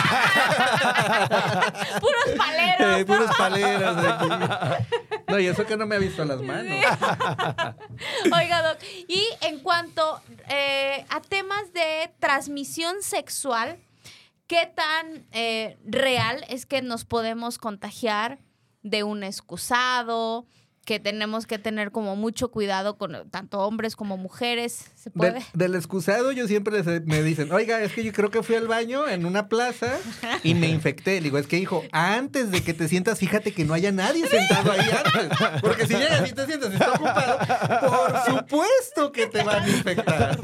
Puros 2.00 2.30
paleros. 2.38 3.00
Eh, 3.00 3.06
puros 3.06 3.30
paleros. 3.38 3.98
No, 5.28 5.40
y 5.40 5.48
eso 5.48 5.66
que 5.66 5.78
no 5.78 5.86
me 5.86 5.96
ha 5.96 6.00
visto 6.00 6.26
las 6.26 6.42
manos. 6.42 6.74
Oiga, 8.36 8.62
Doc, 8.64 8.80
y 9.08 9.24
en 9.42 9.60
cuanto 9.60 10.22
eh, 10.50 11.06
a 11.10 11.22
temas 11.22 11.72
de 11.74 12.12
transmisión 12.20 13.02
sexual, 13.02 13.78
¿qué 14.48 14.72
tan 14.74 15.28
eh, 15.32 15.78
real 15.86 16.44
es 16.50 16.66
que 16.66 16.82
nos 16.82 17.06
podemos 17.06 17.60
contagiar 17.60 18.40
de 18.82 19.04
un 19.04 19.24
excusado? 19.24 20.48
Que 20.90 21.00
tenemos 21.00 21.46
que 21.46 21.60
tener 21.60 21.92
como 21.92 22.16
mucho 22.16 22.50
cuidado 22.50 22.98
con 22.98 23.30
tanto 23.30 23.60
hombres 23.60 23.96
como 23.96 24.18
mujeres. 24.18 24.86
¿Se 24.96 25.12
puede? 25.12 25.34
Del, 25.34 25.44
del 25.54 25.76
excusado 25.76 26.32
yo 26.32 26.48
siempre 26.48 26.82
les- 26.82 27.06
me 27.06 27.22
dicen, 27.22 27.52
oiga, 27.52 27.80
es 27.84 27.94
que 27.94 28.04
yo 28.04 28.12
creo 28.12 28.32
que 28.32 28.42
fui 28.42 28.56
al 28.56 28.68
baño 28.68 29.08
en 29.08 29.28
una 29.28 29.50
plaza 29.50 30.00
y 30.42 30.56
me 30.56 30.68
infecté. 30.68 31.18
Le 31.18 31.26
digo, 31.26 31.38
es 31.38 31.46
que 31.46 31.60
hijo, 31.60 31.84
antes 31.92 32.50
de 32.50 32.64
que 32.64 32.74
te 32.74 32.88
sientas, 32.88 33.20
fíjate 33.20 33.54
que 33.54 33.66
no 33.66 33.76
haya 33.76 33.92
nadie 33.92 34.26
sentado 34.28 34.72
ahí 34.72 34.80
antes. 34.80 35.62
Porque 35.62 35.86
si 35.86 35.94
llegas 35.94 36.28
y 36.28 36.34
te 36.34 36.48
sientas 36.48 36.72
y 36.72 36.74
está 36.74 36.92
ocupado, 36.94 37.38
por 37.88 38.26
supuesto 38.40 39.12
que 39.12 39.28
te 39.28 39.44
van 39.44 39.62
a 39.66 39.70
infectar. 39.70 40.40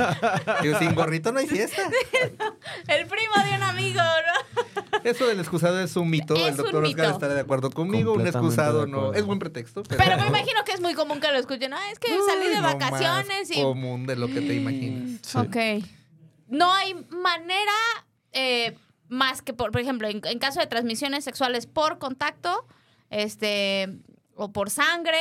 Digo, 0.61 0.77
sin 0.77 0.93
gorrito 0.93 1.31
no 1.31 1.39
hay 1.39 1.47
fiesta. 1.47 1.81
El 2.87 3.07
primo 3.07 3.33
de 3.49 3.55
un 3.57 3.63
amigo, 3.63 3.99
¿no? 3.99 4.83
Eso 5.03 5.27
del 5.27 5.39
excusado 5.39 5.79
es 5.79 5.95
un 5.95 6.09
mito. 6.09 6.35
Es 6.35 6.41
El 6.43 6.51
un 6.51 6.57
doctor 6.57 6.83
Oscar 6.83 7.05
mito. 7.05 7.13
estará 7.13 7.33
de 7.33 7.41
acuerdo 7.41 7.69
conmigo. 7.71 8.13
Un 8.13 8.25
excusado 8.27 8.87
no. 8.87 9.13
Es 9.13 9.23
buen 9.25 9.39
pretexto. 9.39 9.83
Pero 9.83 10.17
me 10.17 10.27
imagino 10.27 10.63
que 10.65 10.71
es 10.73 10.81
muy 10.81 10.93
común 10.93 11.19
que 11.19 11.31
lo 11.31 11.37
escuchen. 11.37 11.73
Ah, 11.73 11.91
es 11.91 11.99
que 11.99 12.07
salí 12.25 12.47
de 12.47 12.55
no 12.55 12.61
más 12.61 12.73
vacaciones 12.77 13.51
y 13.55 13.61
común 13.61 14.05
de 14.05 14.15
lo 14.15 14.27
que 14.27 14.41
te 14.41 14.53
imaginas. 14.55 15.19
Sí. 15.21 15.37
Ok. 15.37 15.85
No 16.47 16.71
hay 16.71 16.93
manera 17.09 17.71
eh, 18.31 18.77
más 19.09 19.41
que, 19.41 19.53
por, 19.53 19.71
por 19.71 19.81
ejemplo, 19.81 20.07
en, 20.07 20.21
en 20.25 20.39
caso 20.39 20.59
de 20.59 20.67
transmisiones 20.67 21.23
sexuales 21.23 21.65
por 21.67 21.97
contacto, 21.97 22.67
este, 23.09 23.97
o 24.35 24.51
por 24.51 24.69
sangre, 24.69 25.19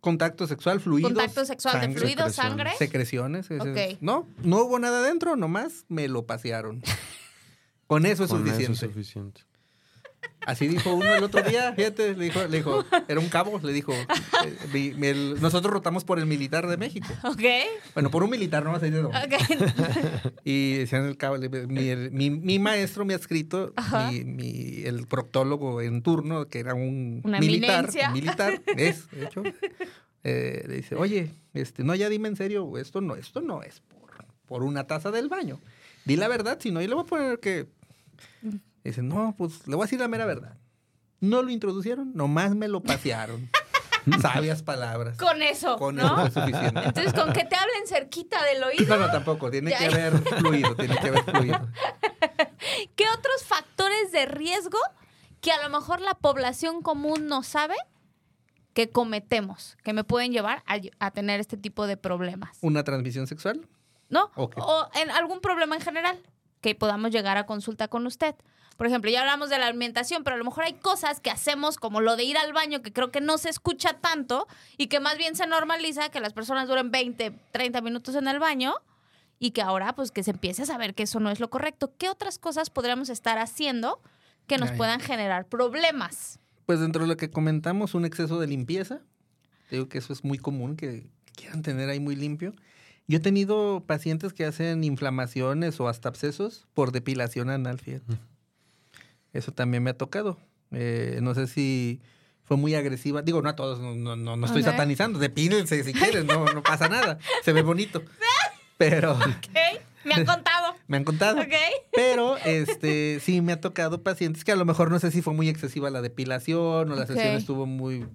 Contacto 0.00 0.46
sexual, 0.46 0.80
fluidos. 0.80 1.12
contacto 1.12 1.44
sexual 1.44 1.74
de 1.74 1.80
sangre, 1.82 2.00
fluido, 2.00 2.22
secreciones. 2.30 2.56
sangre. 2.56 2.72
Secreciones. 2.78 3.50
ese 3.50 3.56
es- 3.56 3.92
Ok. 3.94 3.98
No, 4.00 4.26
no 4.42 4.62
hubo 4.62 4.78
nada 4.78 5.00
adentro, 5.00 5.36
nomás 5.36 5.84
me 5.88 6.08
lo 6.08 6.24
pasearon. 6.24 6.82
Con 7.90 8.06
eso 8.06 8.22
es 8.22 8.30
Con 8.30 8.46
eso 8.46 8.52
suficiente. 8.54 8.72
es 8.72 8.78
suficiente. 8.78 9.40
Así 10.46 10.68
dijo 10.68 10.94
uno 10.94 11.12
el 11.12 11.24
otro 11.24 11.42
día, 11.42 11.72
fíjate, 11.74 12.14
le 12.14 12.24
dijo, 12.26 12.40
le 12.46 12.58
dijo, 12.58 12.84
era 13.08 13.18
un 13.18 13.28
cabo, 13.28 13.58
le 13.64 13.72
dijo, 13.72 13.92
eh, 13.92 14.56
mi- 14.72 14.92
mi- 14.92 15.08
el- 15.08 15.40
nosotros 15.40 15.72
rotamos 15.72 16.04
por 16.04 16.20
el 16.20 16.26
militar 16.26 16.68
de 16.68 16.76
México. 16.76 17.08
Ok. 17.24 17.42
Bueno, 17.94 18.12
por 18.12 18.22
un 18.22 18.30
militar, 18.30 18.62
no 18.64 18.70
vas 18.70 18.82
a 18.84 18.86
ir 18.86 18.92
de 18.92 19.02
dónde. 19.02 19.18
Ok. 19.18 20.32
Y 20.44 20.74
decían 20.74 21.04
el 21.06 21.16
cabo, 21.16 21.36
mi, 21.38 21.88
el- 21.88 22.12
mi- 22.12 22.30
mi 22.30 22.58
maestro, 22.60 23.04
mi 23.04 23.12
adscrito, 23.12 23.72
Ajá. 23.74 24.10
mi, 24.12 24.22
mi- 24.24 24.82
el 24.84 25.08
proctólogo 25.08 25.80
en 25.82 26.00
turno, 26.02 26.46
que 26.46 26.60
era 26.60 26.74
un 26.74 27.22
Una 27.24 27.40
militar, 27.40 27.90
un 28.06 28.12
militar, 28.12 28.62
es, 28.76 29.10
de 29.10 29.24
hecho, 29.24 29.42
eh, 30.22 30.64
le 30.68 30.76
dice, 30.76 30.94
oye, 30.94 31.34
este, 31.54 31.82
no, 31.82 31.92
ya 31.96 32.08
dime 32.08 32.28
en 32.28 32.36
serio, 32.36 32.78
esto 32.78 33.00
no, 33.00 33.16
esto 33.16 33.40
no 33.40 33.64
es 33.64 33.80
por, 33.80 34.10
por 34.46 34.62
una 34.62 34.86
taza 34.86 35.10
del 35.10 35.28
baño. 35.28 35.58
Di 36.04 36.14
la 36.16 36.28
verdad, 36.28 36.58
si 36.60 36.70
no, 36.70 36.80
y 36.80 36.86
le 36.86 36.94
voy 36.94 37.02
a 37.02 37.06
poner 37.06 37.40
que... 37.40 37.66
Dice, 38.84 39.02
no, 39.02 39.34
pues 39.36 39.66
le 39.68 39.74
voy 39.76 39.84
a 39.84 39.86
decir 39.86 40.00
la 40.00 40.08
mera 40.08 40.24
verdad. 40.26 40.56
No 41.20 41.42
lo 41.42 41.50
introducieron, 41.50 42.12
nomás 42.14 42.54
me 42.54 42.66
lo 42.68 42.82
pasearon. 42.82 43.50
Sabias 44.22 44.62
palabras. 44.62 45.18
Con 45.18 45.42
eso, 45.42 45.76
Con 45.76 45.96
¿no? 45.96 46.24
eso 46.24 46.26
es 46.28 46.32
suficiente. 46.34 46.80
Entonces, 46.86 47.12
con 47.12 47.32
que 47.34 47.44
te 47.44 47.54
hablen 47.56 47.86
cerquita 47.86 48.42
del 48.44 48.64
oído, 48.64 48.96
No, 48.96 49.06
no, 49.06 49.12
tampoco. 49.12 49.50
Tiene 49.50 49.70
Ya. 49.72 49.78
que 49.78 49.84
haber 49.86 50.18
fluido, 50.38 50.74
tiene 50.74 50.96
que 50.96 51.08
haber 51.08 51.24
fluido. 51.24 51.68
¿qué 52.96 53.04
otros 53.16 53.44
factores 53.44 54.10
de 54.12 54.24
riesgo 54.26 54.78
que 55.42 55.52
a 55.52 55.62
lo 55.62 55.68
mejor 55.68 56.00
la 56.00 56.14
población 56.14 56.80
común 56.82 57.26
no 57.26 57.42
sabe 57.42 57.74
que 58.72 58.88
cometemos, 58.90 59.76
que 59.84 59.92
me 59.92 60.04
pueden 60.04 60.32
llevar 60.32 60.62
a, 60.66 60.78
a 60.98 61.10
tener 61.10 61.40
este 61.40 61.56
tipo 61.58 61.86
de 61.86 61.96
problemas? 61.98 62.56
¿Una 62.62 62.84
transmisión 62.84 63.26
sexual? 63.26 63.66
¿no? 64.08 64.30
Ok. 64.34 64.56
O 64.58 64.88
en 64.94 65.10
algún 65.10 65.40
problema 65.40 65.76
en 65.76 65.82
general 65.82 66.18
que 66.60 66.74
podamos 66.74 67.10
llegar 67.10 67.36
a 67.36 67.46
consulta 67.46 67.88
con 67.88 68.06
usted. 68.06 68.34
Por 68.76 68.86
ejemplo, 68.86 69.10
ya 69.10 69.20
hablamos 69.20 69.50
de 69.50 69.58
la 69.58 69.66
alimentación, 69.66 70.24
pero 70.24 70.36
a 70.36 70.38
lo 70.38 70.44
mejor 70.44 70.64
hay 70.64 70.72
cosas 70.72 71.20
que 71.20 71.30
hacemos 71.30 71.76
como 71.76 72.00
lo 72.00 72.16
de 72.16 72.24
ir 72.24 72.38
al 72.38 72.54
baño, 72.54 72.80
que 72.80 72.92
creo 72.92 73.10
que 73.10 73.20
no 73.20 73.36
se 73.36 73.50
escucha 73.50 73.94
tanto 73.94 74.46
y 74.78 74.86
que 74.86 75.00
más 75.00 75.18
bien 75.18 75.36
se 75.36 75.46
normaliza 75.46 76.08
que 76.08 76.18
las 76.18 76.32
personas 76.32 76.66
duren 76.66 76.90
20, 76.90 77.30
30 77.52 77.80
minutos 77.82 78.14
en 78.14 78.26
el 78.26 78.38
baño 78.38 78.74
y 79.38 79.50
que 79.50 79.60
ahora 79.60 79.94
pues 79.94 80.12
que 80.12 80.22
se 80.22 80.30
empiece 80.30 80.62
a 80.62 80.66
saber 80.66 80.94
que 80.94 81.02
eso 81.02 81.20
no 81.20 81.30
es 81.30 81.40
lo 81.40 81.50
correcto. 81.50 81.92
¿Qué 81.98 82.08
otras 82.08 82.38
cosas 82.38 82.70
podríamos 82.70 83.10
estar 83.10 83.38
haciendo 83.38 84.00
que 84.46 84.56
nos 84.56 84.70
Ay. 84.70 84.76
puedan 84.78 85.00
generar 85.00 85.46
problemas? 85.46 86.38
Pues 86.64 86.80
dentro 86.80 87.02
de 87.02 87.08
lo 87.08 87.16
que 87.16 87.30
comentamos, 87.30 87.94
un 87.94 88.06
exceso 88.06 88.38
de 88.40 88.46
limpieza. 88.46 89.00
Digo 89.70 89.88
que 89.88 89.98
eso 89.98 90.12
es 90.12 90.24
muy 90.24 90.38
común, 90.38 90.76
que 90.76 91.10
quieran 91.36 91.60
tener 91.62 91.90
ahí 91.90 92.00
muy 92.00 92.16
limpio. 92.16 92.54
Yo 93.10 93.16
he 93.16 93.20
tenido 93.20 93.82
pacientes 93.88 94.32
que 94.32 94.44
hacen 94.44 94.84
inflamaciones 94.84 95.80
o 95.80 95.88
hasta 95.88 96.08
abscesos 96.08 96.68
por 96.74 96.92
depilación 96.92 97.50
anal, 97.50 97.80
fíjate. 97.80 98.04
Eso 99.32 99.50
también 99.50 99.82
me 99.82 99.90
ha 99.90 99.98
tocado. 99.98 100.38
Eh, 100.70 101.18
no 101.20 101.34
sé 101.34 101.48
si 101.48 102.00
fue 102.44 102.56
muy 102.56 102.76
agresiva. 102.76 103.22
Digo, 103.22 103.42
no 103.42 103.48
a 103.48 103.56
todos, 103.56 103.80
no, 103.80 103.96
no, 103.96 104.14
no, 104.14 104.36
no 104.36 104.46
estoy 104.46 104.62
satanizando. 104.62 105.18
Depílense 105.18 105.82
si 105.82 105.92
quieren, 105.92 106.24
no, 106.28 106.44
no 106.44 106.62
pasa 106.62 106.88
nada. 106.88 107.18
Se 107.42 107.52
ve 107.52 107.62
bonito. 107.62 108.00
Pero 108.78 109.14
¿Ok? 109.14 109.48
Me 110.04 110.14
han 110.14 110.24
contado. 110.24 110.76
me 110.86 110.96
han 110.96 111.02
contado. 111.02 111.40
¿Ok? 111.40 111.54
Pero 111.90 112.36
este 112.36 113.18
sí 113.18 113.40
me 113.40 113.50
ha 113.50 113.60
tocado 113.60 114.04
pacientes 114.04 114.44
que 114.44 114.52
a 114.52 114.56
lo 114.56 114.64
mejor 114.64 114.88
no 114.88 115.00
sé 115.00 115.10
si 115.10 115.20
fue 115.20 115.34
muy 115.34 115.48
excesiva 115.48 115.90
la 115.90 116.00
depilación 116.00 116.92
o 116.92 116.94
la 116.94 117.08
sesión 117.08 117.34
estuvo 117.34 117.66
muy 117.66 118.06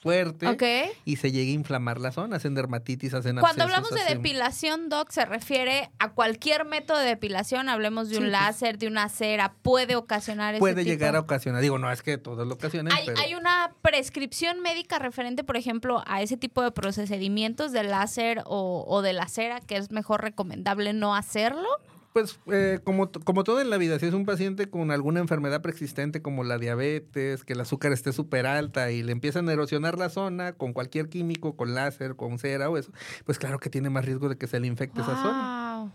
fuerte 0.00 0.92
y 1.04 1.16
se 1.16 1.30
llega 1.30 1.50
a 1.50 1.54
inflamar 1.54 2.00
la 2.00 2.10
zona, 2.12 2.36
hacen 2.36 2.54
dermatitis, 2.54 3.14
hacen 3.14 3.36
Cuando 3.36 3.64
abscesos, 3.64 3.70
hablamos 3.70 3.90
de 3.90 4.00
hacen- 4.00 4.16
depilación, 4.22 4.88
Doc, 4.88 5.10
se 5.10 5.24
refiere 5.26 5.90
a 5.98 6.10
cualquier 6.12 6.64
método 6.64 6.98
de 6.98 7.06
depilación. 7.06 7.68
Hablemos 7.68 8.08
de 8.08 8.16
un 8.16 8.24
Sí, 8.24 8.30
pues. 8.30 8.32
láser, 8.40 8.78
de 8.78 8.86
una 8.86 9.08
cera. 9.08 9.54
Puede 9.62 9.96
ocasionar 9.96 10.54
ese 10.54 10.60
puede 10.60 10.76
tipo? 10.82 10.88
llegar 10.88 11.16
a 11.16 11.20
ocasionar, 11.20 11.60
digo, 11.62 11.78
no 11.78 11.90
es 11.92 12.02
que 12.02 12.18
todas 12.18 12.46
lo 12.46 12.54
ocasionen, 12.54 12.92
¿Hay, 12.92 13.06
pero 13.06 13.20
hay 13.20 13.34
una 13.34 13.72
prescripción 13.82 14.60
médica 14.60 14.98
referente, 14.98 15.44
por 15.44 15.56
ejemplo, 15.56 16.02
a 16.06 16.22
ese 16.22 16.36
tipo 16.36 16.62
de 16.62 16.70
procedimientos 16.72 17.72
de 17.72 17.84
láser 17.84 18.42
o, 18.46 18.84
o 18.88 19.02
de 19.02 19.12
la 19.12 19.28
cera 19.28 19.60
que 19.60 19.76
es 19.76 19.90
mejor 19.90 20.22
recomendable 20.22 20.92
no 20.92 21.14
hacerlo? 21.14 21.68
Pues 22.12 22.40
eh, 22.50 22.80
como, 22.82 23.10
como 23.12 23.44
todo 23.44 23.60
en 23.60 23.70
la 23.70 23.76
vida, 23.76 23.98
si 24.00 24.06
es 24.06 24.14
un 24.14 24.24
paciente 24.26 24.68
con 24.68 24.90
alguna 24.90 25.20
enfermedad 25.20 25.62
preexistente 25.62 26.22
como 26.22 26.42
la 26.42 26.58
diabetes, 26.58 27.44
que 27.44 27.52
el 27.52 27.60
azúcar 27.60 27.92
esté 27.92 28.12
súper 28.12 28.46
alta 28.46 28.90
y 28.90 29.04
le 29.04 29.12
empiezan 29.12 29.48
a 29.48 29.52
erosionar 29.52 29.96
la 29.96 30.08
zona 30.08 30.52
con 30.52 30.72
cualquier 30.72 31.08
químico, 31.08 31.56
con 31.56 31.74
láser, 31.74 32.16
con 32.16 32.38
cera 32.40 32.68
o 32.68 32.76
eso, 32.76 32.90
pues 33.24 33.38
claro 33.38 33.60
que 33.60 33.70
tiene 33.70 33.90
más 33.90 34.04
riesgo 34.04 34.28
de 34.28 34.36
que 34.36 34.48
se 34.48 34.58
le 34.58 34.66
infecte 34.66 35.00
esa 35.00 35.22
zona. 35.22 35.92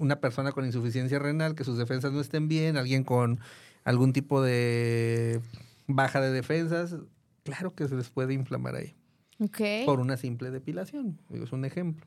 Una, 0.00 0.20
persona 0.20 0.52
con 0.52 0.64
insuficiencia 0.64 1.18
renal, 1.18 1.54
que 1.54 1.64
sus 1.64 1.78
defensas 1.78 2.12
no 2.12 2.20
estén 2.20 2.46
bien, 2.46 2.76
alguien 2.76 3.02
con 3.02 3.40
algún 3.84 4.12
tipo 4.12 4.42
de 4.42 5.40
baja 5.86 6.20
de 6.20 6.30
defensas, 6.30 6.96
claro 7.42 7.74
que 7.74 7.88
se 7.88 7.96
les 7.96 8.10
puede 8.10 8.34
inflamar 8.34 8.76
ahí 8.76 8.94
por 9.84 10.00
una 10.00 10.16
simple 10.16 10.50
depilación. 10.50 11.18
Digo, 11.28 11.44
es 11.44 11.52
un 11.52 11.64
ejemplo. 11.64 12.06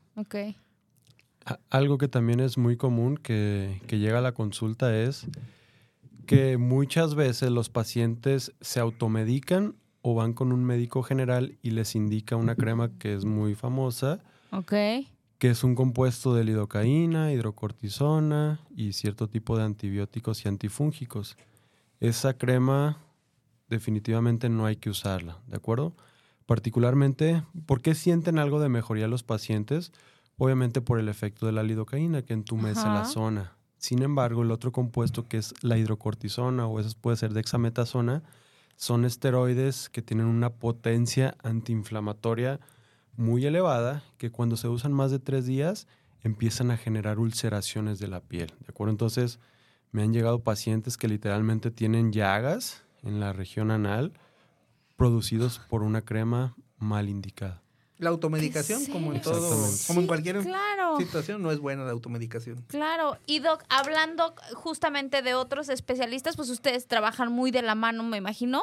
Algo 1.70 1.98
que 1.98 2.08
también 2.08 2.40
es 2.40 2.58
muy 2.58 2.76
común 2.76 3.16
que, 3.16 3.80
que 3.86 3.98
llega 3.98 4.18
a 4.18 4.22
la 4.22 4.32
consulta 4.32 4.96
es 4.96 5.26
que 6.26 6.58
muchas 6.58 7.14
veces 7.14 7.50
los 7.50 7.70
pacientes 7.70 8.52
se 8.60 8.80
automedican 8.80 9.76
o 10.02 10.14
van 10.14 10.32
con 10.34 10.52
un 10.52 10.64
médico 10.64 11.02
general 11.02 11.56
y 11.62 11.70
les 11.70 11.94
indica 11.94 12.36
una 12.36 12.54
crema 12.54 12.90
que 12.98 13.14
es 13.14 13.24
muy 13.24 13.54
famosa, 13.54 14.20
Ok. 14.52 14.72
que 15.38 15.50
es 15.50 15.64
un 15.64 15.74
compuesto 15.74 16.34
de 16.34 16.44
lidocaína, 16.44 17.32
hidrocortisona 17.32 18.60
y 18.76 18.92
cierto 18.92 19.28
tipo 19.28 19.56
de 19.56 19.64
antibióticos 19.64 20.44
y 20.44 20.48
antifúngicos. 20.48 21.36
Esa 22.00 22.34
crema 22.36 22.98
definitivamente 23.68 24.48
no 24.48 24.66
hay 24.66 24.76
que 24.76 24.90
usarla, 24.90 25.38
¿de 25.46 25.56
acuerdo? 25.56 25.94
Particularmente, 26.46 27.42
¿por 27.66 27.82
qué 27.82 27.94
sienten 27.94 28.38
algo 28.38 28.60
de 28.60 28.68
mejoría 28.68 29.08
los 29.08 29.22
pacientes? 29.22 29.92
Obviamente 30.38 30.80
por 30.80 30.98
el 30.98 31.08
efecto 31.08 31.46
de 31.46 31.52
la 31.52 31.62
lidocaína 31.62 32.22
que 32.22 32.32
entumece 32.32 32.86
la 32.86 33.04
zona. 33.04 33.56
Sin 33.76 34.02
embargo, 34.02 34.42
el 34.42 34.50
otro 34.50 34.72
compuesto 34.72 35.28
que 35.28 35.38
es 35.38 35.52
la 35.62 35.76
hidrocortisona 35.76 36.66
o 36.66 36.80
eso 36.80 36.96
puede 37.00 37.16
ser 37.16 37.32
dexametasona, 37.32 38.22
son 38.76 39.04
esteroides 39.04 39.88
que 39.88 40.02
tienen 40.02 40.26
una 40.26 40.50
potencia 40.50 41.36
antiinflamatoria 41.42 42.60
muy 43.16 43.44
elevada 43.44 44.04
que 44.16 44.30
cuando 44.30 44.56
se 44.56 44.68
usan 44.68 44.92
más 44.92 45.10
de 45.10 45.18
tres 45.18 45.44
días 45.44 45.88
empiezan 46.22 46.70
a 46.70 46.76
generar 46.76 47.18
ulceraciones 47.18 47.98
de 47.98 48.08
la 48.08 48.20
piel. 48.20 48.52
¿De 48.60 48.68
acuerdo? 48.68 48.92
Entonces, 48.92 49.40
me 49.90 50.02
han 50.02 50.12
llegado 50.12 50.42
pacientes 50.42 50.96
que 50.96 51.08
literalmente 51.08 51.70
tienen 51.70 52.12
llagas 52.12 52.84
en 53.02 53.20
la 53.20 53.32
región 53.32 53.70
anal 53.70 54.12
producidos 54.96 55.60
por 55.68 55.82
una 55.82 56.02
crema 56.02 56.56
mal 56.78 57.08
indicada. 57.08 57.62
La 57.98 58.10
automedicación, 58.10 58.86
¿Qué 58.86 58.92
como 58.92 59.12
en 59.12 59.20
todo, 59.20 59.50
como 59.50 60.00
en 60.00 60.04
Sí, 60.04 60.06
cualquier 60.06 60.42
Claro. 60.42 60.96
situación, 60.98 61.42
no 61.42 61.50
es 61.50 61.58
buena 61.58 61.84
la 61.84 61.90
automedicación. 61.90 62.64
Claro, 62.68 63.18
y 63.26 63.40
Doc, 63.40 63.64
hablando 63.68 64.34
justamente 64.54 65.22
de 65.22 65.34
otros 65.34 65.68
especialistas, 65.68 66.36
pues 66.36 66.48
ustedes 66.50 66.86
trabajan 66.86 67.32
muy 67.32 67.50
de 67.50 67.62
la 67.62 67.74
mano, 67.74 68.04
me 68.04 68.16
imagino, 68.18 68.62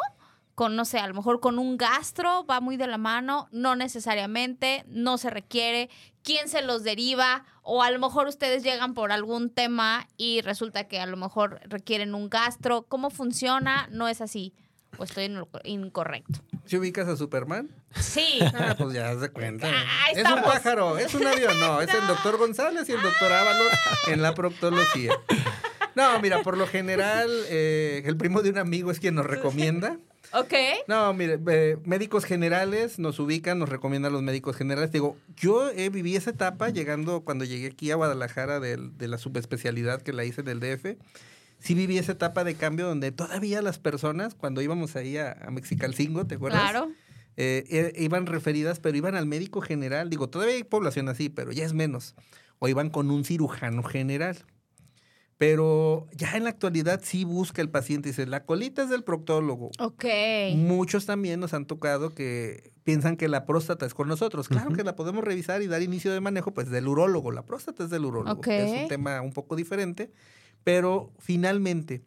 con, 0.56 0.78
no 0.78 0.86
sé, 0.86 1.00
a 1.00 1.08
lo 1.08 1.14
mejor 1.14 1.42
con 1.42 1.60
un 1.60 1.76
gastro, 1.78 2.46
va 2.46 2.62
muy 2.62 2.78
de 2.78 2.88
la 2.88 2.98
mano, 2.98 3.50
no 3.52 3.76
necesariamente, 3.76 4.86
no 4.88 5.18
se 5.18 5.30
requiere, 5.30 5.90
quién 6.24 6.48
se 6.48 6.62
los 6.62 6.84
deriva, 6.84 7.44
o 7.62 7.84
a 7.84 7.92
lo 7.92 8.00
mejor 8.00 8.28
ustedes 8.28 8.64
llegan 8.64 8.94
por 8.94 9.12
algún 9.12 9.50
tema 9.50 10.08
y 10.16 10.40
resulta 10.42 10.88
que 10.88 11.02
a 11.02 11.06
lo 11.08 11.18
mejor 11.18 11.60
requieren 11.66 12.16
un 12.16 12.30
gastro, 12.30 12.84
¿cómo 12.84 13.10
funciona? 13.10 13.88
No 13.92 14.08
es 14.08 14.22
así, 14.22 14.54
o 14.98 15.04
estoy 15.04 15.26
en 15.26 15.36
lo 15.36 15.48
incorrecto. 15.64 16.40
Si 16.66 16.78
ubicas 16.78 17.08
a 17.08 17.16
Superman, 17.18 17.70
Sí, 17.96 18.40
ah, 18.42 18.76
pues 18.78 18.94
ya 18.94 19.18
se 19.20 19.30
cuenta. 19.30 19.68
Ah, 19.70 20.12
es 20.14 20.26
un 20.26 20.42
pájaro, 20.44 20.98
es 20.98 21.14
un 21.14 21.26
avión, 21.26 21.60
no, 21.60 21.82
es 21.82 21.94
el 21.94 22.06
doctor 22.08 22.38
González 22.38 22.88
y 22.90 22.92
el 22.94 23.02
doctor 23.02 23.32
Ábalos 23.32 23.68
en 24.08 24.22
la 24.22 24.34
proctología. 24.34 25.14
No, 25.96 26.20
mira, 26.20 26.44
por 26.44 26.58
lo 26.58 26.68
general, 26.68 27.30
eh, 27.50 28.04
el 28.06 28.18
primo 28.18 28.42
de 28.42 28.50
un 28.50 28.58
amigo 28.58 28.92
es 28.92 29.00
quien 29.00 29.16
nos 29.16 29.26
recomienda. 29.26 29.98
ok. 30.34 30.54
No, 30.90 31.14
mire, 31.14 31.40
eh, 31.48 31.78
médicos 31.86 32.26
generales 32.26 33.00
nos 33.00 33.18
ubican, 33.20 33.60
nos 33.60 33.70
recomiendan 33.70 34.12
los 34.12 34.22
médicos 34.22 34.58
generales. 34.58 34.92
Digo, 34.92 35.16
yo 35.38 35.70
eh, 35.70 35.88
viví 35.90 36.18
esa 36.18 36.32
etapa 36.32 36.68
llegando, 36.70 37.22
cuando 37.22 37.46
llegué 37.46 37.68
aquí 37.68 37.92
a 37.92 37.96
Guadalajara 37.96 38.60
del- 38.60 38.98
de, 38.98 39.08
la 39.08 39.18
subespecialidad 39.18 40.02
que 40.02 40.12
la 40.12 40.26
hice 40.26 40.42
en 40.42 40.50
el 40.50 40.60
DF. 40.60 40.98
Sí 41.60 41.74
viví 41.74 41.98
esa 41.98 42.14
etapa 42.14 42.44
de 42.44 42.56
cambio 42.56 42.86
donde 42.88 43.12
todavía 43.12 43.62
las 43.62 43.80
personas, 43.80 44.36
cuando 44.36 44.62
íbamos 44.62 44.96
ahí 44.96 45.18
a, 45.18 45.32
a 45.32 45.52
Mexicalcingo, 45.52 46.26
¿te 46.26 46.36
acuerdas? 46.36 46.62
Claro. 46.62 46.92
Eh, 47.38 47.66
eh, 47.70 47.94
iban 48.02 48.26
referidas, 48.28 48.80
pero 48.80 48.98
iban 48.98 49.16
al 49.16 49.26
médico 49.26 49.62
general. 49.62 50.10
Digo, 50.10 50.30
todavía 50.30 50.56
hay 50.56 50.64
población 50.64 51.10
así, 51.10 51.30
pero 51.30 51.52
ya 51.52 51.66
es 51.66 51.74
menos. 51.74 52.16
O 52.60 52.68
iban 52.68 52.90
con 52.90 53.12
un 53.12 53.26
cirujano 53.26 53.84
general. 53.84 54.38
Pero 55.38 56.08
ya 56.14 56.38
en 56.38 56.46
la 56.46 56.50
actualidad 56.50 57.02
sí 57.04 57.26
busca 57.26 57.62
el 57.62 57.70
paciente. 57.70 58.10
Dice, 58.10 58.26
la 58.26 58.46
colita 58.46 58.84
es 58.84 58.90
del 58.90 59.04
proctólogo. 59.04 59.72
Ok. 59.80 60.06
Muchos 60.56 61.06
también 61.06 61.42
nos 61.42 61.54
han 61.54 61.66
tocado 61.66 62.12
que 62.12 62.72
piensan 62.84 63.18
que 63.18 63.28
la 63.28 63.46
próstata 63.46 63.86
es 63.86 63.94
con 63.94 64.08
nosotros. 64.08 64.48
Claro 64.48 64.72
que 64.72 64.84
la 64.84 64.96
podemos 64.96 65.26
revisar 65.26 65.62
y 65.62 65.68
dar 65.68 65.82
inicio 65.82 66.14
de 66.14 66.22
manejo, 66.22 66.54
pues 66.54 66.70
del 66.70 66.88
urólogo. 66.88 67.32
La 67.32 67.44
próstata 67.44 67.84
es 67.84 67.90
del 67.90 68.06
urólogo. 68.06 68.40
Ok. 68.40 68.48
Es 68.48 68.84
un 68.84 68.88
tema 68.88 69.22
un 69.22 69.34
poco 69.34 69.58
diferente. 69.58 70.12
Pero 70.64 71.12
finalmente, 71.20 72.02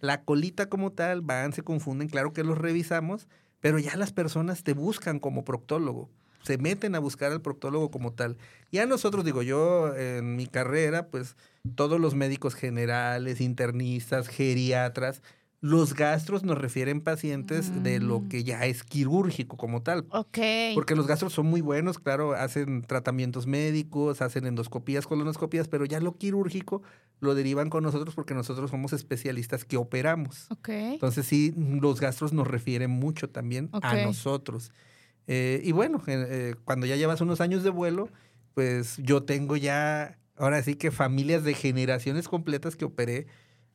la 0.00 0.22
colita 0.22 0.68
como 0.68 0.92
tal, 0.92 1.22
van, 1.22 1.54
se 1.54 1.62
confunden. 1.62 2.08
Claro 2.08 2.34
que 2.34 2.44
los 2.44 2.58
revisamos, 2.58 3.28
pero 3.60 3.78
ya 3.78 3.96
las 3.96 4.12
personas 4.12 4.62
te 4.62 4.74
buscan 4.74 5.20
como 5.20 5.44
proctólogo. 5.44 6.10
Se 6.42 6.58
meten 6.58 6.94
a 6.94 6.98
buscar 6.98 7.32
al 7.32 7.40
proctólogo 7.40 7.90
como 7.90 8.12
tal. 8.12 8.36
Y 8.70 8.76
a 8.78 8.86
nosotros, 8.86 9.24
digo, 9.24 9.42
yo 9.42 9.96
en 9.96 10.36
mi 10.36 10.46
carrera, 10.46 11.08
pues 11.08 11.36
todos 11.74 12.00
los 12.00 12.14
médicos 12.14 12.54
generales, 12.54 13.40
internistas, 13.40 14.28
geriatras, 14.28 15.22
los 15.60 15.94
gastros 15.94 16.42
nos 16.42 16.58
refieren 16.58 17.00
pacientes 17.00 17.82
de 17.82 17.98
lo 17.98 18.20
Mm. 18.20 18.28
que 18.28 18.44
ya 18.44 18.66
es 18.66 18.82
quirúrgico 18.84 19.56
como 19.56 19.82
tal. 19.82 20.04
Ok. 20.10 20.38
Porque 20.74 20.94
los 20.94 21.06
gastros 21.06 21.32
son 21.32 21.46
muy 21.46 21.62
buenos, 21.62 21.98
claro, 21.98 22.34
hacen 22.34 22.82
tratamientos 22.82 23.46
médicos, 23.46 24.20
hacen 24.20 24.44
endoscopías, 24.46 25.06
colonoscopías, 25.06 25.68
pero 25.68 25.86
ya 25.86 26.00
lo 26.00 26.18
quirúrgico 26.18 26.82
lo 27.20 27.34
derivan 27.34 27.70
con 27.70 27.82
nosotros 27.82 28.14
porque 28.14 28.34
nosotros 28.34 28.70
somos 28.70 28.92
especialistas 28.92 29.64
que 29.64 29.78
operamos. 29.78 30.48
Ok. 30.50 30.68
Entonces 30.68 31.24
sí, 31.24 31.54
los 31.56 31.98
gastros 31.98 32.34
nos 32.34 32.46
refieren 32.46 32.90
mucho 32.90 33.30
también 33.30 33.70
a 33.72 33.94
nosotros. 34.04 34.70
Eh, 35.26 35.62
y 35.64 35.72
bueno, 35.72 36.02
eh, 36.06 36.26
eh, 36.28 36.54
cuando 36.66 36.84
ya 36.84 36.96
llevas 36.96 37.22
unos 37.22 37.40
años 37.40 37.62
de 37.62 37.70
vuelo, 37.70 38.10
pues 38.52 38.98
yo 38.98 39.22
tengo 39.22 39.56
ya, 39.56 40.18
ahora 40.36 40.62
sí 40.62 40.74
que 40.76 40.90
familias 40.90 41.44
de 41.44 41.54
generaciones 41.54 42.28
completas 42.28 42.76
que 42.76 42.84
operé 42.84 43.26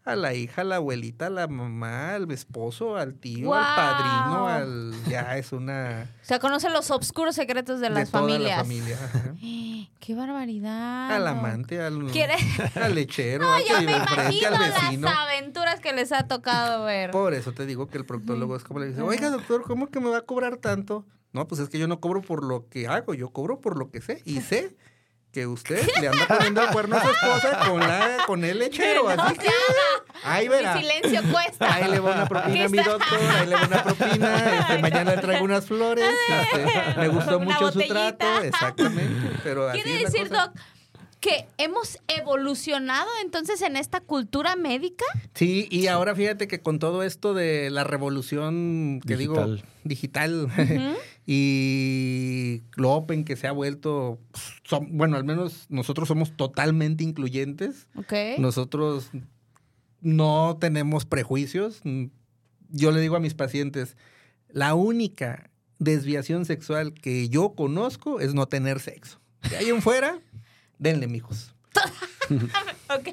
a 0.06 0.16
la 0.16 0.34
hija, 0.34 0.62
a 0.62 0.64
la 0.64 0.78
abuelita, 0.78 1.28
a 1.28 1.30
la 1.30 1.48
mamá, 1.48 2.16
al 2.16 2.32
esposo, 2.32 2.96
al 2.96 3.16
tío, 3.16 3.54
al 3.54 3.76
padrino, 3.76 4.48
al... 4.48 4.94
Ya 5.08 5.38
es 5.38 5.52
una... 5.52 6.10
O 6.24 6.26
sea, 6.26 6.40
conoce 6.40 6.70
los 6.70 6.90
obscuros 6.90 7.36
secretos 7.36 7.80
de 7.80 7.90
las 7.90 8.10
toda 8.10 8.24
familias. 8.24 8.58
la 8.58 8.64
familia. 8.64 8.98
¡Qué 10.00 10.16
barbaridad! 10.16 11.12
Al 11.16 11.28
amante, 11.28 11.82
al, 11.82 12.00
al 12.82 12.96
lechero, 12.96 13.44
No, 13.46 13.54
al 13.54 13.64
yo 13.66 13.76
me 13.82 13.92
imagino 13.98 14.48
al 14.48 14.58
vecino. 14.72 15.08
las 15.10 15.18
aventuras 15.18 15.80
que 15.80 15.94
les 15.94 16.12
ha 16.12 16.28
tocado 16.28 16.86
ver. 16.86 17.12
Por 17.12 17.34
eso 17.34 17.52
te 17.52 17.66
digo 17.66 17.88
que 17.88 17.98
el 17.98 18.06
proctólogo 18.06 18.56
es 18.56 18.64
como 18.64 18.80
le 18.80 18.88
dice, 18.88 19.02
oiga 19.02 19.30
doctor, 19.30 19.64
¿cómo 19.64 19.88
que 19.88 20.00
me 20.00 20.10
va 20.10 20.20
a 20.20 20.22
cobrar 20.26 20.58
tanto? 20.58 21.06
No, 21.34 21.48
pues 21.48 21.62
es 21.62 21.70
que 21.70 21.78
yo 21.78 21.88
no 21.88 22.00
cobro 22.00 22.22
por 22.22 22.44
lo 22.44 22.68
que 22.70 22.88
hago, 22.88 23.14
yo 23.14 23.30
cobro 23.30 23.60
por 23.62 23.78
lo 23.78 23.92
que 23.92 24.02
sé. 24.02 24.22
Y 24.26 24.42
sé 24.42 24.76
que 25.32 25.46
usted 25.46 25.88
le 26.02 26.08
anda 26.08 26.28
poniendo 26.28 26.64
el 26.64 26.70
cuerno 26.70 26.98
a 26.98 27.02
su 27.04 27.10
esposa 27.12 27.60
con, 27.68 27.80
la, 27.80 28.18
con 28.26 28.44
el 28.44 28.60
lechero. 28.60 29.16
No 29.16 29.24
así 29.24 29.36
que 29.38 29.50
ahí 30.24 30.48
verá. 30.48 30.76
Mi 30.76 30.82
silencio 30.82 31.22
cuesta. 31.32 31.74
Ahí 31.74 31.92
le 31.92 32.00
va 32.00 32.12
una 32.16 32.26
propina 32.28 32.66
a 32.66 32.70
mi 32.70 32.78
doctor, 32.78 33.20
ahí 33.38 33.48
le 33.48 33.56
va 33.56 33.66
una 33.66 33.84
propina, 33.84 34.60
este, 34.60 34.78
mañana 34.80 35.16
le 35.16 35.22
traigo 35.22 35.46
unas 35.46 35.66
flores, 35.66 36.10
este, 36.54 37.00
me 37.00 37.08
gustó 37.10 37.40
mucho 37.40 37.72
su 37.72 37.82
trato, 37.88 38.42
exactamente. 38.42 39.40
Pero 39.44 39.72
Quiere 39.72 40.00
decir. 40.00 40.30
Doc, 40.30 40.52
que 41.20 41.46
hemos 41.58 42.00
evolucionado 42.08 43.10
entonces 43.24 43.62
en 43.62 43.76
esta 43.76 44.00
cultura 44.00 44.56
médica. 44.56 45.04
Sí, 45.34 45.68
y 45.70 45.88
ahora 45.88 46.16
fíjate 46.16 46.48
que 46.48 46.62
con 46.62 46.80
todo 46.80 47.04
esto 47.04 47.34
de 47.34 47.70
la 47.70 47.84
revolución, 47.84 49.02
que 49.06 49.18
digo, 49.18 49.34
Digital. 49.36 49.66
digital 49.84 50.44
Ujú. 50.58 50.98
y 51.26 52.64
lo 52.76 52.92
open 52.92 53.24
que 53.26 53.36
se 53.36 53.48
ha 53.48 53.52
vuelto, 53.52 54.20
son- 54.64 54.98
bueno, 54.98 55.18
al 55.18 55.24
menos 55.24 55.66
nosotros 55.70 56.08
somos 56.08 56.36
totalmente 56.36 57.04
incluyentes. 57.04 57.88
Ok. 57.96 58.14
Nosotros 58.38 59.10
no 60.02 60.58
tenemos 60.60 61.06
prejuicios. 61.06 61.82
Yo 62.70 62.92
le 62.92 63.02
digo 63.02 63.16
a 63.16 63.20
mis 63.20 63.34
pacientes, 63.34 63.98
la 64.50 64.74
única 64.76 65.50
desviación 65.80 66.46
sexual 66.46 66.94
que 66.94 67.30
yo 67.30 67.54
conozco 67.56 68.20
es 68.20 68.34
no 68.34 68.48
tener 68.48 68.80
sexo. 68.80 69.20
De 69.50 69.58
ahí 69.58 69.70
en 69.70 69.82
fuera, 69.82 70.20
denle, 70.80 71.08
mijos. 71.08 71.54
Ok, 72.92 73.08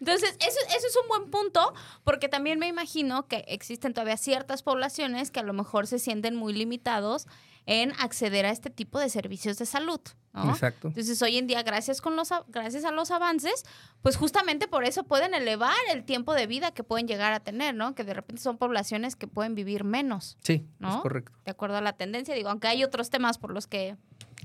entonces 0.00 0.36
eso, 0.40 0.58
eso 0.68 0.86
es 0.86 0.96
un 1.02 1.08
buen 1.08 1.30
punto 1.30 1.74
porque 2.04 2.28
también 2.28 2.58
me 2.58 2.66
imagino 2.66 3.26
que 3.28 3.44
existen 3.48 3.92
todavía 3.92 4.16
ciertas 4.16 4.62
poblaciones 4.62 5.30
que 5.30 5.40
a 5.40 5.42
lo 5.42 5.52
mejor 5.52 5.86
se 5.86 5.98
sienten 5.98 6.34
muy 6.34 6.52
limitados 6.54 7.26
en 7.66 7.92
acceder 8.00 8.46
a 8.46 8.50
este 8.50 8.70
tipo 8.70 8.98
de 8.98 9.10
servicios 9.10 9.58
de 9.58 9.66
salud, 9.66 10.00
¿no? 10.32 10.50
Exacto. 10.50 10.88
Entonces, 10.88 11.20
hoy 11.20 11.36
en 11.36 11.46
día, 11.46 11.62
gracias, 11.62 12.00
con 12.00 12.16
los, 12.16 12.30
gracias 12.48 12.86
a 12.86 12.90
los 12.90 13.10
avances, 13.10 13.64
pues 14.00 14.16
justamente 14.16 14.66
por 14.68 14.84
eso 14.84 15.04
pueden 15.04 15.34
elevar 15.34 15.76
el 15.92 16.04
tiempo 16.04 16.32
de 16.32 16.46
vida 16.46 16.70
que 16.70 16.82
pueden 16.84 17.06
llegar 17.06 17.34
a 17.34 17.40
tener, 17.40 17.74
¿no? 17.74 17.94
Que 17.94 18.04
de 18.04 18.14
repente 18.14 18.40
son 18.42 18.56
poblaciones 18.56 19.16
que 19.16 19.26
pueden 19.26 19.54
vivir 19.54 19.84
menos, 19.84 20.38
Sí, 20.42 20.66
¿no? 20.78 20.96
es 20.96 21.02
correcto. 21.02 21.32
de 21.44 21.50
acuerdo 21.50 21.76
a 21.76 21.82
la 21.82 21.92
tendencia. 21.92 22.34
Digo, 22.34 22.48
aunque 22.48 22.68
hay 22.68 22.82
otros 22.84 23.10
temas 23.10 23.36
por 23.36 23.52
los 23.52 23.66
que 23.66 23.96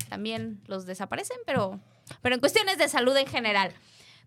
también 0.10 0.62
los 0.68 0.86
desaparecen, 0.86 1.38
pero, 1.46 1.80
pero 2.22 2.36
en 2.36 2.42
cuestiones 2.42 2.78
de 2.78 2.90
salud 2.90 3.16
en 3.18 3.28
general. 3.28 3.74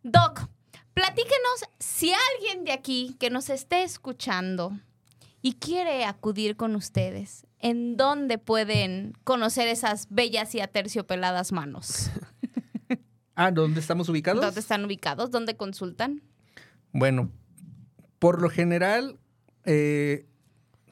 Doc, 0.03 0.49
platíquenos 0.95 1.65
si 1.79 2.13
alguien 2.13 2.65
de 2.65 2.73
aquí 2.73 3.17
que 3.19 3.31
nos 3.31 3.51
esté 3.51 3.83
escuchando 3.83 4.73
y 5.43 5.55
quiere 5.55 6.05
acudir 6.05 6.57
con 6.57 6.75
ustedes, 6.77 7.47
¿en 7.61 7.97
dónde 7.97 8.39
pueden 8.39 9.13
conocer 9.25 9.69
esas 9.69 10.09
bellas 10.11 10.55
y 10.55 10.61
aterciopeladas 10.61 11.53
manos? 11.53 12.11
Ah, 13.39 13.51
¿dónde 13.51 13.81
estamos 13.81 14.09
ubicados? 14.09 14.43
¿Dónde 14.43 14.61
están 14.61 14.83
ubicados? 14.87 15.31
¿Dónde 15.31 15.59
consultan? 15.59 16.23
Bueno, 16.93 17.31
por 18.19 18.41
lo 18.41 18.49
general, 18.49 19.19
eh, 19.67 20.27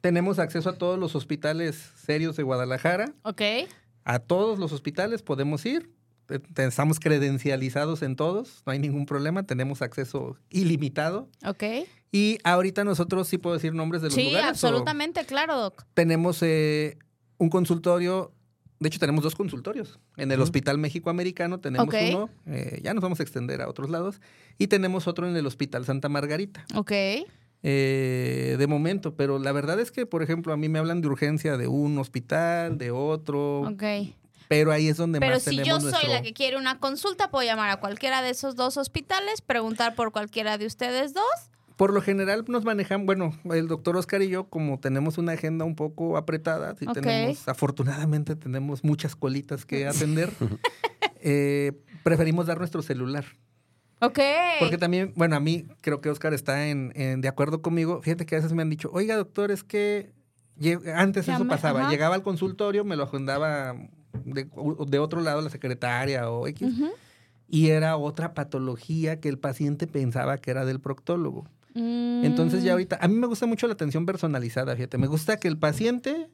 tenemos 0.02 0.38
acceso 0.38 0.68
a 0.68 0.76
todos 0.76 0.98
los 0.98 1.14
hospitales 1.14 1.92
serios 1.96 2.36
de 2.36 2.42
Guadalajara. 2.42 3.14
¿Ok? 3.22 3.40
A 4.04 4.18
todos 4.18 4.58
los 4.58 4.72
hospitales 4.72 5.22
podemos 5.22 5.64
ir. 5.64 5.90
Eh, 6.30 6.40
Estamos 6.56 7.00
credencializados 7.00 8.02
en 8.02 8.16
todos, 8.16 8.62
no 8.66 8.72
hay 8.72 8.78
ningún 8.78 9.06
problema, 9.06 9.42
tenemos 9.44 9.82
acceso 9.82 10.36
ilimitado. 10.50 11.28
¿Ok? 11.46 11.62
Y 12.12 12.38
ahorita 12.44 12.84
nosotros 12.84 13.26
sí 13.28 13.38
puedo 13.38 13.54
decir 13.54 13.74
nombres 13.74 14.00
de 14.02 14.08
los 14.08 14.14
Sí, 14.14 14.24
lugares. 14.26 14.46
o 14.46 14.50
absolutamente, 14.50 15.24
claro, 15.26 15.56
Doc. 15.58 15.84
Tenemos 15.94 16.38
eh, 16.42 16.96
un 17.38 17.50
consultorio, 17.50 18.32
de 18.78 18.88
hecho 18.88 18.98
tenemos 19.00 19.24
dos 19.24 19.34
consultorios. 19.34 19.98
En 20.16 20.30
el. 20.30 20.40
Hospital 20.40 20.78
México 20.78 21.10
Americano 21.10 21.58
tenemos 21.60 21.88
uno, 21.92 22.30
eh, 22.46 22.80
ya 22.84 22.94
nos 22.94 23.02
vamos 23.02 23.18
a 23.20 23.22
extender 23.24 23.60
a 23.62 23.68
otros 23.68 23.90
lados, 23.90 24.20
y 24.58 24.68
tenemos 24.68 25.06
otro 25.08 25.28
en 25.28 25.36
el 25.36 25.46
Hospital 25.46 25.84
Santa 25.84 26.08
Margarita. 26.08 26.64
¿Ok? 26.74 26.92
eh, 27.66 28.56
de 28.58 28.66
momento, 28.66 29.14
pero 29.16 29.38
la 29.38 29.50
verdad 29.52 29.80
es 29.80 29.90
que, 29.90 30.04
por 30.06 30.22
ejemplo, 30.22 30.52
a 30.52 30.56
mí 30.58 30.68
me 30.68 30.78
hablan 30.78 31.00
de 31.00 31.08
urgencia 31.08 31.56
de 31.56 31.66
un 31.66 31.96
hospital, 31.98 32.76
de 32.78 32.90
otro, 32.90 33.60
Ok. 33.62 33.82
Pero 34.58 34.72
ahí 34.72 34.88
es 34.88 34.96
donde 34.96 35.18
Pero 35.20 35.34
más 35.34 35.42
si 35.42 35.56
yo 35.56 35.80
soy 35.80 35.90
nuestro... 35.90 36.08
la 36.12 36.22
que 36.22 36.32
quiere 36.32 36.56
una 36.56 36.78
consulta, 36.78 37.30
puedo 37.30 37.44
llamar 37.44 37.70
a 37.70 37.76
cualquiera 37.80 38.22
de 38.22 38.30
esos 38.30 38.54
dos 38.56 38.76
hospitales, 38.76 39.40
preguntar 39.42 39.94
por 39.94 40.12
cualquiera 40.12 40.58
de 40.58 40.66
ustedes 40.66 41.12
dos. 41.14 41.24
Por 41.76 41.92
lo 41.92 42.00
general 42.00 42.44
nos 42.46 42.64
manejan, 42.64 43.04
bueno, 43.04 43.36
el 43.52 43.66
doctor 43.66 43.96
Oscar 43.96 44.22
y 44.22 44.28
yo, 44.28 44.44
como 44.48 44.78
tenemos 44.78 45.18
una 45.18 45.32
agenda 45.32 45.64
un 45.64 45.74
poco 45.74 46.16
apretada, 46.16 46.76
sí 46.78 46.86
Ok. 46.86 46.94
tenemos, 46.94 47.48
afortunadamente 47.48 48.36
tenemos 48.36 48.84
muchas 48.84 49.16
colitas 49.16 49.66
que 49.66 49.86
atender, 49.88 50.30
eh, 51.20 51.72
preferimos 52.02 52.46
dar 52.46 52.58
nuestro 52.58 52.80
celular. 52.82 53.24
Ok. 54.00 54.18
Porque 54.60 54.78
también, 54.78 55.12
bueno, 55.16 55.34
a 55.36 55.40
mí 55.40 55.66
creo 55.80 56.00
que 56.00 56.10
Oscar 56.10 56.34
está 56.34 56.68
en, 56.68 56.92
en- 56.94 57.20
de 57.20 57.28
acuerdo 57.28 57.62
conmigo. 57.62 58.00
Fíjate 58.02 58.26
que 58.26 58.36
a 58.36 58.38
veces 58.38 58.52
me 58.52 58.62
han 58.62 58.70
dicho, 58.70 58.90
oiga, 58.92 59.16
doctor, 59.16 59.50
es 59.50 59.64
que 59.64 60.12
antes 60.94 61.26
eso 61.28 61.46
pasaba. 61.48 61.80
ajá. 61.82 61.90
Llegaba 61.90 62.14
al 62.14 62.22
consultorio, 62.22 62.84
me 62.84 62.96
lo 62.96 63.04
agendaba 63.04 63.74
de, 64.24 64.48
de 64.88 64.98
otro 64.98 65.20
lado 65.20 65.40
la 65.40 65.50
secretaria 65.50 66.30
o 66.30 66.46
X, 66.48 66.68
Ujú. 66.72 66.90
y 67.48 67.68
era 67.70 67.96
otra 67.96 68.34
patología 68.34 69.20
que 69.20 69.28
el 69.28 69.38
paciente 69.38 69.86
pensaba 69.86 70.38
que 70.38 70.50
era 70.50 70.64
del 70.64 70.80
proctólogo. 70.80 71.46
Entonces 71.76 72.62
Mm. 72.62 72.64
ya 72.66 72.72
ahorita, 72.72 72.98
a 73.00 73.08
mí 73.08 73.14
me 73.16 73.26
gusta 73.26 73.46
mucho 73.46 73.66
la 73.66 73.72
atención 73.72 74.06
personalizada, 74.06 74.76
fíjate, 74.76 74.96
me 74.96 75.08
gusta 75.08 75.38
que 75.38 75.48
el 75.48 75.58
paciente 75.58 76.28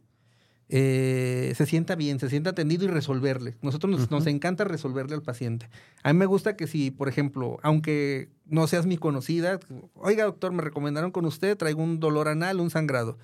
eh, 0.73 1.53
se 1.57 1.67
sienta 1.67 1.97
bien, 1.97 2.21
se 2.21 2.29
sienta 2.31 2.51
atendido 2.51 2.85
y 2.85 2.89
resolverle. 2.89 3.57
Nosotros 3.61 3.91
nos, 3.91 4.11
nos 4.11 4.27
encanta 4.29 4.63
resolverle 4.65 5.15
al 5.17 5.23
paciente. 5.23 5.69
A 6.05 6.13
mí 6.13 6.19
me 6.19 6.27
gusta 6.27 6.57
que 6.57 6.69
si, 6.69 6.93
por 6.93 7.09
ejemplo, 7.09 7.59
aunque 7.63 8.29
no 8.47 8.67
seas 8.69 8.87
mi 8.87 8.97
conocida, 8.97 9.59
oiga 9.95 10.25
doctor, 10.25 10.53
me 10.53 10.63
recomendaron 10.63 11.11
con 11.11 11.25
usted, 11.25 11.57
traigo 11.57 11.83
un 11.83 11.99
dolor 11.99 12.29
anal, 12.29 12.61
un 12.61 12.71
sangrado. 12.71 13.19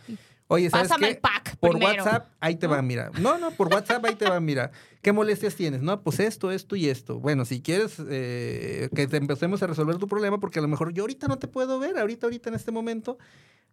Oye, 0.48 0.70
¿sabes 0.70 0.88
Pásame 0.88 1.08
qué? 1.08 1.12
el 1.14 1.18
pack 1.18 1.56
Por 1.56 1.72
primero. 1.72 2.04
WhatsApp, 2.04 2.28
ahí 2.38 2.54
te 2.56 2.66
va, 2.66 2.80
mira. 2.82 3.10
No, 3.20 3.36
no, 3.38 3.50
por 3.50 3.68
WhatsApp, 3.72 4.04
ahí 4.04 4.14
te 4.14 4.28
va, 4.28 4.38
mira. 4.38 4.70
¿Qué 5.02 5.10
molestias 5.12 5.56
tienes? 5.56 5.82
No, 5.82 6.02
pues 6.02 6.20
esto, 6.20 6.50
esto 6.52 6.76
y 6.76 6.88
esto. 6.88 7.18
Bueno, 7.18 7.44
si 7.44 7.60
quieres 7.62 7.96
eh, 8.08 8.88
que 8.94 9.06
te 9.08 9.16
empecemos 9.16 9.62
a 9.62 9.66
resolver 9.66 9.96
tu 9.98 10.06
problema, 10.06 10.38
porque 10.38 10.60
a 10.60 10.62
lo 10.62 10.68
mejor 10.68 10.92
yo 10.92 11.02
ahorita 11.02 11.26
no 11.26 11.38
te 11.38 11.48
puedo 11.48 11.78
ver, 11.80 11.98
ahorita, 11.98 12.26
ahorita 12.26 12.48
en 12.50 12.54
este 12.54 12.70
momento, 12.70 13.18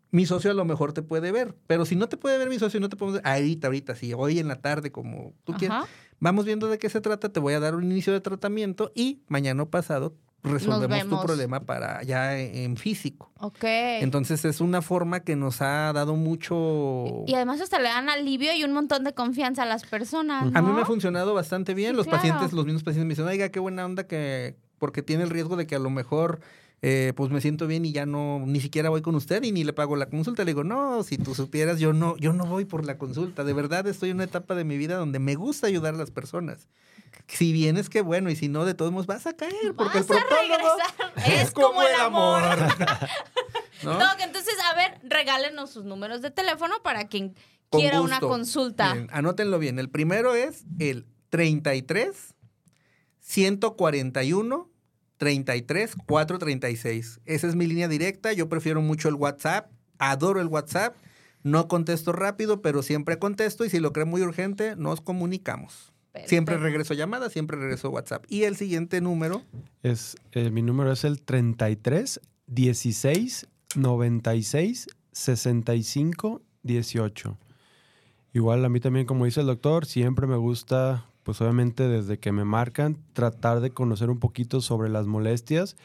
mi 0.09 0.25
socio 0.25 0.49
a 0.49 0.53
lo 0.55 0.65
mejor 0.65 0.93
te 0.93 1.03
puede 1.03 1.31
ver. 1.31 1.55
Pero 1.67 1.85
si 1.85 1.95
no 1.95 2.09
te 2.09 2.17
puede 2.17 2.37
ver 2.39 2.49
mi 2.49 2.57
socio, 2.57 2.79
no 2.79 2.89
te 2.89 2.95
podemos 2.95 3.21
ver, 3.21 3.31
ahorita, 3.31 3.67
ahorita, 3.67 3.95
sí, 3.95 4.13
hoy 4.15 4.39
en 4.39 4.47
la 4.47 4.59
tarde, 4.61 4.91
como 4.91 5.33
tú 5.43 5.53
quieras. 5.53 5.85
Vamos 6.19 6.45
viendo 6.45 6.67
de 6.69 6.77
qué 6.79 6.89
se 6.89 7.01
trata, 7.01 7.29
te 7.29 7.39
voy 7.39 7.53
a 7.53 7.59
dar 7.59 7.75
un 7.75 7.83
inicio 7.83 8.13
de 8.13 8.21
tratamiento 8.21 8.91
y 8.95 9.21
mañana 9.27 9.65
pasado 9.65 10.15
resolvemos 10.43 11.07
tu 11.07 11.25
problema 11.25 11.61
para 11.61 12.03
ya 12.03 12.37
en 12.37 12.73
en 12.73 12.77
físico. 12.77 13.31
Ok. 13.39 13.63
Entonces 13.63 14.45
es 14.45 14.61
una 14.61 14.81
forma 14.81 15.21
que 15.21 15.35
nos 15.35 15.61
ha 15.61 15.91
dado 15.93 16.15
mucho... 16.15 17.23
y 17.27 17.33
además 17.35 17.61
hasta 17.61 17.79
le 17.79 17.89
dan 17.89 18.09
alivio 18.09 18.53
y 18.53 18.63
un 18.63 18.73
montón 18.73 19.03
de 19.03 19.13
confianza 19.13 19.63
a 19.63 19.65
las 19.65 19.85
personas. 19.85 20.53
A 20.53 20.61
mí 20.61 20.71
me 20.71 20.81
ha 20.81 20.85
funcionado 20.85 21.33
bastante 21.33 21.73
bien. 21.73 21.91
Sí, 21.91 21.97
los 21.97 22.05
claro. 22.07 22.19
pacientes, 22.19 22.53
los 22.53 22.65
mismos 22.65 22.83
pacientes 22.83 23.05
me 23.05 23.11
dicen, 23.11 23.27
oiga, 23.27 23.49
qué 23.49 23.59
buena 23.59 23.85
onda 23.85 24.07
que, 24.07 24.55
porque 24.79 25.01
tiene 25.01 25.23
el 25.23 25.29
riesgo 25.29 25.55
de 25.55 25.67
que 25.67 25.75
a 25.75 25.79
lo 25.79 25.89
mejor 25.89 26.39
eh, 26.81 27.13
pues 27.15 27.31
me 27.31 27.39
siento 27.39 27.65
bien 27.65 27.85
y 27.85 27.93
ya 27.93 28.05
no, 28.05 28.43
ni 28.45 28.59
siquiera 28.59 28.89
voy 28.89 29.01
con 29.01 29.15
usted 29.15 29.41
y 29.43 29.51
ni 29.51 29.63
le 29.63 29.73
pago 29.73 29.95
la 29.95 30.07
consulta. 30.07 30.43
Le 30.43 30.51
digo, 30.51 30.63
no, 30.63 31.03
si 31.03 31.17
tú 31.17 31.33
supieras, 31.33 31.79
yo 31.79 31.93
no, 31.93 32.17
yo 32.17 32.33
no 32.33 32.45
voy 32.45 32.65
por 32.65 32.85
la 32.85 32.97
consulta. 32.97 33.43
De 33.43 33.53
verdad 33.53 33.87
estoy 33.87 34.09
en 34.09 34.17
una 34.17 34.25
etapa 34.25 34.55
de 34.55 34.65
mi 34.65 34.77
vida 34.77 34.97
donde 34.97 35.19
me 35.19 35.35
gusta 35.35 35.67
ayudar 35.67 35.95
a 35.95 35.97
las 35.97 36.11
personas. 36.11 36.67
Si 37.27 37.51
vienes, 37.51 37.89
qué 37.89 38.01
bueno, 38.01 38.29
y 38.29 38.35
si 38.35 38.47
no, 38.47 38.65
de 38.65 38.73
todos 38.73 38.91
modos 38.91 39.07
vas 39.07 39.25
a 39.25 39.33
caer, 39.33 39.73
porque 39.75 39.99
el 39.99 40.03
Vas 40.03 40.17
a 40.17 40.27
proctólogo 40.27 40.77
regresar. 41.15 41.41
Es 41.41 41.51
como 41.51 41.81
el 41.81 41.95
amor. 41.95 42.41
¿no? 43.83 43.93
Doc, 43.93 44.17
entonces, 44.19 44.55
a 44.71 44.75
ver, 44.75 44.99
regálenos 45.03 45.71
sus 45.71 45.85
números 45.85 46.21
de 46.21 46.31
teléfono 46.31 46.75
para 46.83 47.07
quien 47.07 47.35
Con 47.69 47.81
quiera 47.81 48.01
una 48.01 48.19
consulta. 48.19 48.95
Anótenlo 49.11 49.59
bien. 49.59 49.79
El 49.79 49.89
primero 49.89 50.35
es 50.35 50.65
el 50.79 51.07
33 51.29 52.35
141 53.19 54.69
33 55.17 55.95
436. 56.05 57.21
Esa 57.25 57.47
es 57.47 57.55
mi 57.55 57.65
línea 57.65 57.87
directa. 57.87 58.33
Yo 58.33 58.49
prefiero 58.49 58.81
mucho 58.81 59.07
el 59.07 59.15
WhatsApp. 59.15 59.71
Adoro 59.97 60.41
el 60.41 60.47
WhatsApp. 60.47 60.95
No 61.43 61.67
contesto 61.67 62.11
rápido, 62.11 62.61
pero 62.61 62.83
siempre 62.83 63.19
contesto 63.19 63.65
y 63.65 63.69
si 63.69 63.79
lo 63.79 63.93
creen 63.93 64.09
muy 64.09 64.21
urgente, 64.21 64.75
nos 64.75 65.01
comunicamos. 65.01 65.92
Siempre 66.25 66.57
regreso 66.57 66.93
llamada, 66.93 67.29
siempre 67.29 67.57
regreso 67.57 67.89
WhatsApp. 67.89 68.25
Y 68.29 68.43
el 68.43 68.55
siguiente 68.55 69.01
número, 69.01 69.41
Es, 69.81 70.15
eh, 70.31 70.49
mi 70.51 70.61
número 70.61 70.91
es 70.91 71.03
el 71.03 71.21
33 71.21 72.19
16 72.47 73.47
96 73.75 74.87
65 75.11 76.41
18. 76.63 77.37
Igual 78.33 78.65
a 78.65 78.69
mí 78.69 78.79
también, 78.79 79.05
como 79.05 79.25
dice 79.25 79.41
el 79.41 79.47
doctor, 79.47 79.85
siempre 79.85 80.25
me 80.27 80.35
gusta, 80.37 81.05
pues 81.23 81.39
obviamente 81.41 81.87
desde 81.87 82.17
que 82.19 82.31
me 82.31 82.45
marcan, 82.45 82.97
tratar 83.13 83.59
de 83.59 83.71
conocer 83.71 84.09
un 84.09 84.19
poquito 84.19 84.61
sobre 84.61 84.89
las 84.89 85.05
molestias 85.05 85.75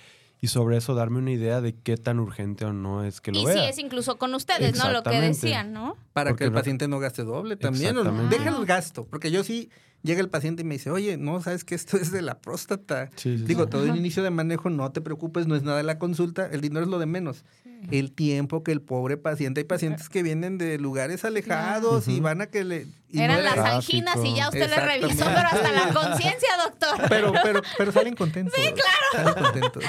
y 0.41 0.47
sobre 0.49 0.77
eso 0.77 0.95
darme 0.95 1.19
una 1.19 1.33
idea 1.33 1.61
de 1.61 1.75
qué 1.75 1.97
tan 1.97 2.21
urgente 2.21 2.65
o 2.65 2.73
no 2.73 3.05
es 3.05 3.21
que 3.21 3.33
lo 3.33 3.41
Y 3.41 3.45
vea. 3.45 3.55
si 3.55 3.61
es 3.71 3.79
incluso 3.79 4.19
con 4.19 4.35
ustedes, 4.35 4.79
¿no? 4.79 4.91
Lo 4.93 5.03
que 5.03 5.21
decían, 5.21 5.73
¿no? 5.73 5.97
para 6.13 6.31
Porque 6.31 6.43
que 6.43 6.47
el 6.47 6.53
no- 6.53 6.59
paciente 6.59 6.87
no 6.89 6.99
gaste 7.01 7.25
doble 7.25 7.57
también. 7.57 7.97
Deja 8.31 8.51
el 8.57 8.65
gasto, 8.65 9.05
porque 9.07 9.31
yo 9.31 9.43
sí 9.45 9.69
llega 10.03 10.21
el 10.21 10.29
paciente 10.29 10.63
y 10.63 10.65
me 10.65 10.75
dice, 10.75 10.91
oye, 10.91 11.17
no, 11.17 11.41
sabes 11.43 11.65
que 11.65 11.75
esto 11.75 11.97
es 11.97 12.11
de 12.13 12.23
la 12.23 12.39
próstata. 12.39 13.11
Sí, 13.17 13.33
sí, 13.33 13.39
sí. 13.39 13.45
Digo, 13.45 13.67
todo 13.67 13.85
el 13.85 13.97
inicio 13.97 14.23
de 14.23 14.31
manejo, 14.31 14.71
no 14.71 14.91
te 14.93 15.01
preocupes, 15.01 15.47
no 15.47 15.55
es 15.57 15.63
nada 15.63 15.79
de 15.79 15.85
la 15.85 15.99
consulta, 15.99 16.47
el 16.51 16.61
dinero 16.61 16.85
es 16.85 16.91
lo 16.91 16.99
de 16.99 17.07
menos. 17.07 17.45
El 17.93 18.11
tiempo 18.11 18.65
que 18.65 18.73
el 18.73 18.81
pobre 18.81 19.17
paciente, 19.17 19.61
hay 19.61 19.65
pacientes 19.65 20.09
que 20.09 20.25
vienen 20.25 20.59
de 20.59 20.79
lugares 20.79 21.25
alejados 21.25 22.09
y 22.09 22.19
van 22.19 22.41
a 22.41 22.47
que 22.47 22.65
le... 22.65 22.89
y 23.09 23.21
Eran 23.21 23.39
era- 23.39 23.55
las 23.55 23.75
anginas 23.75 24.17
y 24.25 24.35
ya 24.35 24.49
usted 24.49 24.69
le 24.69 24.77
revisó, 24.81 25.25
pero 25.27 25.47
hasta 25.49 25.71
la 25.71 25.95
conciencia, 25.95 26.49
doctor. 26.65 27.09
Pero, 27.09 27.33
pero, 27.41 27.63
pero 27.77 27.93
salen 27.93 28.17
contentos. 28.17 28.53
Sí, 28.57 28.73
claro. 28.73 29.33
Salen 29.33 29.45
contentos. 29.45 29.85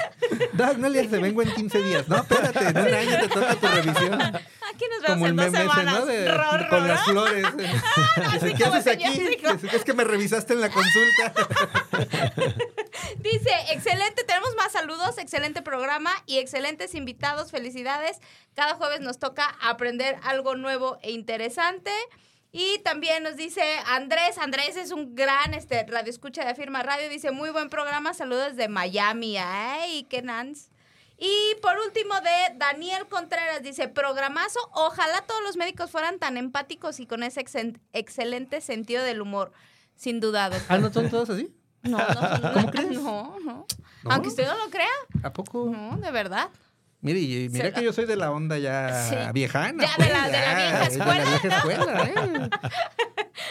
Doc, 0.53 0.77
no 0.77 0.87
le 0.89 1.07
vengo 1.07 1.41
en 1.41 1.51
15 1.51 1.81
días. 1.83 2.07
No, 2.07 2.17
espérate, 2.17 2.59
en 2.67 2.77
un 2.77 2.93
año 2.93 3.19
te 3.21 3.27
toca 3.27 3.55
tu 3.55 3.67
revisión. 3.67 4.13
Aquí 4.21 4.85
nos 4.91 5.01
vemos 5.01 5.07
Como 5.07 5.25
el 5.25 5.31
en 5.31 5.35
dos 5.37 5.45
semanas. 5.51 5.99
¿no? 5.99 6.05
De- 6.05 6.31
Ro, 6.31 6.57
ro, 6.59 6.69
con 6.69 6.87
las 6.87 7.03
flores. 7.05 7.45
Dice, 7.57 8.53
¿Qué 8.55 8.63
como 8.63 8.75
haces 8.75 8.93
aquí? 8.93 9.03
Es 9.73 9.83
que 9.83 9.93
me 9.99 10.05
revisaste 10.05 10.53
en 10.53 10.61
la 10.61 10.69
consulta. 10.69 11.33
Dice, 13.17 13.51
excelente, 13.71 14.23
tenemos 14.23 14.55
más 14.55 14.71
saludos, 14.71 15.17
excelente 15.17 15.61
programa 15.61 16.11
y 16.25 16.37
excelentes 16.37 16.95
invitados, 16.95 17.51
felicidades. 17.51 18.19
Cada 18.53 18.75
jueves 18.75 19.01
nos 19.01 19.19
toca 19.19 19.57
aprender 19.61 20.17
algo 20.23 20.55
nuevo 20.55 20.99
e 21.01 21.11
interesante. 21.11 21.91
Y 22.53 22.79
también 22.79 23.23
nos 23.23 23.35
dice 23.35 23.61
Andrés, 23.87 24.37
Andrés 24.37 24.77
es 24.77 24.91
un 24.91 25.15
gran 25.15 25.53
este, 25.53 25.85
radio 25.85 26.09
escucha 26.09 26.45
de 26.45 26.51
Afirma 26.51 26.81
Radio, 26.81 27.09
dice, 27.09 27.31
muy 27.31 27.49
buen 27.49 27.69
programa, 27.69 28.13
saludos 28.13 28.55
de 28.55 28.69
Miami, 28.69 29.37
ay, 29.37 30.07
qué 30.09 30.21
nans. 30.21 30.69
Y 31.17 31.55
por 31.61 31.77
último 31.77 32.15
de 32.21 32.55
Daniel 32.55 33.05
Contreras, 33.09 33.61
dice, 33.61 33.89
programazo, 33.89 34.59
ojalá 34.71 35.25
todos 35.27 35.43
los 35.43 35.57
médicos 35.57 35.91
fueran 35.91 36.19
tan 36.19 36.37
empáticos 36.37 37.01
y 37.01 37.05
con 37.05 37.21
ese 37.21 37.43
excelente 37.91 38.61
sentido 38.61 39.03
del 39.03 39.21
humor, 39.21 39.51
sin 39.99 40.19
duda. 40.21 40.49
doctor. 40.49 40.65
¿Ah, 40.69 40.77
no 40.77 40.91
son 40.91 41.09
todos 41.09 41.29
así? 41.29 41.53
No, 41.83 41.97
no, 41.97 42.53
¿Cómo 42.53 42.71
crees? 42.71 42.91
No, 42.91 43.35
no, 43.43 43.65
Aunque 44.05 44.29
usted 44.29 44.47
no 44.47 44.57
lo 44.57 44.69
crea. 44.69 44.87
¿A 45.23 45.33
poco? 45.33 45.69
No, 45.69 45.97
de 45.97 46.11
verdad. 46.11 46.49
Mire, 47.01 47.19
y 47.19 47.49
mira 47.49 47.71
que 47.71 47.81
yo 47.81 47.93
soy 47.93 48.05
de 48.05 48.17
la 48.17 48.31
onda 48.31 48.57
ya 48.57 49.31
viejana. 49.33 49.85
Ya, 49.85 50.03
de, 50.03 50.11
la, 50.11 50.19
pues, 50.23 50.31
de 50.31 50.39
la 50.39 50.55
vieja 50.55 50.83
escuela. 50.87 51.13
De 51.13 51.23
la 51.23 51.29
vieja 51.29 51.57
escuela, 51.57 52.03
¿eh? 52.03 52.49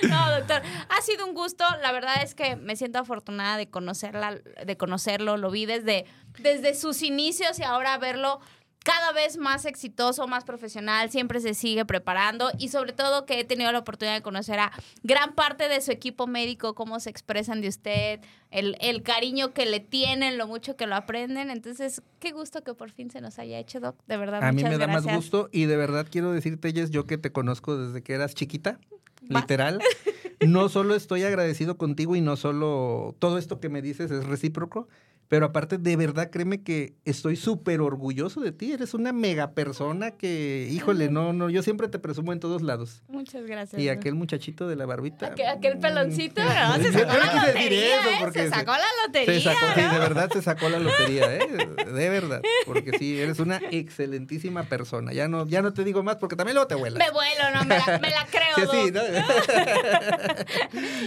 No, 0.09 0.31
doctor, 0.33 0.63
ha 0.89 1.03
sido 1.03 1.27
un 1.27 1.35
gusto. 1.35 1.65
La 1.83 1.93
verdad 1.93 2.23
es 2.23 2.35
que 2.35 2.57
me 2.57 2.77
siento 2.77 2.99
afortunada 2.99 3.57
de 3.57 3.71
conocerla, 3.71 4.37
de 4.37 4.77
conocerlo. 4.77 5.39
Lo 5.39 5.51
vi 5.51 5.65
desde, 5.65 6.05
desde 6.39 6.75
sus 6.75 7.03
inicios 7.03 7.59
y 7.59 7.63
ahora 7.63 7.97
verlo 7.97 8.41
cada 8.89 9.13
vez 9.13 9.37
más 9.37 9.67
exitoso, 9.67 10.27
más 10.29 10.45
profesional, 10.45 11.11
siempre 11.11 11.41
se 11.41 11.53
sigue 11.53 11.85
preparando 11.85 12.51
y 12.59 12.69
sobre 12.69 12.95
todo 12.95 13.27
que 13.27 13.39
he 13.39 13.45
tenido 13.45 13.71
la 13.71 13.81
oportunidad 13.81 14.15
de 14.15 14.23
conocer 14.23 14.59
a 14.59 14.73
gran 15.03 15.35
parte 15.35 15.69
de 15.69 15.83
su 15.83 15.93
equipo 15.93 16.27
médico, 16.27 16.75
cómo 16.75 16.99
se 16.99 17.11
expresan 17.11 17.61
de 17.61 17.69
usted, 17.69 18.21
el, 18.51 18.79
el 18.81 19.03
cariño 19.03 19.53
que 19.53 19.67
le 19.67 19.81
tienen, 19.81 20.39
lo 20.39 20.47
mucho 20.47 20.77
que 20.77 20.87
lo 20.87 20.95
aprenden. 20.95 21.51
Entonces, 21.51 22.01
qué 22.19 22.33
gusto 22.33 22.65
que 22.65 22.73
por 22.73 22.91
fin 22.91 23.11
se 23.11 23.21
nos 23.21 23.39
haya 23.39 23.59
hecho, 23.59 23.79
Doc. 23.79 23.95
De 24.07 24.17
verdad, 24.17 24.43
A 24.43 24.53
mí 24.53 24.65
me 24.65 24.79
da 24.79 24.87
más 24.87 25.05
gusto 25.05 25.51
y 25.53 25.67
de 25.67 25.77
verdad 25.77 26.07
quiero 26.11 26.33
decirte, 26.33 26.73
Jess, 26.73 26.91
yo 26.91 27.05
que 27.05 27.19
te 27.19 27.31
conozco 27.31 27.77
desde 27.77 28.03
que 28.03 28.15
eras 28.15 28.35
chiquita, 28.35 28.81
literal. 29.23 29.81
no 30.47 30.69
solo 30.69 30.95
estoy 30.95 31.23
agradecido 31.25 31.77
contigo 31.77 32.17
y 32.17 32.21
no 32.21 32.37
solo 32.37 33.17
todo 33.19 33.39
esto 33.39 33.61
que 33.61 33.69
me 33.69 33.83
dices 33.83 34.11
es 34.11 34.25
recíproco, 34.27 34.89
pero 35.29 35.45
aparte, 35.45 35.77
de 35.77 35.95
verdad, 35.95 36.31
créeme 36.31 36.63
que 36.63 36.95
estoy 37.05 37.37
súper 37.37 37.83
orgulloso 37.83 38.41
de 38.41 38.51
ti. 38.51 38.73
Eres 38.73 38.95
una 38.95 39.13
mega 39.13 39.51
persona 39.51 40.13
que, 40.13 40.67
híjole, 40.71 41.11
no, 41.11 41.35
no, 41.35 41.51
yo 41.51 41.63
siempre 41.63 41.89
te 41.89 41.99
presumo 41.99 42.33
en 42.33 42.41
todos 42.41 42.63
lados. 42.63 43.03
Muchas 43.09 43.45
gracias. 43.45 43.81
Y 43.81 43.91
aquel 43.91 44.15
muchachito 44.15 44.67
de 44.67 44.77
la 44.77 44.87
barbita. 44.87 45.27
Aquel, 45.27 45.77
mm, 45.77 45.81
peloncito, 45.81 46.43
no, 46.43 46.77
se 46.77 46.93
sacó 46.93 47.13
la 47.19 47.47
lotería. 47.47 47.97
¿eh? 47.97 48.33
Se 48.33 48.49
sacó 48.49 48.73
la 48.73 49.07
lotería. 49.07 49.35
Se 49.35 49.41
sacó, 49.43 49.67
sí, 49.75 49.81
de 49.83 49.99
verdad 49.99 50.31
se 50.33 50.43
sacó 50.43 50.69
la 50.71 50.79
lotería, 50.79 51.37
¿eh? 51.37 51.47
De 51.93 52.09
verdad. 52.09 52.41
Porque 52.67 52.97
sí, 52.99 53.21
eres 53.21 53.39
una 53.39 53.61
excelentísima 53.71 54.63
persona. 54.63 55.13
Ya 55.13 55.29
no, 55.29 55.47
ya 55.47 55.61
no 55.61 55.75
te 55.75 55.85
digo 55.85 56.03
más 56.03 56.17
porque 56.17 56.37
también 56.37 56.55
luego 56.55 56.69
te 56.69 56.75
vuelas. 56.75 56.99
Me 56.99 57.13
vuelo, 57.13 57.43
no, 57.55 57.65
me 57.65 57.79
la, 57.79 57.99
me 57.99 58.11
la 58.11 58.27
creo. 58.31 58.71
Sí, 58.71 58.87
sí, 58.87 58.93
¿no? 58.93 59.03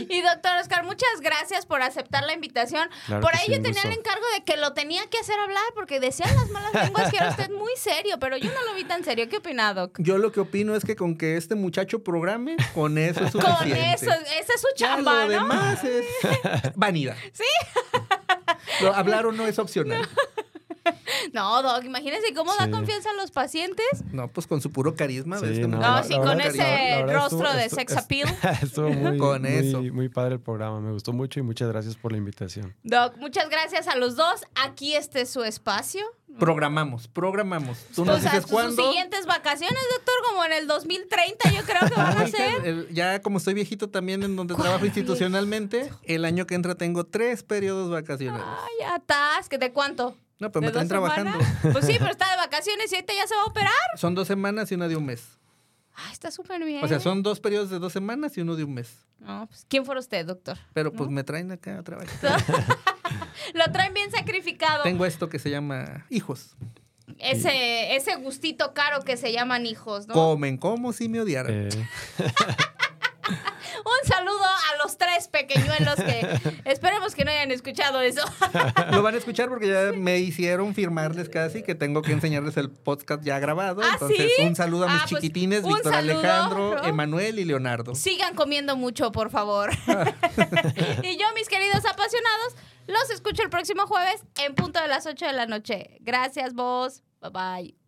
Y 0.10 0.22
doctor 0.22 0.52
Oscar, 0.60 0.84
muchas 0.84 1.22
gracias 1.22 1.66
por 1.66 1.82
aceptar 1.82 2.24
la 2.24 2.34
invitación. 2.34 2.89
por 3.22 3.36
ahí 3.36 3.47
yo 3.49 3.62
tenía 3.62 3.82
el 3.84 3.91
encargo 3.91 4.26
de 4.36 4.43
que 4.43 4.58
lo 4.58 4.74
tenía 4.74 5.08
que 5.10 5.18
hacer 5.20 5.39
hablar 5.39 5.64
porque 5.76 5.99
decían 5.99 6.36
las 6.36 6.49
malas 6.49 6.74
lenguas 6.74 7.12
que 7.12 7.18
era 7.18 7.30
usted 7.30 7.49
muy 7.49 7.72
serio, 7.78 8.18
pero 8.20 8.38
yo 8.38 8.52
no 8.52 8.64
lo 8.64 8.74
vi 8.76 8.84
tan 8.84 9.04
serio. 9.04 9.28
¿Qué 9.30 9.38
opina, 9.38 9.74
Doc? 9.74 9.97
Yo 9.99 10.18
lo 10.18 10.32
que 10.32 10.39
opino 10.39 10.76
es 10.76 10.84
que 10.84 10.95
con 10.95 11.18
que 11.18 11.38
este 11.38 11.56
muchacho 11.56 12.04
programe, 12.04 12.58
con 12.74 12.97
eso 12.97 13.24
es 13.24 13.32
suficiente. 13.34 13.58
Con 13.58 13.72
eso, 13.72 14.12
esa 14.12 14.54
es 14.54 14.62
su 14.62 14.68
chamba, 14.76 15.12
ya, 15.12 15.26
lo 15.26 15.30
demás 15.32 15.84
es 15.84 16.06
vanidad. 16.76 17.16
Sí. 17.34 17.43
hablar 18.93 19.26
o 19.26 19.32
no 19.32 19.47
es 19.47 19.60
opcional. 19.60 20.02
No, 20.02 20.08
Doc, 21.61 21.84
imagínese 21.86 22.34
cómo 22.34 22.53
da 22.55 22.69
confianza 22.69 23.09
a 23.11 23.13
los 23.13 23.32
pacientes. 23.32 23.86
No, 24.11 24.27
pues 24.27 24.47
con 24.47 24.61
su 24.61 24.71
puro 24.71 24.95
carisma. 24.95 25.39
Sí, 25.39 25.45
este 25.45 25.67
no, 25.67 26.03
sí, 26.03 26.15
con 26.17 26.41
ese 26.41 27.03
rostro 27.03 27.53
de 27.53 27.69
sex 27.69 27.95
appeal. 27.95 28.27
Estuvo 28.61 28.89
muy, 28.89 29.17
con 29.17 29.45
eso. 29.45 29.82
Muy, 29.82 30.09
padre 30.09 30.36
el 30.36 30.41
programa, 30.41 30.79
me 30.82 30.91
gustó 30.91 31.13
mucho 31.13 31.39
y 31.39 31.43
muchas 31.43 31.69
gracias 31.69 31.95
por 31.95 32.11
la 32.11 32.17
invitación. 32.17 32.75
Doc, 32.84 33.17
muchas 33.17 33.49
gracias 33.49 33.88
a 33.88 33.95
los 33.95 34.15
dos. 34.15 34.43
Aquí 34.55 34.95
este 34.95 35.21
es 35.21 35.29
su 35.29 35.43
espacio. 35.43 36.01
Programamos, 36.39 37.07
programamos. 37.07 37.86
Tú 37.95 38.05
nos 38.05 38.21
dices 38.21 38.45
cuándo. 38.45 38.75
Sus 38.75 38.86
siguientes 38.86 39.25
vacaciones, 39.25 39.79
doctor, 39.95 40.15
como 40.29 40.45
en 40.45 40.53
el 40.53 40.67
2030, 40.67 41.51
yo 41.51 41.63
creo 41.63 41.89
que 41.89 41.95
van 41.95 42.17
a 42.17 42.27
ser. 42.27 42.93
Ya 42.93 43.21
como 43.21 43.38
estoy 43.38 43.53
viejito 43.53 43.89
también 43.89 44.23
en 44.23 44.36
donde 44.36 44.55
trabajo 44.55 44.86
institucionalmente, 44.86 45.91
el 46.03 46.25
año 46.25 46.47
que 46.47 46.55
entra 46.55 46.75
tengo 46.75 47.05
tres 47.05 47.43
periodos 47.43 47.89
vacacionales. 47.91 48.45
Ay, 48.47 48.88
atas, 48.93 49.49
¿de 49.49 49.71
cuánto? 49.71 50.15
No, 50.39 50.51
pero 50.51 50.61
me 50.61 50.67
están 50.67 50.88
trabajando. 50.88 51.38
Pues 51.71 51.86
sí, 51.86 51.95
pero 51.99 52.11
está 52.11 52.32
de 52.32 52.38
vacaciones 52.38 52.91
y 52.91 52.95
ahorita 52.95 53.13
ya 53.13 53.27
se 53.27 53.36
va 53.36 53.43
a 53.43 53.45
operar. 53.45 53.71
Son 53.95 54.15
dos 54.15 54.27
semanas 54.27 54.71
y 54.71 54.75
una 54.75 54.88
de 54.88 54.95
un 54.95 55.05
mes. 55.05 55.38
Ah, 56.04 56.12
está 56.12 56.32
súper 56.32 56.64
bien. 56.64 56.84
O 56.84 56.88
sea, 56.88 56.99
son 56.99 57.22
dos 57.22 57.39
periodos 57.39 57.70
de 57.70 57.80
dos 57.80 57.93
semanas 57.93 58.38
y 58.38 58.41
uno 58.41 58.56
de 58.56 58.64
un 58.64 58.74
mes. 58.74 59.06
No, 59.20 59.45
pues, 59.47 59.66
¿quién 59.68 59.86
fue 59.86 59.97
usted, 59.97 60.26
doctor? 60.26 60.58
Pero 60.74 60.91
pues 60.91 61.10
me 61.10 61.24
traen 61.24 61.52
acá 61.52 61.80
a 61.80 61.84
trabajar. 61.84 62.43
Lo 63.54 63.72
traen 63.72 63.93
bien 63.93 64.10
sacrificado. 64.10 64.84
Tengo 64.84 65.06
esto 65.06 65.30
que 65.30 65.38
se 65.38 65.49
llama 65.49 66.06
hijos. 66.10 66.56
Ese, 67.20 67.95
ese 67.95 68.16
gustito 68.16 68.74
caro 68.74 69.04
que 69.04 69.18
se 69.18 69.32
llaman 69.32 69.66
hijos, 69.66 70.08
¿no? 70.08 70.14
Comen 70.14 70.58
como 70.58 70.93
si 70.93 71.10
me 71.10 71.20
odiaran. 71.20 71.54
Eh. 71.54 71.70
Un 73.28 74.07
saludo 74.07 74.43
a 74.43 74.84
los 74.84 74.97
tres 74.97 75.28
pequeñuelos 75.28 75.95
que 75.95 76.61
esperemos 76.65 77.15
que 77.15 77.26
no 77.26 77.32
hayan 77.32 77.51
escuchado 77.51 78.01
eso. 78.01 78.22
Lo 78.91 79.01
van 79.01 79.15
a 79.15 79.17
escuchar 79.17 79.49
porque 79.49 79.67
ya 79.67 79.91
me 79.95 80.19
hicieron 80.19 80.74
firmarles 80.74 81.30
casi 81.30 81.63
que 81.63 81.76
tengo 81.76 82.01
que 82.01 82.11
enseñarles 82.11 82.57
el 82.57 82.69
podcast 82.69 83.24
ya 83.24 83.39
grabado. 83.39 83.82
¿Ah, 83.84 83.91
Entonces, 83.93 84.32
un 84.39 84.55
saludo 84.55 84.86
a 84.86 84.93
mis 84.93 85.01
ah, 85.01 85.05
pues, 85.09 85.22
chiquitines, 85.22 85.63
Víctor 85.63 85.93
Alejandro, 85.93 86.84
Emanuel 86.84 87.39
y 87.39 87.45
Leonardo. 87.45 87.95
Sigan 87.95 88.36
comiendo 88.36 88.76
mucho, 88.76 89.11
por 89.11 89.30
favor. 89.30 89.72
y 91.03 91.17
yo, 91.17 91.26
mis 91.36 91.47
queridos 91.47 91.86
apasionados, 91.86 92.55
los 92.88 93.09
escucho 93.09 93.43
el 93.43 93.49
próximo 93.49 93.88
jueves 93.88 94.24
en 94.43 94.55
punto 94.55 94.82
de 94.82 94.88
las 94.88 95.05
8 95.05 95.26
de 95.26 95.34
la 95.34 95.45
noche. 95.45 95.97
Gracias, 96.01 96.53
vos. 96.53 97.03
Bye 97.22 97.32
bye. 97.32 97.80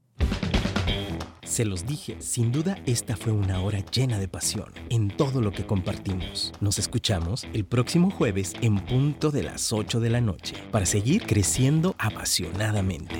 Se 1.54 1.66
los 1.66 1.86
dije, 1.86 2.16
sin 2.20 2.52
duda 2.52 2.80
esta 2.88 3.16
fue 3.16 3.32
una 3.32 3.62
hora 3.62 3.78
llena 3.92 4.18
de 4.18 4.28
pasión 4.28 4.74
en 4.90 5.16
todo 5.16 5.40
lo 5.40 5.52
que 5.52 5.68
compartimos. 5.68 6.52
Nos 6.62 6.80
escuchamos 6.80 7.46
el 7.54 7.64
próximo 7.64 8.10
jueves 8.10 8.56
en 8.62 8.80
punto 8.80 9.30
de 9.30 9.44
las 9.44 9.72
8 9.72 10.00
de 10.00 10.10
la 10.10 10.20
noche 10.20 10.56
para 10.72 10.88
seguir 10.88 11.28
creciendo 11.28 11.94
apasionadamente. 12.00 13.20